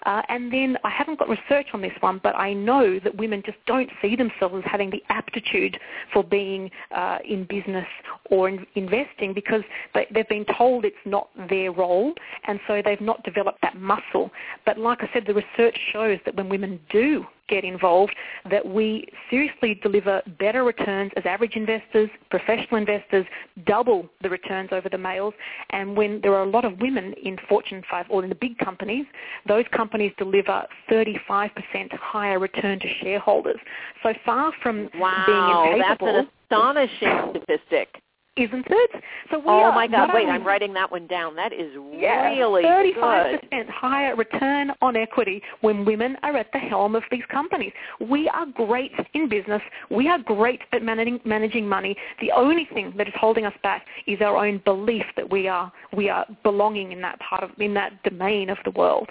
Uh, 0.04 0.22
and 0.28 0.52
then 0.52 0.76
I 0.84 0.90
haven't 0.90 1.18
got 1.18 1.28
research 1.28 1.68
on 1.72 1.80
this 1.80 1.92
one, 2.00 2.20
but 2.22 2.36
I 2.36 2.52
know 2.52 2.98
that 3.00 3.16
women 3.16 3.42
just 3.44 3.58
don't 3.66 3.90
see 4.02 4.16
themselves 4.16 4.56
as 4.56 4.70
having 4.70 4.90
the 4.90 5.02
aptitude 5.08 5.78
for 6.12 6.22
being 6.22 6.70
uh, 6.94 7.18
in 7.26 7.44
business 7.44 7.86
or 8.30 8.48
in 8.48 8.66
investing 8.74 9.32
because 9.34 9.62
they, 9.94 10.06
they've 10.12 10.28
been 10.28 10.46
told 10.56 10.84
it's 10.84 10.96
not 11.04 11.28
their 11.48 11.72
role, 11.72 12.12
and 12.46 12.60
so 12.66 12.82
they've 12.84 13.00
not 13.00 13.22
developed 13.24 13.60
that 13.62 13.76
muscle. 13.76 14.30
But 14.66 14.78
like 14.78 15.02
I 15.02 15.10
said, 15.12 15.24
the 15.26 15.34
research 15.34 15.78
shows 15.92 16.18
that 16.24 16.34
when 16.36 16.48
women 16.48 16.80
do 16.90 17.24
get 17.54 17.64
involved, 17.64 18.14
that 18.50 18.64
we 18.66 19.06
seriously 19.30 19.78
deliver 19.82 20.20
better 20.38 20.64
returns 20.64 21.12
as 21.16 21.24
average 21.24 21.54
investors, 21.54 22.10
professional 22.30 22.76
investors, 22.76 23.24
double 23.64 24.08
the 24.22 24.28
returns 24.28 24.70
over 24.72 24.88
the 24.88 24.98
males. 24.98 25.34
And 25.70 25.96
when 25.96 26.20
there 26.22 26.34
are 26.34 26.42
a 26.42 26.50
lot 26.50 26.64
of 26.64 26.72
women 26.80 27.14
in 27.22 27.36
Fortune 27.48 27.82
5 27.88 28.06
or 28.10 28.24
in 28.24 28.28
the 28.28 28.34
big 28.34 28.58
companies, 28.58 29.06
those 29.46 29.64
companies 29.72 30.12
deliver 30.18 30.64
35% 30.90 31.50
higher 31.92 32.38
return 32.38 32.80
to 32.80 32.88
shareholders. 33.00 33.60
So 34.02 34.12
far 34.26 34.52
from 34.62 34.88
Wow, 34.98 35.24
being 35.26 35.78
that's 35.78 36.02
incapable, 36.02 36.20
an 36.20 36.28
astonishing 36.50 37.16
statistic. 37.30 37.88
Isn't 38.36 38.66
it? 38.68 38.90
So 39.30 39.38
we 39.38 39.44
Oh 39.46 39.70
my 39.72 39.86
God! 39.86 40.10
Wait, 40.12 40.28
I'm 40.28 40.44
writing 40.44 40.72
that 40.74 40.90
one 40.90 41.06
down. 41.06 41.36
That 41.36 41.52
is 41.52 41.70
yeah, 41.92 42.30
really 42.30 42.64
35% 42.64 43.50
good. 43.50 43.68
higher 43.68 44.16
return 44.16 44.72
on 44.82 44.96
equity 44.96 45.40
when 45.60 45.84
women 45.84 46.16
are 46.22 46.36
at 46.36 46.50
the 46.52 46.58
helm 46.58 46.96
of 46.96 47.04
these 47.10 47.22
companies. 47.30 47.72
We 48.00 48.28
are 48.28 48.46
great 48.46 48.92
in 49.14 49.28
business. 49.28 49.62
We 49.90 50.08
are 50.08 50.18
great 50.18 50.60
at 50.72 50.82
managing, 50.82 51.20
managing 51.24 51.68
money. 51.68 51.96
The 52.20 52.32
only 52.32 52.68
thing 52.72 52.92
that 52.96 53.06
is 53.06 53.14
holding 53.16 53.46
us 53.46 53.54
back 53.62 53.86
is 54.06 54.20
our 54.20 54.44
own 54.44 54.60
belief 54.64 55.04
that 55.16 55.30
we 55.30 55.46
are 55.46 55.72
we 55.96 56.08
are 56.08 56.26
belonging 56.42 56.92
in 56.92 57.00
that 57.02 57.20
part 57.20 57.44
of 57.44 57.50
in 57.58 57.72
that 57.74 58.02
domain 58.02 58.50
of 58.50 58.58
the 58.64 58.72
world. 58.72 59.08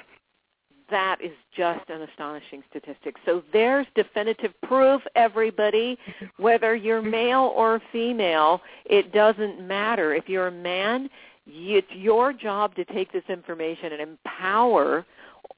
That 0.89 1.17
is 1.23 1.31
just 1.55 1.89
an 1.89 2.01
astonishing 2.01 2.63
statistic. 2.69 3.15
So 3.25 3.43
there's 3.51 3.87
definitive 3.95 4.51
proof, 4.63 5.01
everybody. 5.15 5.97
Whether 6.37 6.75
you're 6.75 7.01
male 7.01 7.53
or 7.55 7.81
female, 7.91 8.61
it 8.85 9.11
doesn't 9.11 9.65
matter. 9.65 10.13
If 10.13 10.27
you're 10.27 10.47
a 10.47 10.51
man, 10.51 11.09
it's 11.47 11.87
your 11.91 12.33
job 12.33 12.75
to 12.75 12.85
take 12.85 13.11
this 13.11 13.23
information 13.29 13.93
and 13.93 14.01
empower 14.01 15.05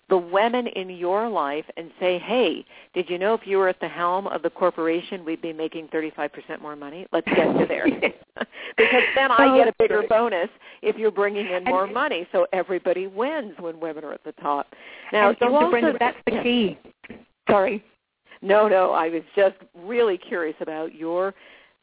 the 0.10 0.18
women 0.18 0.68
in 0.68 0.89
your 0.89 1.28
life 1.28 1.66
and 1.78 1.89
say, 1.99 2.20
hey, 2.20 2.64
did 2.93 3.10
you 3.10 3.18
know 3.18 3.34
if 3.34 3.41
you 3.45 3.58
were 3.58 3.68
at 3.68 3.80
the 3.80 3.88
helm 3.88 4.28
of 4.28 4.43
the 4.43 4.49
corporation, 4.49 5.26
we'd 5.26 5.41
be 5.41 5.51
making 5.51 5.88
35% 5.88 6.62
more 6.62 6.76
money? 6.76 7.08
Let's 7.12 7.28
get 7.28 7.45
to 7.58 7.66
there. 7.68 7.88
because 8.78 9.03
then 9.16 9.32
I 9.32 9.47
oh, 9.47 9.58
get 9.58 9.68
a 9.68 9.74
bigger 9.80 10.03
bonus 10.08 10.49
if 10.82 10.97
you're 10.97 11.12
bringing 11.12 11.47
in 11.47 11.53
And- 11.53 11.66
more 11.66 11.88
money. 11.88 12.28
So 12.32 12.45
everybody 12.53 13.08
wins 13.08 13.53
when 13.60 13.80
women 13.80 14.03
are 14.03 14.14
at 14.14 14.24
the 14.24 14.34
top. 14.34 14.68
Now, 15.12 15.30
and 15.30 15.38
you 15.39 15.47
Dr. 15.47 15.56
also- 15.56 15.72
Brenda, 15.72 15.97
that's 15.99 16.18
the 16.26 16.43
key. 16.43 16.78
Sorry. 17.49 17.84
No, 18.41 18.68
no, 18.68 18.91
I 18.91 19.10
was 19.10 19.24
just 19.36 19.56
really 19.74 20.18
curious 20.18 20.56
about 20.60 20.93
your 20.93 21.34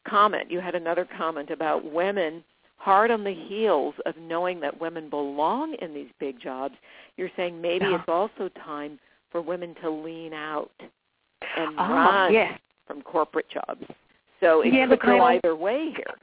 comment. 0.07 0.51
You 0.51 0.61
had 0.61 0.75
another 0.75 1.09
comment 1.17 1.51
about 1.51 1.91
women 1.91 2.45
hard 2.83 3.13
on 3.13 3.23
the 3.23 3.33
heels 3.33 3.95
of 4.07 4.17
knowing 4.17 4.59
that 4.59 4.81
women 4.81 5.09
belong 5.09 5.75
in 5.81 5.95
these 5.95 6.09
big 6.19 6.41
jobs. 6.41 6.75
You're 7.17 7.31
saying 7.37 7.61
maybe 7.61 7.85
Yeah. 7.87 8.01
it's 8.01 8.09
also 8.09 8.49
time 8.49 8.99
for 9.31 9.41
women 9.41 9.75
to 9.77 9.89
lean 9.89 10.33
out 10.33 10.73
and 11.57 11.79
Oh, 11.79 11.89
run 11.89 12.33
yes. 12.33 12.59
from 12.87 13.01
corporate 13.03 13.49
jobs. 13.49 13.87
So 14.41 14.63
it 14.63 14.73
Yeah, 14.73 14.89
could 14.89 14.99
go 15.01 15.23
either 15.23 15.55
way 15.55 15.93
here. 15.93 16.15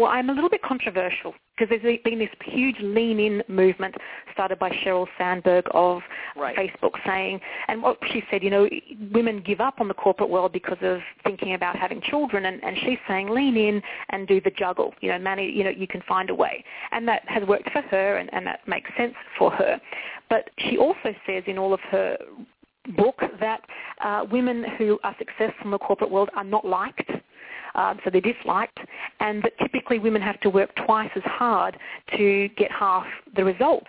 Well, 0.00 0.10
I'm 0.10 0.30
a 0.30 0.32
little 0.32 0.48
bit 0.48 0.62
controversial 0.62 1.34
because 1.58 1.68
there's 1.82 1.98
been 2.02 2.18
this 2.18 2.30
huge 2.46 2.76
lean-in 2.80 3.42
movement 3.48 3.94
started 4.32 4.58
by 4.58 4.70
Sheryl 4.82 5.06
Sandberg 5.18 5.66
of 5.72 6.00
Right. 6.34 6.56
Facebook 6.56 6.92
saying, 7.04 7.38
and 7.68 7.82
what 7.82 7.98
she 8.10 8.22
said, 8.30 8.42
you 8.42 8.48
know, 8.48 8.66
women 9.12 9.42
give 9.44 9.60
up 9.60 9.78
on 9.78 9.88
the 9.88 9.94
corporate 9.94 10.30
world 10.30 10.54
because 10.54 10.78
of 10.80 11.00
thinking 11.22 11.52
about 11.52 11.76
having 11.76 12.00
children, 12.00 12.46
and, 12.46 12.64
and 12.64 12.78
she's 12.78 12.96
saying 13.06 13.28
lean 13.28 13.58
in 13.58 13.82
and 14.08 14.26
do 14.26 14.40
the 14.40 14.50
juggle, 14.52 14.94
you 15.02 15.10
know, 15.10 15.18
manage, 15.18 15.54
you 15.54 15.64
know, 15.64 15.70
you 15.70 15.86
can 15.86 16.00
find 16.08 16.30
a 16.30 16.34
way. 16.34 16.64
And 16.92 17.06
that 17.06 17.22
has 17.26 17.46
worked 17.46 17.70
for 17.70 17.82
her, 17.82 18.16
and, 18.16 18.32
and 18.32 18.46
that 18.46 18.66
makes 18.66 18.88
sense 18.96 19.14
for 19.36 19.50
her. 19.50 19.78
But 20.30 20.48
she 20.60 20.78
also 20.78 21.14
says 21.26 21.42
in 21.46 21.58
all 21.58 21.74
of 21.74 21.80
her 21.90 22.16
book 22.96 23.20
that 23.38 23.60
uh, 24.02 24.24
women 24.32 24.64
who 24.78 24.98
are 25.04 25.14
successful 25.18 25.66
in 25.66 25.70
the 25.72 25.78
corporate 25.78 26.10
world 26.10 26.30
are 26.34 26.44
not 26.44 26.64
liked 26.64 27.10
um, 27.74 27.98
so 28.04 28.10
they're 28.10 28.20
disliked, 28.20 28.78
and 29.20 29.42
that 29.42 29.52
typically 29.58 29.98
women 29.98 30.22
have 30.22 30.40
to 30.40 30.50
work 30.50 30.70
twice 30.86 31.10
as 31.16 31.22
hard 31.24 31.76
to 32.16 32.48
get 32.56 32.70
half 32.70 33.06
the 33.36 33.44
results. 33.44 33.88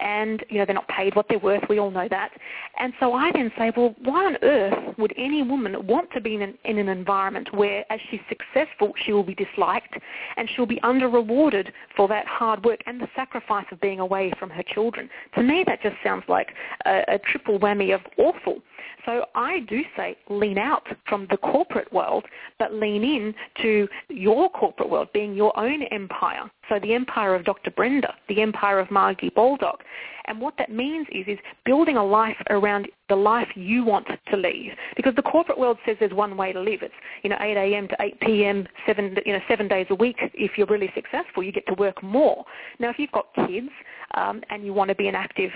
and 0.00 0.44
you 0.48 0.58
know 0.58 0.64
they're 0.64 0.74
not 0.74 0.88
paid 0.88 1.14
what 1.14 1.26
they're 1.28 1.38
worth. 1.38 1.62
We 1.68 1.78
all 1.78 1.90
know 1.90 2.08
that. 2.08 2.30
And 2.78 2.92
so 2.98 3.12
I 3.12 3.30
then 3.32 3.52
say, 3.58 3.70
well, 3.76 3.94
why 4.02 4.24
on 4.24 4.36
earth 4.42 4.98
would 4.98 5.12
any 5.16 5.42
woman 5.42 5.86
want 5.86 6.10
to 6.12 6.20
be 6.20 6.34
in 6.34 6.42
an, 6.42 6.58
in 6.64 6.78
an 6.78 6.88
environment 6.88 7.54
where, 7.54 7.84
as 7.92 8.00
she's 8.10 8.20
successful, 8.28 8.92
she 9.04 9.12
will 9.12 9.22
be 9.22 9.34
disliked 9.34 9.94
and 10.36 10.48
she'll 10.54 10.66
be 10.66 10.80
under 10.82 11.08
rewarded 11.08 11.72
for 11.96 12.08
that 12.08 12.26
hard 12.26 12.64
work 12.64 12.80
and 12.86 13.00
the 13.00 13.08
sacrifice 13.14 13.66
of 13.70 13.80
being 13.80 14.00
away 14.00 14.32
from 14.38 14.50
her 14.50 14.62
children? 14.62 15.08
To 15.34 15.42
me, 15.42 15.64
that 15.66 15.82
just 15.82 15.96
sounds 16.02 16.24
like 16.28 16.48
a, 16.86 17.04
a 17.08 17.18
triple 17.18 17.58
whammy 17.58 17.94
of 17.94 18.00
awful. 18.16 18.62
So 19.06 19.24
I 19.34 19.60
do 19.60 19.82
say 19.96 20.16
lean 20.28 20.58
out 20.58 20.86
from 21.08 21.26
the 21.30 21.36
corporate 21.36 21.92
world, 21.92 22.24
but 22.58 22.74
lean 22.74 23.02
in 23.02 23.34
to 23.62 23.88
your 24.08 24.50
corporate 24.50 24.90
world, 24.90 25.08
being 25.12 25.34
your 25.34 25.58
own 25.58 25.82
empire. 25.84 26.50
So 26.68 26.78
the 26.78 26.94
empire 26.94 27.34
of 27.34 27.44
Dr. 27.44 27.70
Brenda, 27.70 28.14
the 28.28 28.40
empire 28.40 28.78
of 28.78 28.90
Margie 28.90 29.30
Baldock. 29.30 29.82
And 30.26 30.40
what 30.40 30.54
that 30.58 30.70
means 30.70 31.08
is, 31.10 31.26
is 31.26 31.38
building 31.64 31.96
a 31.96 32.04
life 32.04 32.36
around 32.50 32.86
the 33.08 33.16
life 33.16 33.48
you 33.56 33.84
want 33.84 34.06
to 34.06 34.36
lead. 34.36 34.76
Because 34.94 35.14
the 35.16 35.22
corporate 35.22 35.58
world 35.58 35.78
says 35.84 35.96
there's 35.98 36.12
one 36.12 36.36
way 36.36 36.52
to 36.52 36.60
live. 36.60 36.82
It's, 36.82 36.94
you 37.24 37.30
know, 37.30 37.36
8 37.40 37.56
a.m. 37.56 37.88
to 37.88 37.96
8 37.98 38.20
p.m., 38.20 38.68
seven, 38.86 39.16
you 39.26 39.32
know, 39.32 39.40
seven 39.48 39.66
days 39.66 39.86
a 39.90 39.94
week. 39.96 40.16
If 40.34 40.52
you're 40.56 40.68
really 40.68 40.92
successful, 40.94 41.42
you 41.42 41.50
get 41.50 41.66
to 41.66 41.74
work 41.74 42.00
more. 42.02 42.44
Now, 42.78 42.90
if 42.90 42.98
you've 43.00 43.10
got 43.10 43.26
kids 43.34 43.70
um, 44.14 44.42
and 44.50 44.64
you 44.64 44.72
want 44.72 44.88
to 44.90 44.94
be 44.94 45.08
an 45.08 45.16
active 45.16 45.50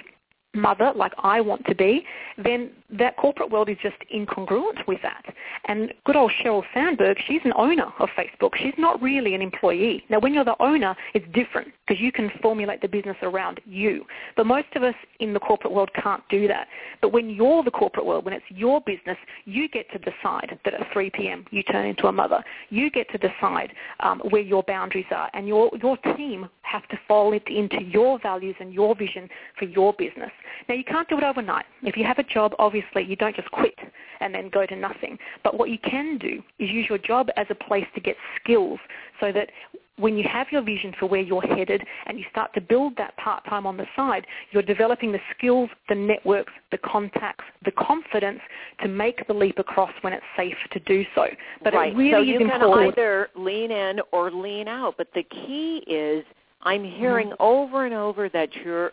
mother 0.55 0.93
like 0.95 1.13
I 1.19 1.41
want 1.41 1.65
to 1.67 1.75
be, 1.75 2.05
then 2.43 2.71
that 2.99 3.17
corporate 3.17 3.51
world 3.51 3.69
is 3.69 3.77
just 3.83 3.97
incongruent 4.15 4.87
with 4.87 5.01
that. 5.03 5.25
And 5.67 5.93
good 6.05 6.17
old 6.17 6.33
Sheryl 6.43 6.63
Sandberg, 6.73 7.17
she's 7.27 7.41
an 7.45 7.53
owner 7.57 7.93
of 7.99 8.09
Facebook. 8.17 8.51
She's 8.57 8.75
not 8.79 9.01
really 9.03 9.35
an 9.35 9.43
employee. 9.43 10.05
Now, 10.09 10.21
when 10.21 10.35
you're 10.35 10.45
the 10.45 10.61
owner, 10.61 10.95
it's 11.15 11.27
different 11.35 11.69
because 11.87 12.01
you 12.01 12.13
can 12.13 12.31
formulate 12.43 12.81
the 12.81 12.89
business 12.89 13.17
around 13.23 13.61
you. 13.65 14.05
But 14.37 14.47
most 14.47 14.69
of 14.77 14.83
us 14.83 14.95
in 15.21 15.33
the 15.35 15.41
corporate 15.41 15.73
world 15.73 15.91
can't 16.01 16.23
do 16.29 16.47
that. 16.49 16.69
But 17.01 17.13
when 17.13 17.31
you're 17.31 17.63
the 17.63 17.71
corporate 17.71 18.07
world, 18.07 18.25
when 18.25 18.35
it's 18.35 18.45
your 18.49 18.81
business, 18.81 19.19
you 19.45 19.69
get 19.69 19.91
to 19.93 19.99
decide 19.99 20.59
that 20.65 20.75
at 20.75 20.93
3 20.93 21.11
p.m. 21.11 21.45
you 21.51 21.63
turn 21.63 21.87
into 21.87 22.07
a 22.07 22.13
mother. 22.13 22.43
You 22.71 22.91
get 22.91 23.11
to 23.11 23.19
decide 23.19 23.73
um, 24.01 24.21
where 24.31 24.43
your 24.43 24.63
boundaries 24.63 25.07
are. 25.11 25.31
And 25.35 25.49
your, 25.49 25.71
your 25.83 25.97
team 26.17 26.49
have 26.63 26.87
to 26.89 26.99
fall 27.07 27.33
into 27.33 27.83
your 27.83 28.19
values 28.21 28.57
and 28.61 28.73
your 28.73 28.95
vision 28.95 29.29
for 29.59 29.65
your 29.67 29.93
business. 29.95 30.31
Now, 30.69 30.75
you 30.75 30.85
can't 30.85 31.09
do 31.09 31.19
it 31.19 31.25
overnight. 31.25 31.65
If 31.83 31.97
you 31.97 32.05
have 32.05 32.19
a 32.19 32.23
job, 32.23 32.53
obviously, 32.59 33.05
you 33.05 33.17
don't 33.17 33.37
just 33.37 33.51
quit 33.51 33.75
and 34.21 34.35
then 34.35 34.49
go 34.51 34.67
to 34.67 34.77
nothing. 34.77 35.19
But 35.43 35.59
what 35.59 35.71
you 35.71 35.79
can 35.79 36.19
do 36.19 36.43
is 36.59 36.71
use 36.71 36.87
your 36.89 36.99
job 36.99 37.29
as 37.37 37.47
a 37.51 37.55
place 37.55 37.87
to 37.95 38.01
get 38.01 38.17
skills 38.41 38.79
so 39.21 39.33
that 39.33 39.51
when 39.97 40.17
you 40.17 40.25
have 40.29 40.49
your 40.51 40.63
vision 40.63 40.93
for 40.99 41.07
where 41.07 41.21
you're 41.21 41.43
headed 41.43 41.83
and 42.07 42.19
you 42.19 42.25
start 42.31 42.53
to 42.55 42.61
build 42.61 42.97
that 42.97 43.17
part-time 43.17 43.65
on 43.67 43.77
the 43.77 43.87
side, 43.95 44.27
you're 44.51 44.63
developing 44.63 45.13
the 45.13 45.21
skills, 45.37 45.71
the 45.89 45.95
networks, 45.95 46.53
the 46.73 46.79
contacts, 46.79 47.45
the 47.65 47.71
confidence 47.73 48.41
to 48.83 48.89
make 48.89 49.25
the 49.29 49.33
leap 49.33 49.59
across 49.59 49.93
when 50.01 50.13
it's 50.13 50.25
safe 50.37 50.57
to 50.73 50.81
do 50.81 51.05
so. 51.15 51.27
But 51.63 51.75
right. 51.75 51.93
it 51.93 51.97
really 51.97 52.11
so 52.11 52.23
is 52.23 52.29
you 52.29 52.39
important. 52.41 52.95
can 52.95 53.03
either 53.03 53.29
lean 53.37 53.71
in 53.71 54.01
or 54.11 54.33
lean 54.33 54.67
out. 54.67 54.95
But 54.99 55.09
the 55.15 55.23
key 55.23 55.85
is 55.87 56.25
I'm 56.63 56.83
hearing 56.83 57.29
mm-hmm. 57.29 57.43
over 57.43 57.87
and 57.87 57.95
over 57.95 58.29
that 58.31 58.49
you're 58.65 58.93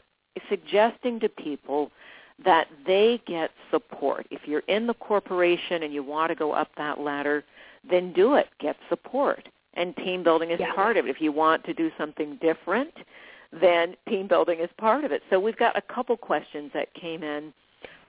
suggesting 0.49 1.19
to 1.19 1.29
people 1.29 1.91
that 2.43 2.67
they 2.85 3.21
get 3.27 3.51
support. 3.69 4.25
If 4.31 4.47
you're 4.47 4.63
in 4.67 4.87
the 4.87 4.93
corporation 4.95 5.83
and 5.83 5.93
you 5.93 6.03
want 6.03 6.29
to 6.29 6.35
go 6.35 6.53
up 6.53 6.69
that 6.77 6.99
ladder, 6.99 7.43
then 7.89 8.13
do 8.13 8.35
it. 8.35 8.47
Get 8.59 8.75
support. 8.89 9.47
And 9.75 9.95
team 9.97 10.23
building 10.23 10.51
is 10.51 10.59
yeah. 10.59 10.73
part 10.73 10.97
of 10.97 11.05
it. 11.05 11.09
If 11.09 11.21
you 11.21 11.31
want 11.31 11.63
to 11.65 11.73
do 11.73 11.91
something 11.97 12.37
different, 12.41 12.93
then 13.51 13.95
team 14.07 14.27
building 14.27 14.59
is 14.59 14.69
part 14.77 15.03
of 15.03 15.11
it. 15.11 15.21
So 15.29 15.39
we've 15.39 15.57
got 15.57 15.77
a 15.77 15.81
couple 15.81 16.17
questions 16.17 16.71
that 16.73 16.93
came 16.93 17.23
in. 17.23 17.53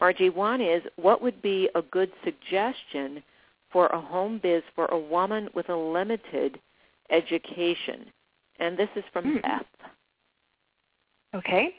Margie, 0.01 0.31
one 0.31 0.61
is, 0.61 0.83
what 0.97 1.23
would 1.23 1.41
be 1.43 1.69
a 1.75 1.83
good 1.83 2.11
suggestion 2.25 3.23
for 3.71 3.87
a 3.89 4.01
home 4.01 4.41
biz 4.43 4.63
for 4.75 4.87
a 4.87 4.99
woman 4.99 5.49
with 5.55 5.69
a 5.69 5.77
limited 5.77 6.59
education? 7.11 8.07
And 8.59 8.77
this 8.77 8.89
is 8.97 9.05
from 9.13 9.25
mm. 9.25 9.43
Beth. 9.43 9.67
Okay. 11.35 11.75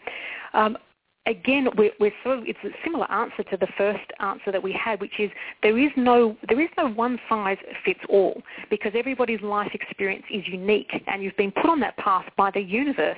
Um, 0.54 0.78
again, 1.26 1.68
we're, 1.78 1.92
we're, 2.00 2.12
sort 2.24 2.40
of, 2.40 2.46
it's 2.48 2.60
a 2.64 2.70
similar 2.84 3.10
answer 3.12 3.44
to 3.44 3.58
the 3.58 3.68
first 3.78 4.06
answer 4.20 4.52
that 4.52 4.62
we 4.62 4.74
had, 4.74 5.00
which 5.00 5.20
is 5.20 5.32
there 5.62 5.78
is 5.78 5.92
no 5.96 6.36
there 6.50 6.60
is 6.60 6.70
no 6.78 6.90
one 6.90 7.20
size 7.30 7.58
fits 7.86 8.00
all 8.10 8.42
because 8.70 8.92
everybody's 8.96 9.42
life 9.42 9.72
experience 9.74 10.26
is 10.32 10.48
unique, 10.48 10.92
and 11.08 11.24
you've 11.24 11.38
been 11.38 11.52
put 11.52 11.68
on 11.68 11.80
that 11.80 11.96
path 11.98 12.26
by 12.38 12.52
the 12.52 12.62
universe 12.62 13.18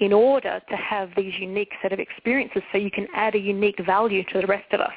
in 0.00 0.12
order 0.12 0.60
to 0.68 0.76
have 0.76 1.10
these 1.16 1.32
unique 1.38 1.72
set 1.82 1.92
of 1.92 1.98
experiences, 1.98 2.62
so 2.72 2.78
you 2.78 2.90
can 2.90 3.06
add 3.14 3.34
a 3.34 3.38
unique 3.38 3.80
value 3.84 4.22
to 4.32 4.40
the 4.40 4.46
rest 4.46 4.72
of 4.72 4.80
us. 4.80 4.94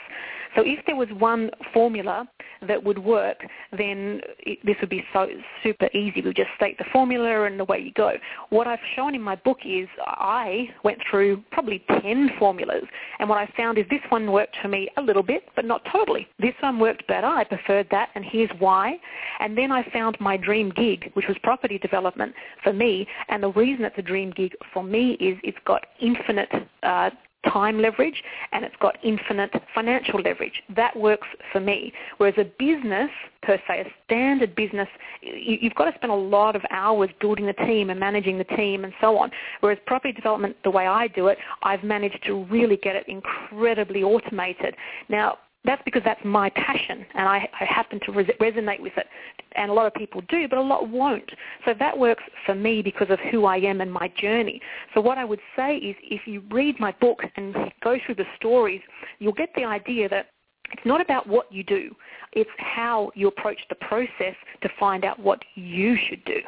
So 0.55 0.63
if 0.65 0.83
there 0.85 0.95
was 0.95 1.07
one 1.17 1.49
formula 1.73 2.27
that 2.67 2.83
would 2.83 2.99
work, 2.99 3.37
then 3.77 4.21
it, 4.39 4.59
this 4.65 4.75
would 4.81 4.89
be 4.89 5.03
so 5.13 5.27
super 5.63 5.87
easy. 5.93 6.21
We 6.21 6.33
just 6.33 6.49
state 6.57 6.77
the 6.77 6.85
formula 6.91 7.45
and 7.45 7.59
away 7.61 7.79
you 7.79 7.93
go. 7.93 8.13
What 8.49 8.67
I've 8.67 8.79
shown 8.95 9.15
in 9.15 9.21
my 9.21 9.35
book 9.35 9.59
is 9.65 9.87
I 10.05 10.67
went 10.83 10.99
through 11.09 11.43
probably 11.51 11.83
10 12.01 12.31
formulas, 12.39 12.83
and 13.19 13.29
what 13.29 13.37
I 13.37 13.51
found 13.55 13.77
is 13.77 13.85
this 13.89 14.01
one 14.09 14.31
worked 14.31 14.57
for 14.61 14.67
me 14.67 14.89
a 14.97 15.01
little 15.01 15.23
bit, 15.23 15.43
but 15.55 15.65
not 15.65 15.81
totally. 15.91 16.27
This 16.39 16.53
one 16.61 16.79
worked 16.79 17.07
better. 17.07 17.27
I 17.27 17.43
preferred 17.43 17.87
that, 17.91 18.09
and 18.15 18.25
here's 18.25 18.49
why. 18.59 18.97
And 19.39 19.57
then 19.57 19.71
I 19.71 19.87
found 19.91 20.17
my 20.19 20.37
dream 20.37 20.71
gig, 20.75 21.11
which 21.13 21.27
was 21.27 21.37
property 21.43 21.77
development 21.77 22.33
for 22.63 22.73
me, 22.73 23.07
and 23.29 23.43
the 23.43 23.51
reason 23.51 23.85
it's 23.85 23.97
a 23.97 24.01
dream 24.01 24.31
gig 24.35 24.53
for 24.73 24.83
me 24.83 25.11
is 25.19 25.37
it's 25.43 25.57
got 25.65 25.85
infinite 26.01 26.49
uh, 26.83 27.09
time 27.45 27.81
leverage 27.81 28.23
and 28.51 28.65
it's 28.65 28.75
got 28.81 28.97
infinite 29.03 29.51
financial 29.73 30.19
leverage. 30.21 30.61
That 30.75 30.95
works 30.95 31.27
for 31.51 31.59
me. 31.59 31.93
Whereas 32.17 32.35
a 32.37 32.45
business, 32.59 33.09
per 33.41 33.57
se, 33.67 33.81
a 33.81 33.85
standard 34.05 34.55
business, 34.55 34.87
you've 35.21 35.75
got 35.75 35.85
to 35.85 35.95
spend 35.95 36.11
a 36.11 36.15
lot 36.15 36.55
of 36.55 36.61
hours 36.71 37.09
building 37.21 37.45
the 37.45 37.53
team 37.53 37.89
and 37.89 37.99
managing 37.99 38.37
the 38.37 38.43
team 38.43 38.83
and 38.83 38.93
so 38.99 39.17
on. 39.17 39.31
Whereas 39.61 39.79
property 39.85 40.13
development, 40.13 40.57
the 40.63 40.71
way 40.71 40.87
I 40.87 41.07
do 41.07 41.27
it, 41.27 41.37
I've 41.63 41.83
managed 41.83 42.23
to 42.25 42.43
really 42.45 42.77
get 42.77 42.95
it 42.95 43.05
incredibly 43.07 44.03
automated. 44.03 44.75
Now, 45.07 45.37
that's 45.65 45.81
because 45.83 46.01
that's 46.05 46.23
my 46.23 46.49
passion 46.51 47.05
and 47.15 47.27
I, 47.27 47.47
I 47.59 47.65
happen 47.65 47.99
to 48.05 48.11
res- 48.11 48.29
resonate 48.39 48.79
with 48.79 48.93
it. 48.97 49.07
And 49.55 49.69
a 49.69 49.73
lot 49.73 49.87
of 49.87 49.93
people 49.93 50.21
do, 50.29 50.47
but 50.47 50.57
a 50.57 50.61
lot 50.61 50.89
won't. 50.89 51.29
So 51.65 51.73
that 51.77 51.97
works 51.97 52.23
for 52.45 52.55
me 52.55 52.81
because 52.81 53.09
of 53.09 53.19
who 53.31 53.45
I 53.45 53.57
am 53.57 53.81
and 53.81 53.91
my 53.91 54.11
journey. 54.17 54.61
So 54.93 55.01
what 55.01 55.17
I 55.17 55.25
would 55.25 55.41
say 55.55 55.77
is 55.77 55.95
if 56.01 56.27
you 56.27 56.43
read 56.49 56.79
my 56.79 56.93
book 57.01 57.21
and 57.35 57.55
go 57.83 57.97
through 58.05 58.15
the 58.15 58.25
stories, 58.37 58.81
you'll 59.19 59.33
get 59.33 59.49
the 59.55 59.65
idea 59.65 60.07
that 60.09 60.27
it's 60.71 60.85
not 60.85 61.01
about 61.01 61.27
what 61.27 61.51
you 61.51 61.63
do. 61.63 61.95
It's 62.33 62.49
how 62.57 63.11
you 63.15 63.27
approach 63.27 63.59
the 63.69 63.75
process 63.75 64.35
to 64.61 64.69
find 64.79 65.03
out 65.03 65.19
what 65.19 65.39
you 65.55 65.97
should 66.07 66.23
do 66.25 66.39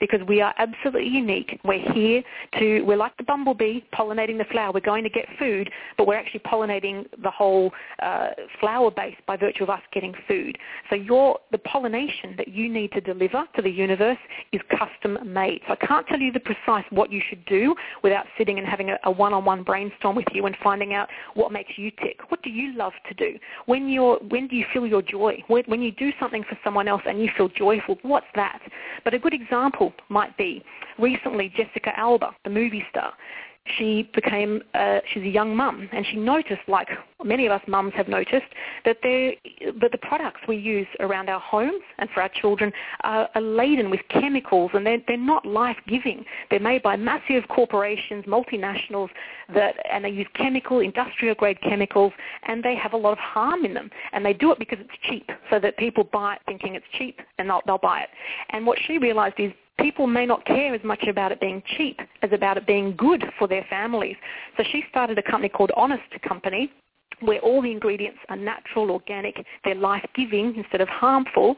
because 0.00 0.20
we 0.26 0.40
are 0.40 0.54
absolutely 0.58 1.08
unique. 1.08 1.58
We're 1.64 1.92
here 1.92 2.22
to, 2.58 2.82
we're 2.82 2.96
like 2.96 3.16
the 3.16 3.24
bumblebee 3.24 3.80
pollinating 3.94 4.38
the 4.38 4.44
flower. 4.50 4.72
We're 4.72 4.80
going 4.80 5.04
to 5.04 5.10
get 5.10 5.26
food, 5.38 5.70
but 5.96 6.06
we're 6.06 6.16
actually 6.16 6.40
pollinating 6.40 7.06
the 7.22 7.30
whole 7.30 7.72
uh, 8.02 8.28
flower 8.60 8.90
base 8.90 9.16
by 9.26 9.36
virtue 9.36 9.64
of 9.64 9.70
us 9.70 9.80
getting 9.92 10.14
food. 10.28 10.58
So 10.90 10.96
your, 10.96 11.38
the 11.52 11.58
pollination 11.58 12.34
that 12.36 12.48
you 12.48 12.72
need 12.72 12.92
to 12.92 13.00
deliver 13.00 13.44
to 13.56 13.62
the 13.62 13.70
universe 13.70 14.18
is 14.52 14.60
custom 14.70 15.18
made. 15.32 15.60
So 15.66 15.74
I 15.80 15.86
can't 15.86 16.06
tell 16.06 16.20
you 16.20 16.32
the 16.32 16.40
precise 16.40 16.84
what 16.90 17.10
you 17.10 17.20
should 17.28 17.44
do 17.46 17.74
without 18.02 18.26
sitting 18.38 18.58
and 18.58 18.66
having 18.66 18.90
a, 18.90 18.98
a 19.04 19.10
one-on-one 19.10 19.62
brainstorm 19.62 20.16
with 20.16 20.26
you 20.32 20.46
and 20.46 20.56
finding 20.62 20.94
out 20.94 21.08
what 21.34 21.52
makes 21.52 21.72
you 21.76 21.90
tick. 22.02 22.20
What 22.28 22.42
do 22.42 22.50
you 22.50 22.76
love 22.76 22.92
to 23.08 23.14
do? 23.14 23.38
When, 23.66 23.88
you're, 23.88 24.18
when 24.28 24.48
do 24.48 24.56
you 24.56 24.64
feel 24.72 24.86
your 24.86 25.02
joy? 25.02 25.42
When, 25.48 25.64
when 25.66 25.82
you 25.82 25.92
do 25.92 26.10
something 26.20 26.44
for 26.48 26.58
someone 26.64 26.88
else 26.88 27.02
and 27.06 27.20
you 27.20 27.30
feel 27.36 27.48
joyful, 27.48 27.98
what's 28.02 28.26
that? 28.34 28.60
But 29.04 29.14
a 29.14 29.18
good 29.18 29.34
example 29.34 29.85
might 30.08 30.36
be. 30.36 30.62
Recently 30.98 31.52
Jessica 31.56 31.98
Alba, 31.98 32.34
the 32.44 32.50
movie 32.50 32.84
star 32.90 33.12
she 33.78 34.08
became 34.14 34.62
uh, 34.74 35.00
she's 35.12 35.22
a 35.22 35.28
young 35.28 35.54
mum 35.56 35.88
and 35.92 36.06
she 36.06 36.16
noticed 36.16 36.60
like 36.68 36.88
many 37.24 37.46
of 37.46 37.52
us 37.52 37.60
mums 37.66 37.92
have 37.96 38.08
noticed 38.08 38.46
that 38.84 38.96
that 39.02 39.92
the 39.92 39.98
products 39.98 40.40
we 40.46 40.56
use 40.56 40.86
around 41.00 41.28
our 41.28 41.40
homes 41.40 41.82
and 41.98 42.08
for 42.10 42.22
our 42.22 42.30
children 42.40 42.72
are, 43.02 43.28
are 43.34 43.40
laden 43.40 43.90
with 43.90 44.00
chemicals 44.08 44.70
and 44.74 44.86
they're, 44.86 45.02
they're 45.08 45.16
not 45.16 45.44
life 45.44 45.76
giving 45.88 46.24
they're 46.50 46.60
made 46.60 46.82
by 46.82 46.96
massive 46.96 47.46
corporations 47.48 48.24
multinationals 48.26 49.08
that 49.54 49.74
and 49.90 50.04
they 50.04 50.10
use 50.10 50.26
chemical 50.34 50.80
industrial 50.80 51.34
grade 51.34 51.60
chemicals 51.62 52.12
and 52.44 52.62
they 52.62 52.74
have 52.74 52.92
a 52.92 52.96
lot 52.96 53.12
of 53.12 53.18
harm 53.18 53.64
in 53.64 53.74
them. 53.74 53.90
And 54.12 54.24
they 54.24 54.32
do 54.32 54.52
it 54.52 54.58
because 54.58 54.78
it's 54.80 54.90
cheap 55.08 55.28
so 55.50 55.58
that 55.60 55.76
people 55.76 56.04
buy 56.04 56.34
it 56.34 56.40
thinking 56.46 56.74
it's 56.74 56.86
cheap 56.98 57.20
and 57.38 57.48
they'll, 57.48 57.62
they'll 57.66 57.78
buy 57.78 58.00
it. 58.00 58.08
And 58.50 58.66
what 58.66 58.78
she 58.86 58.98
realized 58.98 59.36
is 59.38 59.52
people 59.78 60.06
may 60.06 60.26
not 60.26 60.44
care 60.46 60.74
as 60.74 60.82
much 60.84 61.04
about 61.08 61.32
it 61.32 61.40
being 61.40 61.62
cheap 61.76 62.00
as 62.22 62.30
about 62.32 62.56
it 62.56 62.66
being 62.66 62.94
good 62.96 63.24
for 63.38 63.46
their 63.46 63.64
families. 63.68 64.16
So 64.56 64.64
she 64.70 64.84
started 64.90 65.18
a 65.18 65.22
company 65.22 65.48
called 65.48 65.70
Honest 65.76 66.02
Company 66.26 66.70
where 67.20 67.38
all 67.40 67.62
the 67.62 67.70
ingredients 67.70 68.18
are 68.28 68.36
natural, 68.36 68.90
organic, 68.90 69.42
they're 69.64 69.74
life-giving 69.74 70.54
instead 70.54 70.82
of 70.82 70.88
harmful, 70.88 71.56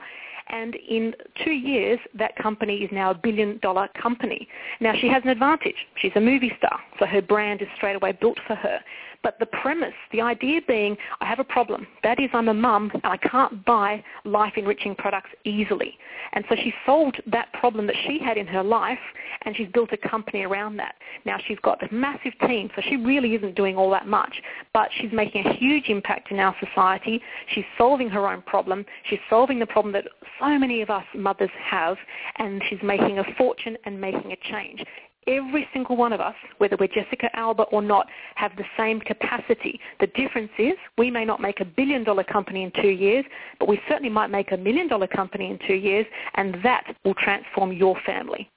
And 0.50 0.76
in 0.76 1.14
two 1.44 1.52
years, 1.52 1.98
that 2.14 2.34
company 2.36 2.76
is 2.78 2.90
now 2.90 3.10
a 3.10 3.14
billion 3.14 3.58
dollar 3.58 3.88
company. 4.00 4.48
Now 4.80 4.94
she 4.98 5.08
has 5.08 5.22
an 5.24 5.28
advantage. 5.30 5.76
She's 5.96 6.12
a 6.16 6.20
movie 6.20 6.52
star, 6.58 6.78
so 6.98 7.06
her 7.06 7.20
brand 7.20 7.60
is 7.60 7.68
straight 7.76 7.96
away 7.96 8.16
built 8.18 8.38
for 8.46 8.54
her. 8.54 8.80
But 9.22 9.38
the 9.40 9.46
premise, 9.46 9.94
the 10.12 10.20
idea 10.20 10.60
being, 10.66 10.96
I 11.20 11.26
have 11.26 11.40
a 11.40 11.44
problem. 11.44 11.86
That 12.04 12.20
is, 12.20 12.30
I'm 12.32 12.48
a 12.48 12.54
mum 12.54 12.90
and 12.94 13.02
I 13.04 13.16
can't 13.16 13.64
buy 13.64 14.02
life-enriching 14.24 14.94
products 14.94 15.30
easily. 15.44 15.98
And 16.32 16.44
so 16.48 16.54
she 16.56 16.72
solved 16.86 17.20
that 17.26 17.52
problem 17.52 17.86
that 17.88 17.96
she 18.06 18.20
had 18.20 18.36
in 18.36 18.46
her 18.46 18.62
life 18.62 18.98
and 19.42 19.56
she's 19.56 19.68
built 19.74 19.92
a 19.92 20.08
company 20.08 20.44
around 20.44 20.76
that. 20.76 20.94
Now 21.24 21.38
she's 21.46 21.58
got 21.60 21.82
a 21.82 21.92
massive 21.92 22.32
team, 22.46 22.70
so 22.76 22.82
she 22.88 22.96
really 22.96 23.34
isn't 23.34 23.56
doing 23.56 23.76
all 23.76 23.90
that 23.90 24.06
much, 24.06 24.40
but 24.72 24.88
she's 25.00 25.12
making 25.12 25.46
a 25.46 25.52
huge 25.54 25.88
impact 25.88 26.30
in 26.30 26.38
our 26.38 26.54
society. 26.64 27.20
She's 27.54 27.64
solving 27.76 28.08
her 28.10 28.28
own 28.28 28.42
problem. 28.42 28.84
She's 29.10 29.20
solving 29.28 29.58
the 29.58 29.66
problem 29.66 29.92
that 29.94 30.04
so 30.40 30.58
many 30.58 30.80
of 30.80 30.90
us 30.90 31.04
mothers 31.14 31.50
have, 31.60 31.96
and 32.36 32.62
she's 32.68 32.82
making 32.82 33.18
a 33.18 33.24
fortune 33.36 33.76
and 33.84 34.00
making 34.00 34.32
a 34.32 34.36
change 34.50 34.84
every 35.28 35.68
single 35.72 35.96
one 35.96 36.12
of 36.12 36.20
us, 36.20 36.34
whether 36.56 36.76
we're 36.80 36.88
Jessica 36.88 37.28
Alba 37.36 37.64
or 37.64 37.82
not, 37.82 38.08
have 38.34 38.56
the 38.56 38.64
same 38.76 39.00
capacity. 39.00 39.78
The 40.00 40.08
difference 40.08 40.50
is 40.58 40.74
we 40.96 41.10
may 41.10 41.24
not 41.24 41.40
make 41.40 41.60
a 41.60 41.64
billion 41.64 42.02
dollar 42.02 42.24
company 42.24 42.64
in 42.64 42.72
two 42.80 42.88
years, 42.88 43.24
but 43.60 43.68
we 43.68 43.80
certainly 43.88 44.10
might 44.10 44.30
make 44.30 44.52
a 44.52 44.56
million 44.56 44.88
dollar 44.88 45.06
company 45.06 45.50
in 45.50 45.58
two 45.66 45.74
years, 45.74 46.06
and 46.34 46.56
that 46.64 46.96
will 47.04 47.14
transform 47.14 47.72
your 47.72 47.96
family. 48.04 48.50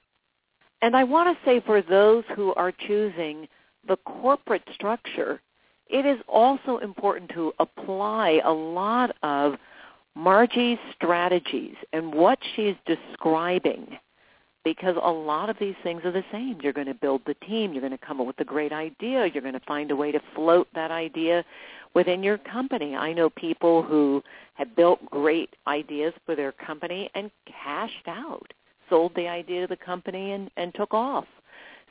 And 0.80 0.96
I 0.96 1.04
want 1.04 1.36
to 1.36 1.44
say 1.44 1.60
for 1.64 1.82
those 1.82 2.24
who 2.34 2.54
are 2.54 2.72
choosing 2.72 3.46
the 3.86 3.96
corporate 3.96 4.66
structure, 4.74 5.40
it 5.88 6.06
is 6.06 6.18
also 6.26 6.78
important 6.78 7.30
to 7.34 7.52
apply 7.58 8.40
a 8.44 8.50
lot 8.52 9.14
of 9.22 9.54
Margie's 10.14 10.78
strategies 10.94 11.74
and 11.92 12.12
what 12.12 12.38
she's 12.54 12.74
describing 12.86 13.98
because 14.64 14.96
a 15.02 15.10
lot 15.10 15.50
of 15.50 15.56
these 15.58 15.74
things 15.82 16.02
are 16.04 16.12
the 16.12 16.24
same. 16.30 16.58
You're 16.62 16.72
going 16.72 16.86
to 16.86 16.94
build 16.94 17.22
the 17.26 17.34
team. 17.46 17.72
You're 17.72 17.80
going 17.80 17.96
to 17.98 18.06
come 18.06 18.20
up 18.20 18.26
with 18.26 18.40
a 18.40 18.44
great 18.44 18.72
idea. 18.72 19.26
You're 19.26 19.42
going 19.42 19.54
to 19.54 19.60
find 19.60 19.90
a 19.90 19.96
way 19.96 20.12
to 20.12 20.20
float 20.34 20.68
that 20.74 20.90
idea 20.90 21.44
within 21.94 22.22
your 22.22 22.38
company. 22.38 22.94
I 22.94 23.12
know 23.12 23.30
people 23.30 23.82
who 23.82 24.22
have 24.54 24.74
built 24.76 25.04
great 25.10 25.50
ideas 25.66 26.12
for 26.24 26.36
their 26.36 26.52
company 26.52 27.10
and 27.14 27.30
cashed 27.46 28.06
out, 28.06 28.52
sold 28.88 29.12
the 29.14 29.28
idea 29.28 29.62
to 29.62 29.66
the 29.66 29.84
company 29.84 30.32
and, 30.32 30.50
and 30.56 30.74
took 30.74 30.94
off. 30.94 31.26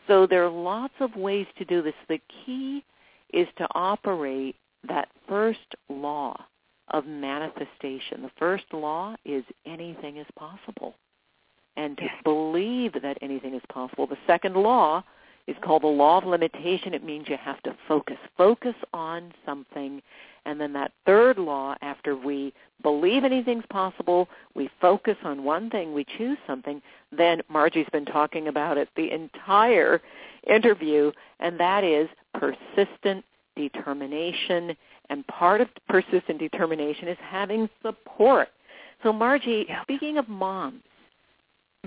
So 0.07 0.25
there 0.25 0.45
are 0.45 0.49
lots 0.49 0.93
of 0.99 1.15
ways 1.15 1.47
to 1.57 1.65
do 1.65 1.81
this. 1.81 1.93
The 2.07 2.19
key 2.45 2.83
is 3.33 3.47
to 3.57 3.67
operate 3.75 4.55
that 4.87 5.09
first 5.27 5.59
law 5.89 6.35
of 6.89 7.05
manifestation. 7.05 8.21
The 8.21 8.31
first 8.37 8.65
law 8.73 9.15
is 9.25 9.43
anything 9.65 10.17
is 10.17 10.25
possible 10.37 10.95
and 11.77 11.97
to 11.97 12.07
believe 12.23 12.93
that 13.01 13.17
anything 13.21 13.53
is 13.53 13.61
possible. 13.69 14.07
The 14.07 14.17
second 14.27 14.55
law 14.55 15.03
is 15.47 15.55
called 15.61 15.83
the 15.83 15.87
law 15.87 16.17
of 16.19 16.25
limitation. 16.25 16.93
It 16.93 17.03
means 17.03 17.27
you 17.27 17.37
have 17.37 17.61
to 17.63 17.75
focus. 17.87 18.17
Focus 18.37 18.75
on 18.93 19.33
something. 19.45 20.01
And 20.45 20.59
then 20.59 20.73
that 20.73 20.91
third 21.05 21.37
law, 21.37 21.75
after 21.81 22.15
we 22.15 22.53
believe 22.81 23.23
anything's 23.23 23.65
possible, 23.69 24.27
we 24.55 24.69
focus 24.79 25.17
on 25.23 25.43
one 25.43 25.69
thing, 25.69 25.93
we 25.93 26.05
choose 26.17 26.37
something, 26.47 26.81
then 27.11 27.41
Margie's 27.47 27.87
been 27.91 28.05
talking 28.05 28.47
about 28.47 28.77
it 28.77 28.89
the 28.95 29.11
entire 29.11 30.01
interview, 30.47 31.11
and 31.39 31.59
that 31.59 31.83
is 31.83 32.09
persistent 32.33 33.23
determination. 33.55 34.75
And 35.09 35.27
part 35.27 35.61
of 35.61 35.67
persistent 35.89 36.39
determination 36.39 37.07
is 37.07 37.17
having 37.21 37.69
support. 37.81 38.47
So 39.03 39.11
Margie, 39.11 39.67
speaking 39.83 40.17
of 40.17 40.29
moms, 40.29 40.81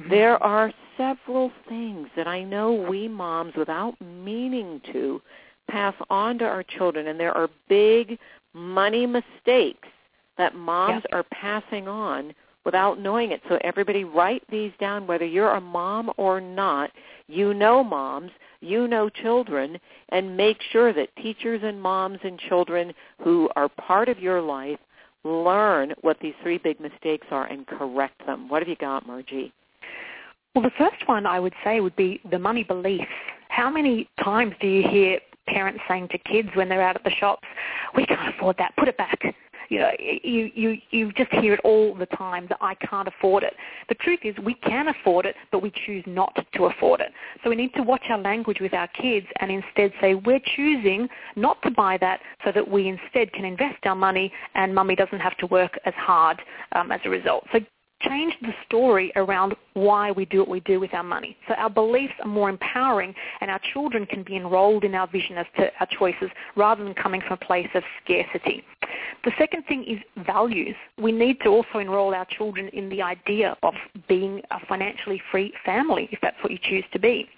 there 0.09 0.43
are 0.43 0.73
several 0.97 1.51
things 1.69 2.09
that 2.17 2.27
I 2.27 2.43
know 2.43 2.73
we 2.73 3.09
moms, 3.09 3.55
without 3.57 3.95
meaning 4.01 4.81
to, 4.93 5.21
pass 5.69 5.95
on 6.11 6.39
to 6.39 6.45
our 6.45 6.63
children, 6.63 7.09
and 7.09 7.19
there 7.19 7.37
are 7.37 7.49
big 7.69 8.19
money 8.53 9.07
mistakes 9.07 9.89
that 10.37 10.55
moms 10.55 11.05
are 11.13 11.25
passing 11.33 11.89
on 11.89 12.35
without 12.65 12.99
knowing 12.99 13.31
it. 13.31 13.41
So 13.49 13.59
everybody 13.63 14.05
write 14.05 14.43
these 14.51 14.73
down, 14.81 15.07
whether 15.07 15.25
you're 15.25 15.53
a 15.53 15.61
mom 15.61 16.11
or 16.17 16.41
not. 16.41 16.91
You 17.27 17.55
know 17.55 17.85
moms, 17.85 18.31
you 18.61 18.89
know 18.89 19.09
children, 19.09 19.79
and 20.11 20.37
make 20.37 20.59
sure 20.73 20.93
that 20.93 21.15
teachers 21.17 21.61
and 21.63 21.81
moms 21.81 22.19
and 22.23 22.39
children 22.39 22.93
who 23.23 23.49
are 23.57 23.69
part 23.69 24.09
of 24.09 24.19
your 24.19 24.41
life 24.41 24.79
learn 25.25 25.95
what 26.03 26.19
these 26.21 26.35
three 26.43 26.59
big 26.59 26.81
mistakes 26.81 27.27
are 27.31 27.47
and 27.47 27.67
correct 27.67 28.27
them. 28.27 28.49
What 28.49 28.61
have 28.61 28.69
you 28.69 28.77
got, 28.77 29.07
Margie? 29.07 29.53
Well, 30.55 30.63
the 30.63 30.71
first 30.79 31.07
one 31.09 31.27
I 31.27 31.41
would 31.41 31.55
say 31.65 31.81
would 31.81 31.97
be 31.97 32.21
the 32.31 32.39
money 32.39 32.63
belief. 32.63 33.07
How 33.49 33.69
many 33.69 34.09
times 34.23 34.55
do 34.61 34.69
you 34.69 34.89
hear 34.89 35.19
parents 35.49 35.81
saying 35.89 36.09
to 36.09 36.19
kids 36.19 36.49
when 36.55 36.69
they're 36.69 36.83
out 36.83 36.97
at 36.97 37.05
the 37.05 37.11
shops, 37.11 37.47
"We 37.95 38.07
can't 38.07 38.35
afford 38.35 38.57
that. 38.59 38.75
Put 38.77 38.89
it 38.89 38.97
back." 38.97 39.35
You 39.69 39.79
know, 39.81 39.91
you 39.99 40.51
you 40.55 40.79
you 40.91 41.13
just 41.13 41.33
hear 41.33 41.55
it 41.55 41.61
all 41.65 41.95
the 41.95 42.07
time 42.07 42.47
that 42.49 42.59
I 42.61 42.75
can't 42.75 43.09
afford 43.09 43.43
it. 43.43 43.55
The 43.89 43.95
truth 43.97 44.21
is, 44.23 44.37
we 44.39 44.55
can 44.55 44.89
afford 44.89 45.27
it, 45.27 45.35
but 45.51 45.61
we 45.61 45.73
choose 45.85 46.05
not 46.07 46.37
to 46.55 46.67
afford 46.67 47.01
it. 47.01 47.13
So 47.43 47.51
we 47.51 47.57
need 47.57 47.75
to 47.75 47.83
watch 47.83 48.05
our 48.11 48.19
language 48.19 48.61
with 48.61 48.75
our 48.75 48.89
kids 48.89 49.27
and 49.41 49.51
instead 49.51 49.93
say 50.01 50.15
we're 50.15 50.43
choosing 50.55 51.09
not 51.35 51.61
to 51.63 51.71
buy 51.71 51.97
that, 51.99 52.21
so 52.45 52.53
that 52.53 52.69
we 52.69 52.89
instead 52.89 53.33
can 53.33 53.45
invest 53.45 53.85
our 53.87 53.97
money 53.97 54.33
and 54.55 54.75
mummy 54.75 54.95
doesn't 54.95 55.21
have 55.21 55.37
to 55.39 55.47
work 55.47 55.79
as 55.85 55.95
hard 55.95 56.41
um, 56.73 56.93
as 56.93 57.01
a 57.05 57.11
result. 57.11 57.45
So 57.51 57.59
change 58.09 58.35
the 58.43 58.53
story 58.67 59.13
around 59.17 59.55
why 59.75 60.11
we 60.11 60.25
do 60.27 60.39
what 60.41 60.49
we 60.49 60.61
do 60.61 60.81
with 60.81 60.95
our 60.95 61.03
money. 61.03 61.37
So 61.49 61.55
our 61.55 61.71
beliefs 61.71 62.15
are 62.23 62.29
more 62.29 62.49
empowering 62.49 63.15
and 63.41 63.51
our 63.51 63.61
children 63.73 64.07
can 64.07 64.23
be 64.23 64.37
enrolled 64.37 64.85
in 64.85 64.95
our 64.95 65.07
vision 65.07 65.37
as 65.37 65.47
to 65.57 65.71
our 65.81 65.89
choices 65.99 66.31
rather 66.57 66.85
than 66.85 66.95
coming 66.95 67.21
from 67.21 67.39
a 67.41 67.45
place 67.45 67.69
of 67.75 67.83
scarcity. 68.03 68.65
The 69.25 69.33
second 69.39 69.65
thing 69.67 69.85
is 69.85 69.99
values. 70.27 70.77
We 71.01 71.13
need 71.13 71.41
to 71.41 71.49
also 71.49 71.79
enroll 71.79 72.15
our 72.15 72.27
children 72.27 72.69
in 72.69 72.89
the 72.89 73.03
idea 73.03 73.57
of 73.63 73.75
being 74.09 74.43
a 74.51 74.65
financially 74.67 75.21
free 75.31 75.53
family 75.65 76.09
if 76.13 76.19
that's 76.21 76.37
what 76.43 76.53
you 76.53 76.59
choose 76.63 76.85
to 76.93 76.99
be. 76.99 77.29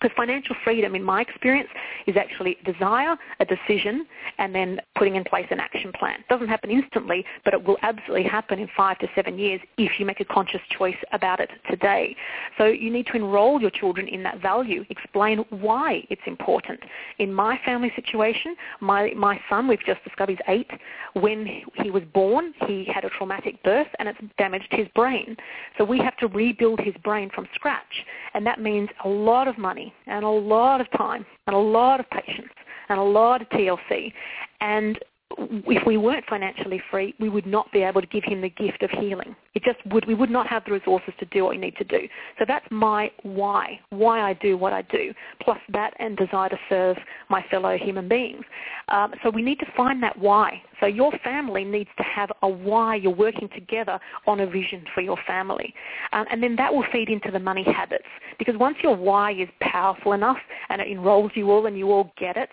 Because 0.00 0.14
financial 0.14 0.54
freedom, 0.62 0.94
in 0.94 1.02
my 1.02 1.22
experience, 1.22 1.70
is 2.06 2.16
actually 2.18 2.58
desire, 2.66 3.16
a 3.40 3.44
decision, 3.46 4.06
and 4.36 4.54
then 4.54 4.78
putting 4.94 5.16
in 5.16 5.24
place 5.24 5.46
an 5.50 5.58
action 5.58 5.90
plan. 5.98 6.20
It 6.20 6.28
doesn't 6.28 6.48
happen 6.48 6.70
instantly, 6.70 7.24
but 7.44 7.54
it 7.54 7.64
will 7.64 7.78
absolutely 7.80 8.24
happen 8.24 8.58
in 8.58 8.68
five 8.76 8.98
to 8.98 9.08
seven 9.14 9.38
years 9.38 9.58
if 9.78 9.98
you 9.98 10.04
make 10.04 10.20
a 10.20 10.24
conscious 10.26 10.60
choice 10.76 10.96
about 11.12 11.40
it 11.40 11.48
today. 11.70 12.14
So 12.58 12.66
you 12.66 12.90
need 12.90 13.06
to 13.06 13.16
enroll 13.16 13.58
your 13.58 13.70
children 13.70 14.06
in 14.06 14.22
that 14.24 14.42
value. 14.42 14.84
Explain 14.90 15.38
why 15.48 16.02
it's 16.10 16.22
important. 16.26 16.80
In 17.18 17.32
my 17.32 17.58
family 17.64 17.90
situation, 17.96 18.54
my, 18.80 19.12
my 19.16 19.40
son, 19.48 19.66
we've 19.66 19.84
just 19.86 20.04
discovered 20.04 20.32
he's 20.32 20.38
eight. 20.48 20.70
When 21.14 21.62
he 21.82 21.90
was 21.90 22.02
born, 22.12 22.52
he 22.66 22.86
had 22.92 23.06
a 23.06 23.10
traumatic 23.10 23.62
birth 23.62 23.88
and 23.98 24.08
it's 24.10 24.18
damaged 24.36 24.68
his 24.70 24.88
brain. 24.94 25.36
So 25.78 25.84
we 25.84 25.98
have 26.00 26.18
to 26.18 26.26
rebuild 26.26 26.80
his 26.80 26.94
brain 27.02 27.30
from 27.34 27.48
scratch. 27.54 28.04
And 28.34 28.46
that 28.46 28.60
means 28.60 28.90
a 29.04 29.08
lot 29.08 29.48
of 29.48 29.56
money 29.56 29.85
and 30.06 30.24
a 30.24 30.28
lot 30.28 30.80
of 30.80 30.90
time 30.96 31.24
and 31.46 31.56
a 31.56 31.58
lot 31.58 32.00
of 32.00 32.08
patience 32.10 32.52
and 32.88 32.98
a 32.98 33.02
lot 33.02 33.42
of 33.42 33.48
TLC. 33.50 34.12
And 34.60 34.98
if 35.38 35.86
we 35.86 35.96
weren't 35.96 36.24
financially 36.26 36.80
free, 36.90 37.14
we 37.18 37.28
would 37.28 37.46
not 37.46 37.70
be 37.72 37.82
able 37.82 38.00
to 38.00 38.06
give 38.06 38.24
him 38.24 38.40
the 38.40 38.48
gift 38.48 38.82
of 38.82 38.90
healing. 38.90 39.34
It 39.54 39.62
just 39.64 39.78
would, 39.92 40.06
we 40.06 40.14
would 40.14 40.30
not 40.30 40.46
have 40.46 40.64
the 40.64 40.72
resources 40.72 41.12
to 41.18 41.26
do 41.26 41.44
what 41.44 41.50
we 41.50 41.58
need 41.58 41.76
to 41.76 41.84
do. 41.84 42.08
So 42.38 42.44
that's 42.46 42.64
my 42.70 43.10
why, 43.22 43.80
why 43.90 44.20
I 44.20 44.34
do 44.34 44.56
what 44.56 44.72
I 44.72 44.82
do, 44.82 45.12
plus 45.40 45.58
that 45.72 45.94
and 45.98 46.16
desire 46.16 46.48
to 46.48 46.58
serve 46.68 46.96
my 47.28 47.44
fellow 47.50 47.76
human 47.76 48.08
beings. 48.08 48.44
Um, 48.88 49.14
so 49.22 49.30
we 49.30 49.42
need 49.42 49.58
to 49.58 49.66
find 49.76 50.02
that 50.02 50.16
why. 50.18 50.62
So 50.80 50.86
your 50.86 51.12
family 51.24 51.64
needs 51.64 51.90
to 51.96 52.04
have 52.04 52.30
a 52.42 52.48
why 52.48 52.96
you're 52.96 53.12
working 53.14 53.48
together 53.54 53.98
on 54.26 54.40
a 54.40 54.46
vision 54.46 54.84
for 54.94 55.00
your 55.00 55.18
family. 55.26 55.74
Um, 56.12 56.26
and 56.30 56.42
then 56.42 56.54
that 56.56 56.72
will 56.72 56.84
feed 56.92 57.08
into 57.08 57.30
the 57.30 57.40
money 57.40 57.64
habits. 57.64 58.04
Because 58.38 58.56
once 58.56 58.76
your 58.82 58.94
why 58.94 59.32
is 59.32 59.48
powerful 59.60 60.12
enough 60.12 60.38
and 60.68 60.80
it 60.80 60.88
enrolls 60.88 61.32
you 61.34 61.50
all 61.50 61.66
and 61.66 61.76
you 61.76 61.90
all 61.90 62.12
get 62.18 62.36
it, 62.36 62.50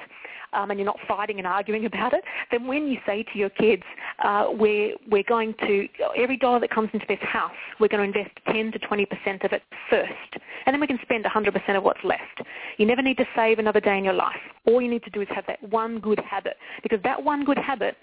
um, 0.54 0.72
and 0.72 0.80
you're 0.80 0.86
not 0.86 1.00
fighting 1.08 1.38
and 1.38 1.48
arguing 1.48 1.86
about 1.94 2.14
it, 2.14 2.24
then 2.52 2.68
when 2.68 2.88
you 2.88 2.98
say 3.06 3.24
to 3.34 3.38
your 3.38 3.50
kids, 3.50 3.84
uh, 4.24 4.48
we're, 4.52 4.96
we're 5.10 5.24
going 5.24 5.54
to, 5.62 5.88
every 6.18 6.38
dollar 6.38 6.60
that 6.60 6.70
comes 6.70 6.90
into 6.94 7.06
this 7.08 7.20
house, 7.22 7.52
we're 7.80 7.88
going 7.88 8.12
to 8.12 8.20
invest 8.20 8.36
10 8.52 8.72
to 8.72 8.80
20% 8.80 9.46
of 9.46 9.52
it 9.52 9.62
first, 9.90 10.44
and 10.66 10.74
then 10.74 10.80
we 10.80 10.88
can 10.88 11.00
spend 11.02 11.26
100% 11.26 11.78
of 11.78 11.84
what's 11.84 12.04
left. 12.04 12.42
You 12.78 12.86
never 12.86 13.02
need 13.02 13.18
to 13.18 13.26
save 13.36 13.60
another 13.60 13.80
day 13.80 13.98
in 13.98 14.04
your 14.04 14.14
life. 14.14 14.36
All 14.66 14.82
you 14.82 14.90
need 14.90 15.04
to 15.04 15.10
do 15.10 15.22
is 15.22 15.28
have 15.36 15.46
that 15.48 15.62
one 15.70 16.00
good 16.00 16.20
habit, 16.20 16.58
because 16.82 17.00
that 17.04 17.22
one 17.22 17.44
good 17.44 17.58
habit 17.58 17.96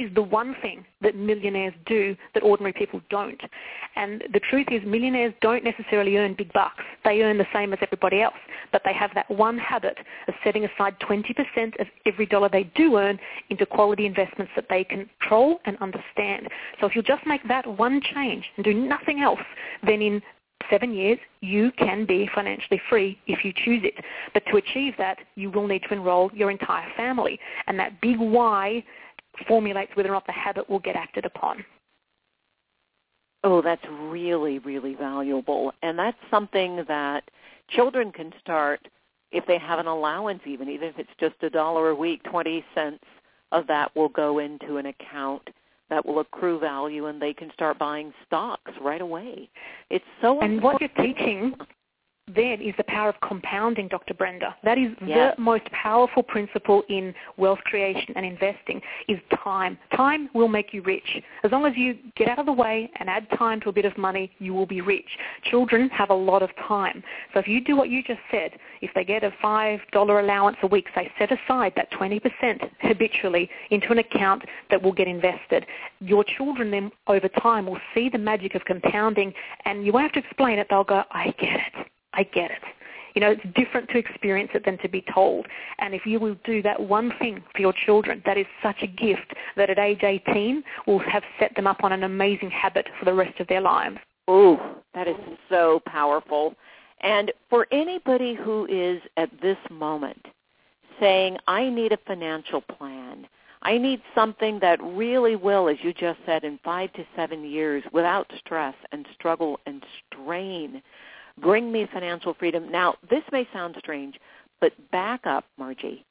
is 0.00 0.14
the 0.14 0.22
one 0.22 0.56
thing 0.62 0.84
that 1.02 1.14
millionaires 1.14 1.74
do 1.86 2.16
that 2.34 2.42
ordinary 2.42 2.72
people 2.72 3.00
don't. 3.10 3.40
And 3.96 4.24
the 4.32 4.40
truth 4.40 4.66
is 4.70 4.82
millionaires 4.84 5.34
don't 5.40 5.64
necessarily 5.64 6.16
earn 6.16 6.34
big 6.34 6.52
bucks. 6.52 6.82
They 7.04 7.22
earn 7.22 7.38
the 7.38 7.46
same 7.52 7.72
as 7.72 7.78
everybody 7.82 8.22
else. 8.22 8.34
But 8.72 8.82
they 8.84 8.92
have 8.94 9.10
that 9.14 9.30
one 9.30 9.58
habit 9.58 9.98
of 10.28 10.34
setting 10.44 10.64
aside 10.64 10.96
20% 11.00 11.80
of 11.80 11.86
every 12.06 12.26
dollar 12.26 12.48
they 12.48 12.64
do 12.74 12.96
earn 12.96 13.18
into 13.50 13.66
quality 13.66 14.06
investments 14.06 14.52
that 14.56 14.66
they 14.68 14.84
control 14.84 15.60
and 15.64 15.76
understand. 15.80 16.48
So 16.80 16.86
if 16.86 16.94
you'll 16.94 17.04
just 17.04 17.26
make 17.26 17.46
that 17.48 17.66
one 17.66 18.00
change 18.14 18.44
and 18.56 18.64
do 18.64 18.74
nothing 18.74 19.20
else, 19.20 19.40
then 19.82 20.02
in 20.02 20.22
seven 20.70 20.92
years, 20.92 21.18
you 21.40 21.72
can 21.78 22.04
be 22.04 22.28
financially 22.34 22.80
free 22.88 23.18
if 23.26 23.44
you 23.44 23.52
choose 23.64 23.82
it. 23.84 23.94
But 24.34 24.44
to 24.50 24.56
achieve 24.56 24.94
that, 24.98 25.18
you 25.34 25.50
will 25.50 25.66
need 25.66 25.82
to 25.88 25.94
enroll 25.94 26.30
your 26.34 26.50
entire 26.50 26.88
family. 26.96 27.38
And 27.66 27.78
that 27.78 28.00
big 28.00 28.18
why 28.18 28.84
formulates 29.46 29.94
whether 29.94 30.08
or 30.08 30.12
not 30.12 30.26
the 30.26 30.32
habit 30.32 30.68
will 30.68 30.78
get 30.78 30.96
acted 30.96 31.24
upon. 31.24 31.64
Oh, 33.42 33.62
that's 33.62 33.84
really, 33.88 34.58
really 34.58 34.94
valuable. 34.94 35.72
And 35.82 35.98
that's 35.98 36.18
something 36.30 36.84
that 36.88 37.24
children 37.70 38.12
can 38.12 38.32
start 38.40 38.86
if 39.32 39.46
they 39.46 39.58
have 39.58 39.78
an 39.78 39.86
allowance 39.86 40.40
even, 40.44 40.68
even 40.68 40.88
if 40.88 40.98
it's 40.98 41.10
just 41.18 41.36
a 41.42 41.50
dollar 41.50 41.90
a 41.90 41.94
week, 41.94 42.22
20 42.24 42.64
cents 42.74 43.04
of 43.52 43.66
that 43.68 43.94
will 43.96 44.08
go 44.08 44.38
into 44.40 44.76
an 44.76 44.86
account 44.86 45.48
that 45.88 46.04
will 46.04 46.20
accrue 46.20 46.58
value 46.58 47.06
and 47.06 47.20
they 47.20 47.32
can 47.32 47.50
start 47.52 47.78
buying 47.78 48.12
stocks 48.26 48.72
right 48.80 49.00
away. 49.00 49.48
It's 49.88 50.04
so 50.20 50.40
And 50.40 50.62
what 50.62 50.80
you're 50.80 50.88
teaching 50.90 51.54
then 52.34 52.60
is 52.60 52.74
the 52.76 52.84
power 52.84 53.08
of 53.08 53.14
compounding, 53.26 53.88
Dr. 53.88 54.14
Brenda. 54.14 54.56
That 54.64 54.78
is 54.78 54.90
yes. 55.06 55.34
the 55.36 55.42
most 55.42 55.64
powerful 55.72 56.22
principle 56.22 56.82
in 56.88 57.14
wealth 57.36 57.58
creation 57.64 58.12
and 58.16 58.24
investing 58.24 58.80
is 59.08 59.18
time. 59.42 59.78
Time 59.96 60.28
will 60.34 60.48
make 60.48 60.72
you 60.72 60.82
rich. 60.82 61.22
As 61.44 61.52
long 61.52 61.66
as 61.66 61.72
you 61.76 61.96
get 62.16 62.28
out 62.28 62.38
of 62.38 62.46
the 62.46 62.52
way 62.52 62.90
and 62.98 63.08
add 63.08 63.26
time 63.38 63.60
to 63.62 63.68
a 63.68 63.72
bit 63.72 63.84
of 63.84 63.96
money, 63.96 64.30
you 64.38 64.54
will 64.54 64.66
be 64.66 64.80
rich. 64.80 65.06
Children 65.44 65.88
have 65.90 66.10
a 66.10 66.14
lot 66.14 66.42
of 66.42 66.50
time. 66.68 67.02
So 67.32 67.40
if 67.40 67.48
you 67.48 67.62
do 67.62 67.76
what 67.76 67.88
you 67.88 68.02
just 68.02 68.20
said, 68.30 68.52
if 68.80 68.90
they 68.94 69.04
get 69.04 69.24
a 69.24 69.32
$5 69.42 70.22
allowance 70.22 70.56
a 70.62 70.66
week, 70.66 70.86
say 70.94 71.10
set 71.18 71.30
aside 71.32 71.72
that 71.76 71.90
20% 71.92 72.20
habitually 72.80 73.48
into 73.70 73.92
an 73.92 73.98
account 73.98 74.42
that 74.70 74.82
will 74.82 74.92
get 74.92 75.08
invested. 75.08 75.66
Your 76.00 76.24
children 76.24 76.70
then 76.70 76.90
over 77.06 77.28
time 77.28 77.66
will 77.66 77.80
see 77.94 78.08
the 78.08 78.18
magic 78.18 78.54
of 78.54 78.64
compounding 78.64 79.32
and 79.64 79.84
you 79.84 79.92
won't 79.92 80.04
have 80.04 80.22
to 80.22 80.28
explain 80.28 80.58
it. 80.58 80.66
They'll 80.70 80.84
go, 80.84 81.02
I 81.10 81.34
get 81.38 81.54
it. 81.54 81.86
I 82.20 82.24
get 82.24 82.50
it. 82.50 82.62
You 83.14 83.22
know, 83.22 83.30
it's 83.30 83.42
different 83.56 83.88
to 83.88 83.98
experience 83.98 84.50
it 84.54 84.64
than 84.66 84.76
to 84.78 84.88
be 84.88 85.02
told. 85.12 85.46
And 85.78 85.94
if 85.94 86.04
you 86.04 86.20
will 86.20 86.36
do 86.44 86.60
that 86.62 86.78
one 86.78 87.12
thing 87.18 87.42
for 87.54 87.62
your 87.62 87.72
children, 87.86 88.22
that 88.26 88.36
is 88.36 88.46
such 88.62 88.76
a 88.82 88.86
gift 88.86 89.32
that 89.56 89.70
at 89.70 89.78
age 89.78 90.02
18 90.02 90.62
will 90.86 90.98
have 90.98 91.22
set 91.38 91.54
them 91.56 91.66
up 91.66 91.82
on 91.82 91.92
an 91.92 92.04
amazing 92.04 92.50
habit 92.50 92.86
for 92.98 93.06
the 93.06 93.14
rest 93.14 93.40
of 93.40 93.48
their 93.48 93.62
lives. 93.62 93.96
Ooh, 94.28 94.58
that 94.94 95.08
is 95.08 95.16
so 95.48 95.80
powerful. 95.86 96.54
And 97.00 97.32
for 97.48 97.66
anybody 97.72 98.34
who 98.34 98.66
is 98.66 99.00
at 99.16 99.30
this 99.40 99.56
moment 99.70 100.26
saying, 101.00 101.38
I 101.48 101.70
need 101.70 101.92
a 101.92 101.98
financial 102.06 102.60
plan, 102.60 103.26
I 103.62 103.78
need 103.78 104.02
something 104.14 104.58
that 104.60 104.78
really 104.82 105.36
will, 105.36 105.68
as 105.68 105.78
you 105.82 105.94
just 105.94 106.18
said, 106.26 106.44
in 106.44 106.60
five 106.62 106.92
to 106.94 107.04
seven 107.16 107.44
years, 107.44 107.82
without 107.92 108.30
stress 108.38 108.74
and 108.92 109.06
struggle 109.14 109.58
and 109.66 109.82
strain, 110.06 110.82
Bring 111.38 111.72
me 111.72 111.86
financial 111.92 112.34
freedom. 112.34 112.70
Now, 112.70 112.96
this 113.08 113.22
may 113.32 113.48
sound 113.52 113.76
strange, 113.78 114.18
but 114.60 114.72
back 114.90 115.26
up, 115.26 115.44
Margie, 115.58 116.04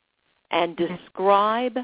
and 0.51 0.75
describe 0.75 1.77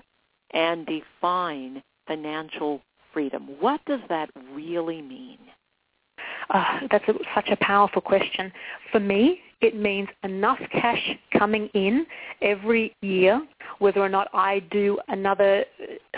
and 0.51 0.85
define 0.85 1.83
financial 2.07 2.81
freedom. 3.13 3.49
What 3.59 3.81
does 3.85 4.01
that 4.09 4.29
really 4.53 5.01
mean? 5.01 5.37
Uh, 6.49 6.81
that's 6.91 7.07
a, 7.07 7.13
such 7.33 7.49
a 7.49 7.57
powerful 7.57 8.01
question. 8.01 8.51
For 8.91 8.99
me, 8.99 9.39
it 9.61 9.75
means 9.75 10.07
enough 10.23 10.59
cash 10.71 11.17
coming 11.37 11.69
in 11.73 12.05
every 12.41 12.95
year, 13.01 13.41
whether 13.79 13.99
or 13.99 14.09
not 14.09 14.27
I 14.33 14.59
do 14.71 14.99
another 15.07 15.65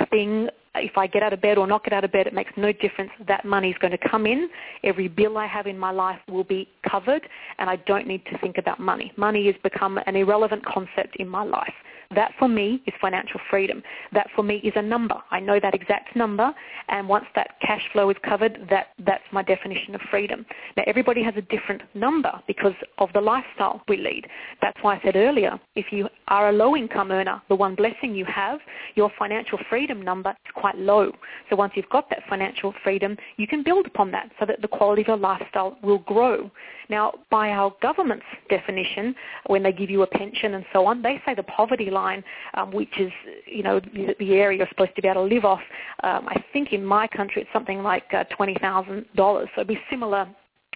thing 0.10 0.50
if 0.84 0.98
I 0.98 1.08
get 1.08 1.24
out 1.24 1.34
of 1.34 1.42
bed 1.42 1.58
or 1.58 1.68
not 1.68 1.84
get 1.84 1.94
out 1.94 2.04
of 2.04 2.12
bed, 2.12 2.28
it 2.28 2.34
makes 2.34 2.52
no 2.58 2.72
difference. 2.72 3.12
That 3.28 3.46
money 3.46 3.70
is 3.70 3.78
going 3.80 3.92
to 3.92 4.10
come 4.10 4.26
in. 4.26 4.50
Every 4.84 5.08
bill 5.08 5.38
I 5.38 5.48
have 5.48 5.68
in 5.68 5.78
my 5.78 5.92
life 5.92 6.20
will 6.30 6.44
be 6.44 6.68
covered, 6.90 7.28
and 7.60 7.70
I 7.70 7.78
don't 7.88 8.08
need 8.08 8.26
to 8.26 8.38
think 8.40 8.58
about 8.58 8.80
money. 8.80 9.12
Money 9.18 9.46
has 9.48 9.56
become 9.64 10.00
an 10.06 10.16
irrelevant 10.16 10.66
concept 10.66 11.16
in 11.18 11.28
my 11.28 11.44
life. 11.44 11.74
That 12.16 12.32
for 12.40 12.48
me 12.48 12.82
is 12.86 12.94
financial 13.02 13.40
freedom. 13.50 13.84
That 14.14 14.28
for 14.36 14.44
me 14.44 14.56
is 14.64 14.74
a 14.76 14.82
number. 14.82 15.16
I 15.30 15.40
know 15.40 15.60
that 15.60 15.74
exact 15.74 16.16
number, 16.16 16.54
and 16.88 17.08
once 17.08 17.26
that 17.36 17.60
cash 17.62 17.82
flow 17.92 18.10
is 18.10 18.18
covered, 18.24 18.68
that, 18.70 18.88
that's 19.06 19.24
my 19.32 19.44
definition 19.44 19.94
of 19.94 20.02
freedom. 20.10 20.46
Now, 20.76 20.84
everybody 20.88 21.22
has 21.24 21.34
a 21.36 21.42
different 21.42 21.82
number 21.94 22.32
because 22.48 22.74
of 22.98 23.10
the 23.14 23.22
lifestyle 23.22 23.82
we 23.88 23.98
lead. 23.98 24.26
That's 24.62 24.78
why 24.82 24.96
I 24.96 25.02
said 25.04 25.16
earlier, 25.16 25.60
if 25.76 25.92
you 25.92 26.08
are 26.28 26.50
a 26.50 26.52
low-income 26.54 27.12
earner, 27.12 27.42
the 27.50 27.56
one 27.56 27.76
blessing 27.76 28.16
you 28.16 28.26
have, 28.26 28.60
your 28.96 29.12
financial 29.20 29.60
freedom 29.70 30.02
number 30.02 30.30
is 30.30 30.52
quite 30.56 30.78
low. 30.78 31.12
So 31.50 31.56
once 31.56 31.74
you've 31.76 31.90
got 31.90 32.10
that 32.10 32.24
financial 32.30 32.74
freedom, 32.84 33.18
you 33.38 33.48
can 33.48 33.64
build 33.64 33.86
upon 33.86 34.12
that 34.12 34.32
so 34.40 34.46
that 34.46 34.62
the 34.62 34.68
quality 34.68 35.02
of 35.02 35.08
your 35.08 35.18
lifestyle 35.18 35.78
will 35.84 36.00
grow. 36.00 36.50
Now, 36.90 37.14
by 37.30 37.50
our 37.50 37.74
government's 37.82 38.26
definition, 38.50 39.14
when 39.48 39.62
they 39.62 39.74
give 39.74 39.90
you 39.90 40.04
a 40.04 40.08
pension 40.08 40.54
and 40.54 40.66
so 40.72 40.86
on, 40.86 41.02
they 41.02 41.22
say 41.26 41.36
the 41.36 41.44
poverty 41.44 41.90
line, 42.00 42.24
um, 42.54 42.72
which 42.72 42.96
is, 43.00 43.12
you 43.46 43.64
know, 43.64 43.80
the, 43.80 44.34
area 44.46 44.58
you're 44.60 44.74
supposed 44.76 44.96
to 44.96 45.02
be 45.02 45.08
able 45.08 45.28
to 45.28 45.34
live 45.36 45.46
off, 45.46 45.66
um, 46.04 46.24
I 46.28 46.38
think 46.54 46.74
in 46.74 46.84
my 46.84 47.06
country 47.08 47.42
it's 47.44 47.54
something 47.54 47.80
like 47.92 48.08
uh, 48.14 48.24
$20,000. 48.40 49.06
So 49.18 49.48
it'd 49.58 49.68
be 49.68 49.80
similar 49.90 50.28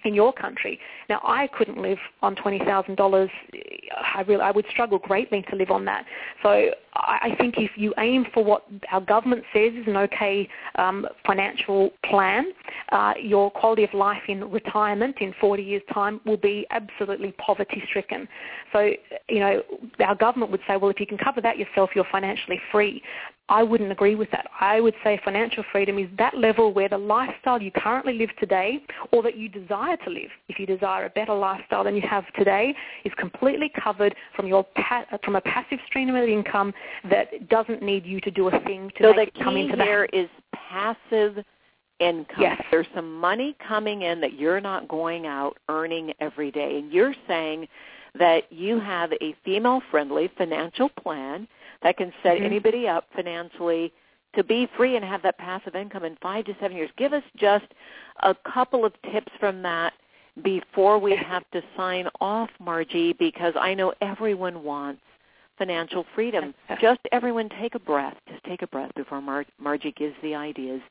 in 0.03 0.13
your 0.13 0.33
country. 0.33 0.79
Now, 1.09 1.19
I 1.23 1.47
couldn't 1.47 1.79
live 1.81 1.97
on 2.21 2.35
$20,000. 2.35 3.29
I 4.15 4.21
really, 4.21 4.41
I 4.41 4.51
would 4.51 4.65
struggle 4.69 4.97
greatly 4.97 5.43
to 5.49 5.55
live 5.55 5.71
on 5.71 5.85
that. 5.85 6.05
So 6.43 6.71
I 6.93 7.35
think 7.37 7.55
if 7.57 7.71
you 7.77 7.93
aim 7.99 8.25
for 8.33 8.43
what 8.43 8.65
our 8.91 8.99
government 8.99 9.43
says 9.53 9.71
is 9.73 9.87
an 9.87 9.95
okay 9.95 10.47
um, 10.75 11.07
financial 11.25 11.91
plan, 12.05 12.51
uh, 12.91 13.13
your 13.21 13.49
quality 13.49 13.83
of 13.85 13.93
life 13.93 14.23
in 14.27 14.49
retirement 14.51 15.17
in 15.21 15.33
40 15.39 15.63
years' 15.63 15.81
time 15.93 16.19
will 16.25 16.37
be 16.37 16.65
absolutely 16.69 17.31
poverty-stricken. 17.33 18.27
So, 18.73 18.91
you 19.29 19.39
know, 19.39 19.61
our 20.05 20.15
government 20.15 20.51
would 20.51 20.61
say, 20.67 20.75
well, 20.75 20.91
if 20.91 20.99
you 20.99 21.07
can 21.07 21.17
cover 21.17 21.39
that 21.41 21.57
yourself, 21.57 21.91
you're 21.95 22.05
financially 22.11 22.59
free. 22.71 23.01
I 23.51 23.63
wouldn't 23.63 23.91
agree 23.91 24.15
with 24.15 24.31
that. 24.31 24.47
I 24.61 24.79
would 24.79 24.93
say 25.03 25.19
financial 25.25 25.63
freedom 25.73 25.99
is 25.99 26.07
that 26.17 26.37
level 26.37 26.73
where 26.73 26.87
the 26.87 26.97
lifestyle 26.97 27.61
you 27.61 27.69
currently 27.69 28.13
live 28.13 28.29
today 28.39 28.81
or 29.11 29.21
that 29.23 29.35
you 29.35 29.49
desire 29.49 29.97
to 30.05 30.09
live, 30.09 30.29
if 30.47 30.57
you 30.57 30.65
desire 30.65 31.05
a 31.05 31.09
better 31.09 31.33
lifestyle 31.33 31.83
than 31.83 31.93
you 31.93 32.01
have 32.09 32.23
today, 32.33 32.73
is 33.03 33.11
completely 33.17 33.69
covered 33.83 34.15
from 34.37 34.47
your 34.47 34.65
from 35.25 35.35
a 35.35 35.41
passive 35.41 35.79
stream 35.85 36.07
of 36.15 36.29
income 36.29 36.73
that 37.09 37.49
doesn't 37.49 37.81
need 37.81 38.05
you 38.05 38.21
to 38.21 38.31
do 38.31 38.47
a 38.47 38.59
thing 38.61 38.91
to 38.97 39.03
so 39.03 39.13
make 39.13 39.29
it 39.29 39.43
come 39.43 39.57
into 39.57 39.75
the 39.75 39.77
So 39.77 39.77
the 39.77 39.83
key 39.83 39.89
here 39.89 40.09
is 40.13 40.29
passive 40.53 41.43
income. 41.99 42.41
Yes. 42.41 42.63
There's 42.71 42.87
some 42.95 43.19
money 43.19 43.55
coming 43.65 44.03
in 44.03 44.21
that 44.21 44.33
you're 44.33 44.61
not 44.61 44.87
going 44.87 45.27
out 45.27 45.57
earning 45.69 46.13
every 46.19 46.51
day. 46.51 46.77
And 46.77 46.91
you're 46.91 47.15
saying 47.27 47.67
that 48.17 48.51
you 48.51 48.79
have 48.79 49.13
a 49.13 49.35
female-friendly 49.43 50.31
financial 50.37 50.89
plan– 50.89 51.47
that 51.81 51.97
can 51.97 52.13
set 52.23 52.37
mm-hmm. 52.37 52.45
anybody 52.45 52.87
up 52.87 53.05
financially 53.15 53.91
to 54.35 54.43
be 54.43 54.67
free 54.77 54.95
and 54.95 55.03
have 55.03 55.21
that 55.23 55.37
passive 55.37 55.75
income 55.75 56.05
in 56.05 56.15
five 56.21 56.45
to 56.45 56.55
seven 56.59 56.77
years. 56.77 56.89
Give 56.97 57.13
us 57.13 57.23
just 57.35 57.65
a 58.23 58.35
couple 58.35 58.85
of 58.85 58.93
tips 59.11 59.31
from 59.39 59.61
that 59.63 59.93
before 60.43 60.97
we 60.97 61.15
have 61.15 61.43
to 61.51 61.61
sign 61.75 62.07
off, 62.21 62.49
Margie, 62.59 63.13
because 63.13 63.53
I 63.59 63.73
know 63.73 63.93
everyone 64.01 64.63
wants 64.63 65.01
financial 65.61 66.05
freedom. 66.15 66.55
Just 66.81 67.01
everyone 67.11 67.47
take 67.61 67.75
a 67.75 67.79
breath. 67.79 68.17
Just 68.27 68.43
take 68.45 68.63
a 68.63 68.67
breath 68.67 68.91
before 68.95 69.21
Mar- 69.21 69.45
Margie 69.59 69.93
gives 69.95 70.15
the 70.23 70.33
ideas. 70.33 70.81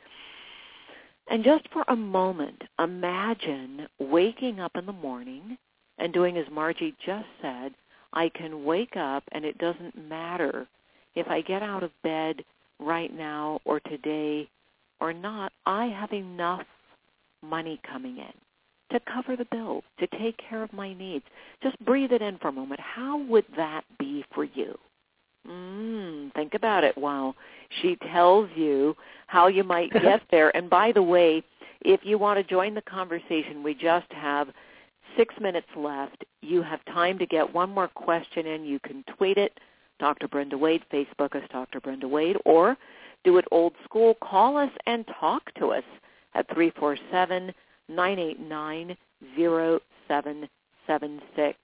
And 1.29 1.43
just 1.43 1.69
for 1.73 1.85
a 1.89 1.97
moment, 1.97 2.63
imagine 2.79 3.89
waking 3.99 4.61
up 4.61 4.77
in 4.77 4.87
the 4.87 4.93
morning 4.93 5.59
and 5.99 6.13
doing 6.13 6.37
as 6.37 6.47
Margie 6.53 6.95
just 7.05 7.27
said, 7.43 7.73
I 8.13 8.29
can 8.29 8.65
wake 8.65 8.97
up 8.97 9.25
and 9.33 9.45
it 9.45 9.59
doesn't 9.59 10.09
matter 10.09 10.69
if 11.17 11.27
I 11.27 11.41
get 11.41 11.63
out 11.63 11.83
of 11.83 11.91
bed 12.05 12.45
right 12.79 13.13
now 13.13 13.59
or 13.65 13.81
today 13.81 14.49
or 15.01 15.13
not, 15.13 15.53
I 15.67 15.87
have 15.87 16.13
enough 16.13 16.67
money 17.43 17.81
coming 17.91 18.19
in 18.19 18.33
to 18.91 19.01
cover 19.01 19.37
the 19.37 19.47
bills, 19.47 19.85
to 19.99 20.07
take 20.19 20.37
care 20.39 20.63
of 20.63 20.73
my 20.73 20.93
needs. 20.95 21.25
Just 21.63 21.79
breathe 21.85 22.13
it 22.13 22.23
in 22.23 22.39
for 22.39 22.49
a 22.49 22.53
moment. 22.53 22.81
How 22.81 23.19
would 23.25 23.45
that 23.57 23.83
be 23.99 24.25
for 24.35 24.45
you? 24.45 24.77
Mm, 25.49 26.33
think 26.35 26.55
about 26.55 26.85
it 26.85 26.97
while 26.99 27.35
she 27.81 27.97
tells 28.13 28.51
you 28.55 28.97
how 29.27 29.47
you 29.47 29.65
might 29.65 29.93
get 30.03 30.23
there. 30.31 30.55
And 30.57 30.69
by 30.69 30.93
the 30.93 31.03
way, 31.03 31.43
if 31.83 32.01
you 32.03 32.19
want 32.19 32.39
to 32.39 32.45
join 32.45 32.75
the 32.75 32.83
conversation, 32.83 33.63
we 33.63 33.75
just 33.75 34.11
have 34.11 34.49
six 35.17 35.35
minutes 35.41 35.69
left. 35.77 36.25
You 36.43 36.63
have 36.63 36.85
time 36.87 37.19
to 37.19 37.27
get 37.27 37.53
one 37.53 37.71
more 37.71 37.89
question 37.89 38.47
in. 38.47 38.65
You 38.65 38.79
can 38.81 39.05
tweet 39.17 39.39
it 39.39 39.59
Dr. 39.99 40.29
Brenda 40.29 40.59
Wade. 40.59 40.85
Facebook 40.93 41.35
us 41.35 41.49
Dr. 41.51 41.81
Brenda 41.81 42.09
Wade, 42.09 42.37
or 42.45 42.77
do 43.25 43.39
it 43.39 43.45
old 43.51 43.75
school. 43.85 44.17
Call 44.23 44.57
us 44.57 44.71
and 44.87 45.05
talk 45.19 45.53
to 45.55 45.69
us 45.69 45.85
at 46.35 46.47
347 46.49 47.53
989 47.91 48.97
0776. 49.37 51.59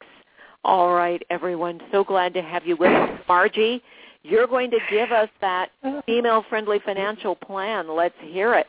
All 0.64 0.94
right, 0.94 1.22
everyone. 1.30 1.80
So 1.92 2.04
glad 2.04 2.34
to 2.34 2.42
have 2.42 2.66
you 2.66 2.76
with 2.76 2.92
us. 2.92 3.20
Margie, 3.28 3.82
you're 4.22 4.46
going 4.46 4.70
to 4.70 4.78
give 4.90 5.12
us 5.12 5.28
that 5.40 5.70
female-friendly 6.06 6.80
financial 6.84 7.36
plan. 7.36 7.88
Let's 7.88 8.14
hear 8.20 8.54
it. 8.54 8.66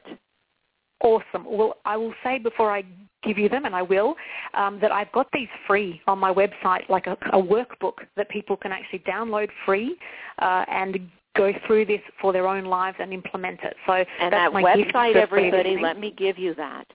Awesome. 1.04 1.46
Well, 1.46 1.78
I 1.86 1.98
will 1.98 2.14
say 2.24 2.38
before 2.38 2.72
I 2.72 2.84
give 3.24 3.38
you 3.38 3.50
them, 3.50 3.66
and 3.66 3.76
I 3.76 3.82
will, 3.82 4.16
um, 4.54 4.80
that 4.80 4.92
I've 4.92 5.12
got 5.12 5.28
these 5.34 5.48
free 5.66 6.02
on 6.08 6.20
my 6.20 6.32
website, 6.32 6.88
like 6.90 7.08
a, 7.08 7.18
a 7.34 7.42
workbook 7.42 7.94
that 8.16 8.30
people 8.30 8.56
can 8.56 8.72
actually 8.72 9.00
download 9.00 9.50
free 9.66 9.98
uh, 10.40 10.66
and 10.68 11.00
go 11.36 11.52
through 11.66 11.86
this 11.86 12.02
for 12.20 12.34
their 12.34 12.48
own 12.48 12.66
lives 12.66 12.98
and 13.00 13.14
implement 13.14 13.60
it. 13.64 13.76
So 13.86 13.94
and 13.94 14.34
that 14.34 14.52
website, 14.52 15.16
everybody, 15.16 15.78
let 15.82 16.00
me 16.00 16.14
give 16.16 16.38
you 16.38 16.54
that. 16.56 16.86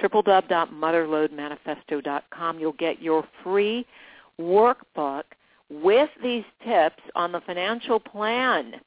www.motherlodemanifesto.com. 0.00 2.58
You'll 2.58 2.72
get 2.72 3.02
your 3.02 3.24
free 3.42 3.84
workbook 4.40 5.24
with 5.70 6.08
these 6.22 6.44
tips 6.64 7.02
on 7.14 7.32
the 7.32 7.40
financial 7.42 8.00
plan, 8.00 8.80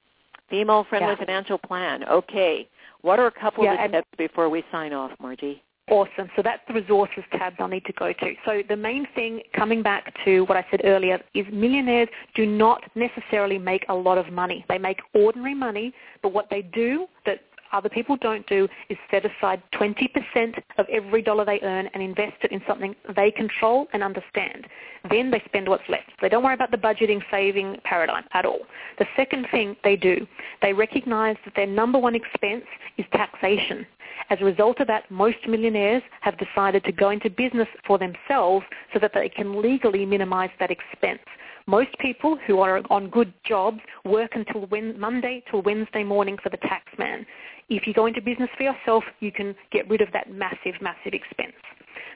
female-friendly 0.50 1.10
Yeah. 1.10 1.16
financial 1.16 1.58
plan. 1.58 2.04
Okay. 2.06 2.68
What 3.02 3.20
are 3.20 3.28
a 3.28 3.32
couple 3.32 3.64
Yeah, 3.66 3.74
of 3.74 3.92
the 3.92 3.98
tips 3.98 4.08
before 4.18 4.50
we 4.50 4.64
sign 4.72 4.94
off, 4.94 5.12
Margie? 5.20 5.62
Awesome. 5.90 6.30
So 6.36 6.42
that's 6.42 6.62
the 6.68 6.74
resources 6.74 7.24
tab 7.32 7.54
I'll 7.60 7.68
need 7.68 7.86
to 7.86 7.94
go 7.94 8.14
to. 8.14 8.34
So 8.46 8.62
the 8.70 8.78
main 8.78 9.06
thing, 9.14 9.42
coming 9.54 9.82
back 9.84 10.14
to 10.24 10.42
what 10.46 10.58
I 10.58 10.66
said 10.72 10.82
earlier, 10.86 11.20
is 11.34 11.46
millionaires 11.52 12.08
do 12.34 12.46
not 12.46 12.84
necessarily 12.96 13.58
make 13.58 13.86
a 13.90 13.94
lot 13.94 14.18
of 14.18 14.32
money. 14.32 14.64
They 14.70 14.78
make 14.78 15.00
ordinary 15.14 15.56
money, 15.56 15.94
but 16.22 16.32
what 16.32 16.48
they 16.50 16.62
do 16.62 17.08
that 17.26 17.42
other 17.74 17.90
people 17.90 18.18
don't 18.18 18.46
do 18.48 18.68
is 18.90 18.98
set 19.10 19.24
aside 19.26 19.62
20% 19.74 20.62
of 20.78 20.86
every 20.90 21.22
dollar 21.22 21.46
they 21.46 21.60
earn 21.62 21.88
and 21.94 22.04
invest 22.04 22.38
it 22.44 22.52
in 22.52 22.62
something 22.68 22.96
they 23.16 23.32
control 23.32 23.88
and 23.94 24.04
understand. 24.04 24.68
Then 25.10 25.32
they 25.32 25.42
spend 25.46 25.68
what's 25.68 25.88
left. 25.90 26.12
They 26.22 26.30
don't 26.30 26.44
worry 26.44 26.54
about 26.54 26.72
the 26.72 26.78
budgeting, 26.78 27.22
saving 27.32 27.78
paradigm 27.84 28.24
at 28.34 28.46
all. 28.46 28.60
The 29.00 29.08
second 29.16 29.48
thing 29.52 29.76
they 29.84 29.96
do, 29.96 30.28
they 30.62 30.74
recognize 30.74 31.38
that 31.46 31.56
their 31.56 31.68
number 31.68 31.98
one 31.98 32.16
expense 32.16 32.66
is 32.98 33.06
taxation. 33.14 33.86
As 34.30 34.40
a 34.42 34.46
result 34.46 34.80
of 34.80 34.88
that, 34.88 35.10
most 35.10 35.38
millionaires 35.48 36.04
have 36.22 36.38
decided 36.38 36.84
to 36.86 36.92
go 36.92 37.10
into 37.10 37.30
business 37.30 37.68
for 37.86 37.98
themselves 37.98 38.66
so 38.94 39.00
that 39.00 39.12
they 39.14 39.30
can 39.30 39.62
legally 39.62 40.06
minimize 40.06 40.52
that 40.60 40.72
expense. 40.72 41.20
Most 41.68 41.90
people 42.00 42.38
who 42.48 42.60
are 42.60 42.82
on 42.90 43.10
good 43.10 43.34
jobs 43.46 43.80
work 44.06 44.32
until 44.36 44.68
Monday 44.98 45.44
till 45.50 45.62
Wednesday 45.62 46.04
morning 46.04 46.38
for 46.42 46.50
the 46.50 46.58
tax 46.58 46.86
man. 46.98 47.26
If 47.70 47.88
you 47.88 47.94
go 47.94 48.06
into 48.06 48.22
business 48.22 48.50
for 48.58 48.64
yourself, 48.64 49.04
you 49.20 49.32
can 49.32 49.56
get 49.72 49.90
rid 49.90 50.02
of 50.02 50.12
that 50.14 50.32
massive, 50.32 50.76
massive 50.82 51.14
expense. 51.14 51.54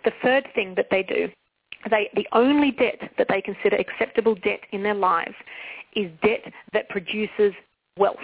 The 0.03 0.11
third 0.21 0.47
thing 0.53 0.73
that 0.75 0.87
they 0.91 1.03
do, 1.03 1.29
they, 1.89 2.09
the 2.15 2.27
only 2.33 2.71
debt 2.71 3.11
that 3.17 3.27
they 3.29 3.41
consider 3.41 3.77
acceptable 3.77 4.35
debt 4.35 4.61
in 4.71 4.83
their 4.83 4.93
lives 4.93 5.35
is 5.95 6.11
debt 6.23 6.51
that 6.73 6.89
produces 6.89 7.53
wealth. 7.97 8.17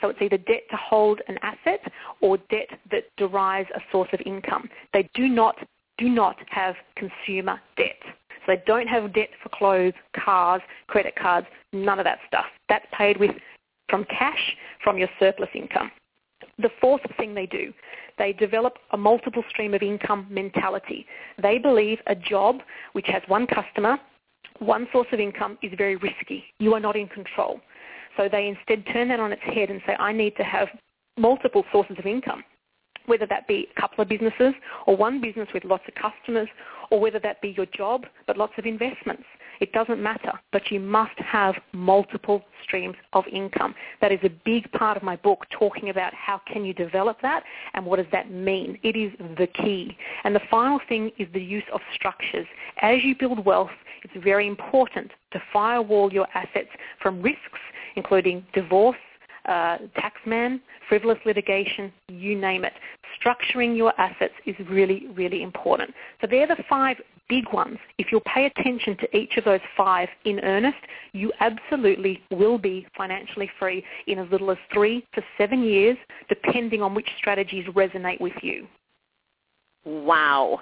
So 0.00 0.08
it's 0.08 0.22
either 0.22 0.38
debt 0.38 0.62
to 0.70 0.76
hold 0.76 1.20
an 1.28 1.38
asset 1.42 1.80
or 2.20 2.38
debt 2.50 2.68
that 2.90 3.04
derives 3.16 3.68
a 3.74 3.80
source 3.90 4.08
of 4.12 4.20
income. 4.24 4.68
They 4.92 5.08
do 5.14 5.28
not 5.28 5.56
do 5.98 6.08
not 6.08 6.36
have 6.48 6.76
consumer 6.94 7.60
debt. 7.76 7.98
So 8.48 8.54
they 8.54 8.62
don't 8.66 8.86
have 8.86 9.12
debt 9.12 9.28
for 9.42 9.50
clothes, 9.50 9.94
cars, 10.16 10.62
credit 10.86 11.14
cards, 11.16 11.46
none 11.72 11.98
of 11.98 12.04
that 12.04 12.18
stuff. 12.26 12.46
That's 12.68 12.86
paid 12.96 13.18
with 13.18 13.32
from 13.90 14.04
cash 14.06 14.56
from 14.82 14.98
your 14.98 15.08
surplus 15.18 15.50
income. 15.54 15.90
The 16.58 16.70
fourth 16.80 17.02
thing 17.16 17.34
they 17.34 17.46
do, 17.46 17.72
they 18.16 18.32
develop 18.32 18.78
a 18.92 18.96
multiple 18.96 19.44
stream 19.48 19.74
of 19.74 19.82
income 19.82 20.26
mentality. 20.30 21.06
They 21.40 21.58
believe 21.58 21.98
a 22.06 22.14
job 22.14 22.60
which 22.92 23.06
has 23.08 23.22
one 23.28 23.46
customer, 23.46 23.98
one 24.58 24.88
source 24.92 25.06
of 25.12 25.20
income 25.20 25.58
is 25.62 25.72
very 25.76 25.96
risky. 25.96 26.44
You 26.58 26.74
are 26.74 26.80
not 26.80 26.96
in 26.96 27.06
control. 27.08 27.60
So 28.16 28.28
they 28.28 28.48
instead 28.48 28.84
turn 28.92 29.08
that 29.08 29.20
on 29.20 29.32
its 29.32 29.42
head 29.42 29.70
and 29.70 29.80
say, 29.86 29.94
I 29.98 30.12
need 30.12 30.36
to 30.36 30.42
have 30.42 30.68
multiple 31.16 31.64
sources 31.70 31.96
of 31.98 32.06
income, 32.06 32.42
whether 33.06 33.26
that 33.26 33.46
be 33.46 33.68
a 33.76 33.80
couple 33.80 34.02
of 34.02 34.08
businesses 34.08 34.54
or 34.86 34.96
one 34.96 35.20
business 35.20 35.48
with 35.54 35.64
lots 35.64 35.84
of 35.86 35.94
customers, 35.94 36.48
or 36.90 37.00
whether 37.00 37.18
that 37.20 37.40
be 37.40 37.54
your 37.56 37.66
job 37.66 38.04
but 38.26 38.36
lots 38.36 38.52
of 38.58 38.66
investments. 38.66 39.24
It 39.60 39.72
doesn't 39.72 40.00
matter, 40.00 40.32
but 40.52 40.70
you 40.70 40.78
must 40.78 41.18
have 41.18 41.56
multiple 41.72 42.44
streams 42.62 42.94
of 43.12 43.24
income. 43.26 43.74
That 44.00 44.12
is 44.12 44.20
a 44.22 44.30
big 44.44 44.70
part 44.72 44.96
of 44.96 45.02
my 45.02 45.16
book 45.16 45.46
talking 45.50 45.90
about 45.90 46.14
how 46.14 46.40
can 46.46 46.64
you 46.64 46.72
develop 46.72 47.18
that 47.22 47.42
and 47.74 47.84
what 47.84 47.96
does 47.96 48.06
that 48.12 48.30
mean. 48.30 48.78
It 48.82 48.96
is 48.96 49.12
the 49.36 49.48
key. 49.48 49.96
And 50.24 50.34
the 50.34 50.40
final 50.50 50.80
thing 50.88 51.10
is 51.18 51.26
the 51.32 51.42
use 51.42 51.64
of 51.72 51.80
structures. 51.94 52.46
As 52.82 52.98
you 53.02 53.16
build 53.18 53.44
wealth, 53.44 53.70
it's 54.04 54.24
very 54.24 54.46
important 54.46 55.10
to 55.32 55.42
firewall 55.52 56.12
your 56.12 56.28
assets 56.34 56.68
from 57.02 57.20
risks, 57.20 57.58
including 57.96 58.46
divorce, 58.54 58.96
uh, 59.48 59.78
taxman, 59.96 60.60
frivolous 60.88 61.18
litigation, 61.24 61.92
you 62.08 62.38
name 62.38 62.64
it. 62.64 62.72
Structuring 63.20 63.76
your 63.76 63.98
assets 63.98 64.34
is 64.46 64.54
really, 64.68 65.06
really 65.14 65.42
important. 65.42 65.92
So 66.20 66.26
they're 66.30 66.46
the 66.46 66.62
five 66.68 66.98
big 67.28 67.52
ones. 67.52 67.78
If 67.98 68.10
you'll 68.10 68.22
pay 68.22 68.46
attention 68.46 68.96
to 68.98 69.16
each 69.16 69.36
of 69.36 69.44
those 69.44 69.60
five 69.76 70.08
in 70.24 70.40
earnest, 70.40 70.78
you 71.12 71.32
absolutely 71.40 72.22
will 72.30 72.58
be 72.58 72.86
financially 72.96 73.50
free 73.58 73.84
in 74.06 74.18
as 74.18 74.30
little 74.30 74.50
as 74.50 74.58
three 74.72 75.04
to 75.14 75.22
seven 75.36 75.62
years, 75.62 75.96
depending 76.28 76.82
on 76.82 76.94
which 76.94 77.08
strategies 77.18 77.66
resonate 77.68 78.20
with 78.20 78.32
you. 78.42 78.66
Wow. 79.84 80.60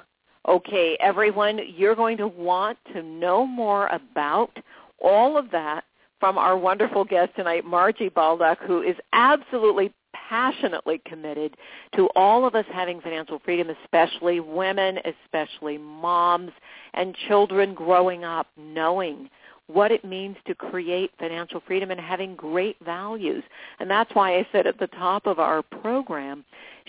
Okay, 0.49 0.97
everyone, 1.01 1.59
you're 1.77 1.97
going 1.97 2.17
to 2.19 2.29
want 2.29 2.79
to 2.93 3.03
know 3.03 3.45
more 3.47 3.89
about 3.89 4.57
all 5.03 5.37
of 5.37 5.51
that 5.51 5.85
from 6.21 6.39
our 6.39 6.57
wonderful 6.57 7.05
guest 7.05 7.33
tonight, 7.37 7.65
Margie 7.65 8.09
Baldock, 8.09 8.59
who 8.67 8.83
is 8.83 8.97
absolutely 9.13 9.93
passionately 10.29 11.01
committed 11.07 11.57
to 11.95 12.09
all 12.17 12.47
of 12.47 12.55
us 12.55 12.65
having 12.73 13.01
financial 13.01 13.39
freedom, 13.45 13.69
especially 13.85 14.41
women, 14.41 14.99
especially 15.05 15.79
moms 15.79 16.51
and 16.95 17.15
children 17.29 17.75
growing 17.75 18.25
up 18.25 18.49
knowing 18.57 19.29
what 19.69 19.91
it 19.91 20.05
means 20.05 20.37
to 20.47 20.55
create 20.55 21.11
financial 21.19 21.61
freedom 21.67 21.91
and 21.91 22.01
having 22.01 22.37
great 22.37 22.77
values. 22.85 23.43
And 23.81 23.91
that's 23.91 24.15
why 24.15 24.37
I 24.37 24.47
said 24.53 24.67
at 24.67 24.79
the 24.79 24.87
top 24.89 25.27
of 25.27 25.39
our 25.39 25.63
program, 25.63 26.45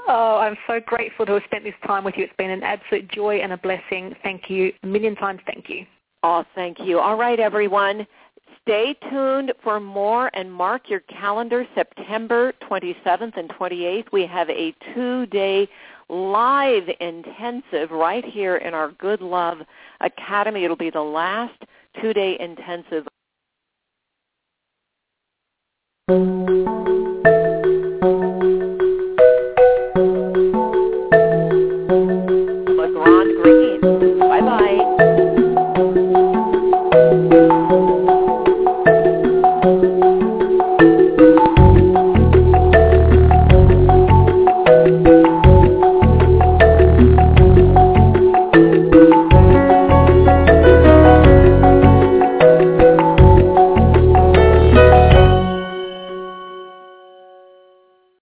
Oh, 0.07 0.39
I'm 0.39 0.57
so 0.67 0.81
grateful 0.85 1.25
to 1.27 1.33
have 1.33 1.43
spent 1.45 1.65
this 1.65 1.75
time 1.87 2.05
with 2.05 2.15
you. 2.17 2.25
It's 2.25 2.33
been 2.37 2.51
an 2.51 2.63
absolute 2.63 3.09
joy 3.09 3.39
and 3.39 3.53
a 3.53 3.57
blessing. 3.57 4.15
Thank 4.23 4.51
you 4.51 4.73
a 4.83 4.87
million 4.87 5.15
times. 5.15 5.41
Thank 5.47 5.69
you. 5.69 5.87
Oh, 6.23 6.45
thank 6.55 6.79
you. 6.81 6.99
All 6.99 7.17
right, 7.17 7.41
everyone. 7.41 8.07
Stay 8.63 8.97
tuned 9.11 9.53
for 9.63 9.79
more 9.79 10.31
and 10.35 10.53
mark 10.53 10.89
your 10.89 11.01
calendar 11.01 11.67
September 11.75 12.53
27th 12.71 13.37
and 13.37 13.51
28th. 13.51 14.07
We 14.11 14.27
have 14.27 14.49
a 14.49 14.75
two-day 14.95 15.69
live 16.09 16.85
intensive 17.01 17.91
right 17.91 18.25
here 18.25 18.57
in 18.57 18.73
our 18.73 18.93
Good 18.93 19.21
Love 19.21 19.59
Academy. 20.01 20.65
It'll 20.65 20.77
be 20.77 20.91
the 20.91 21.01
last 21.01 21.63
two-day 22.01 22.39
intensive 22.41 23.07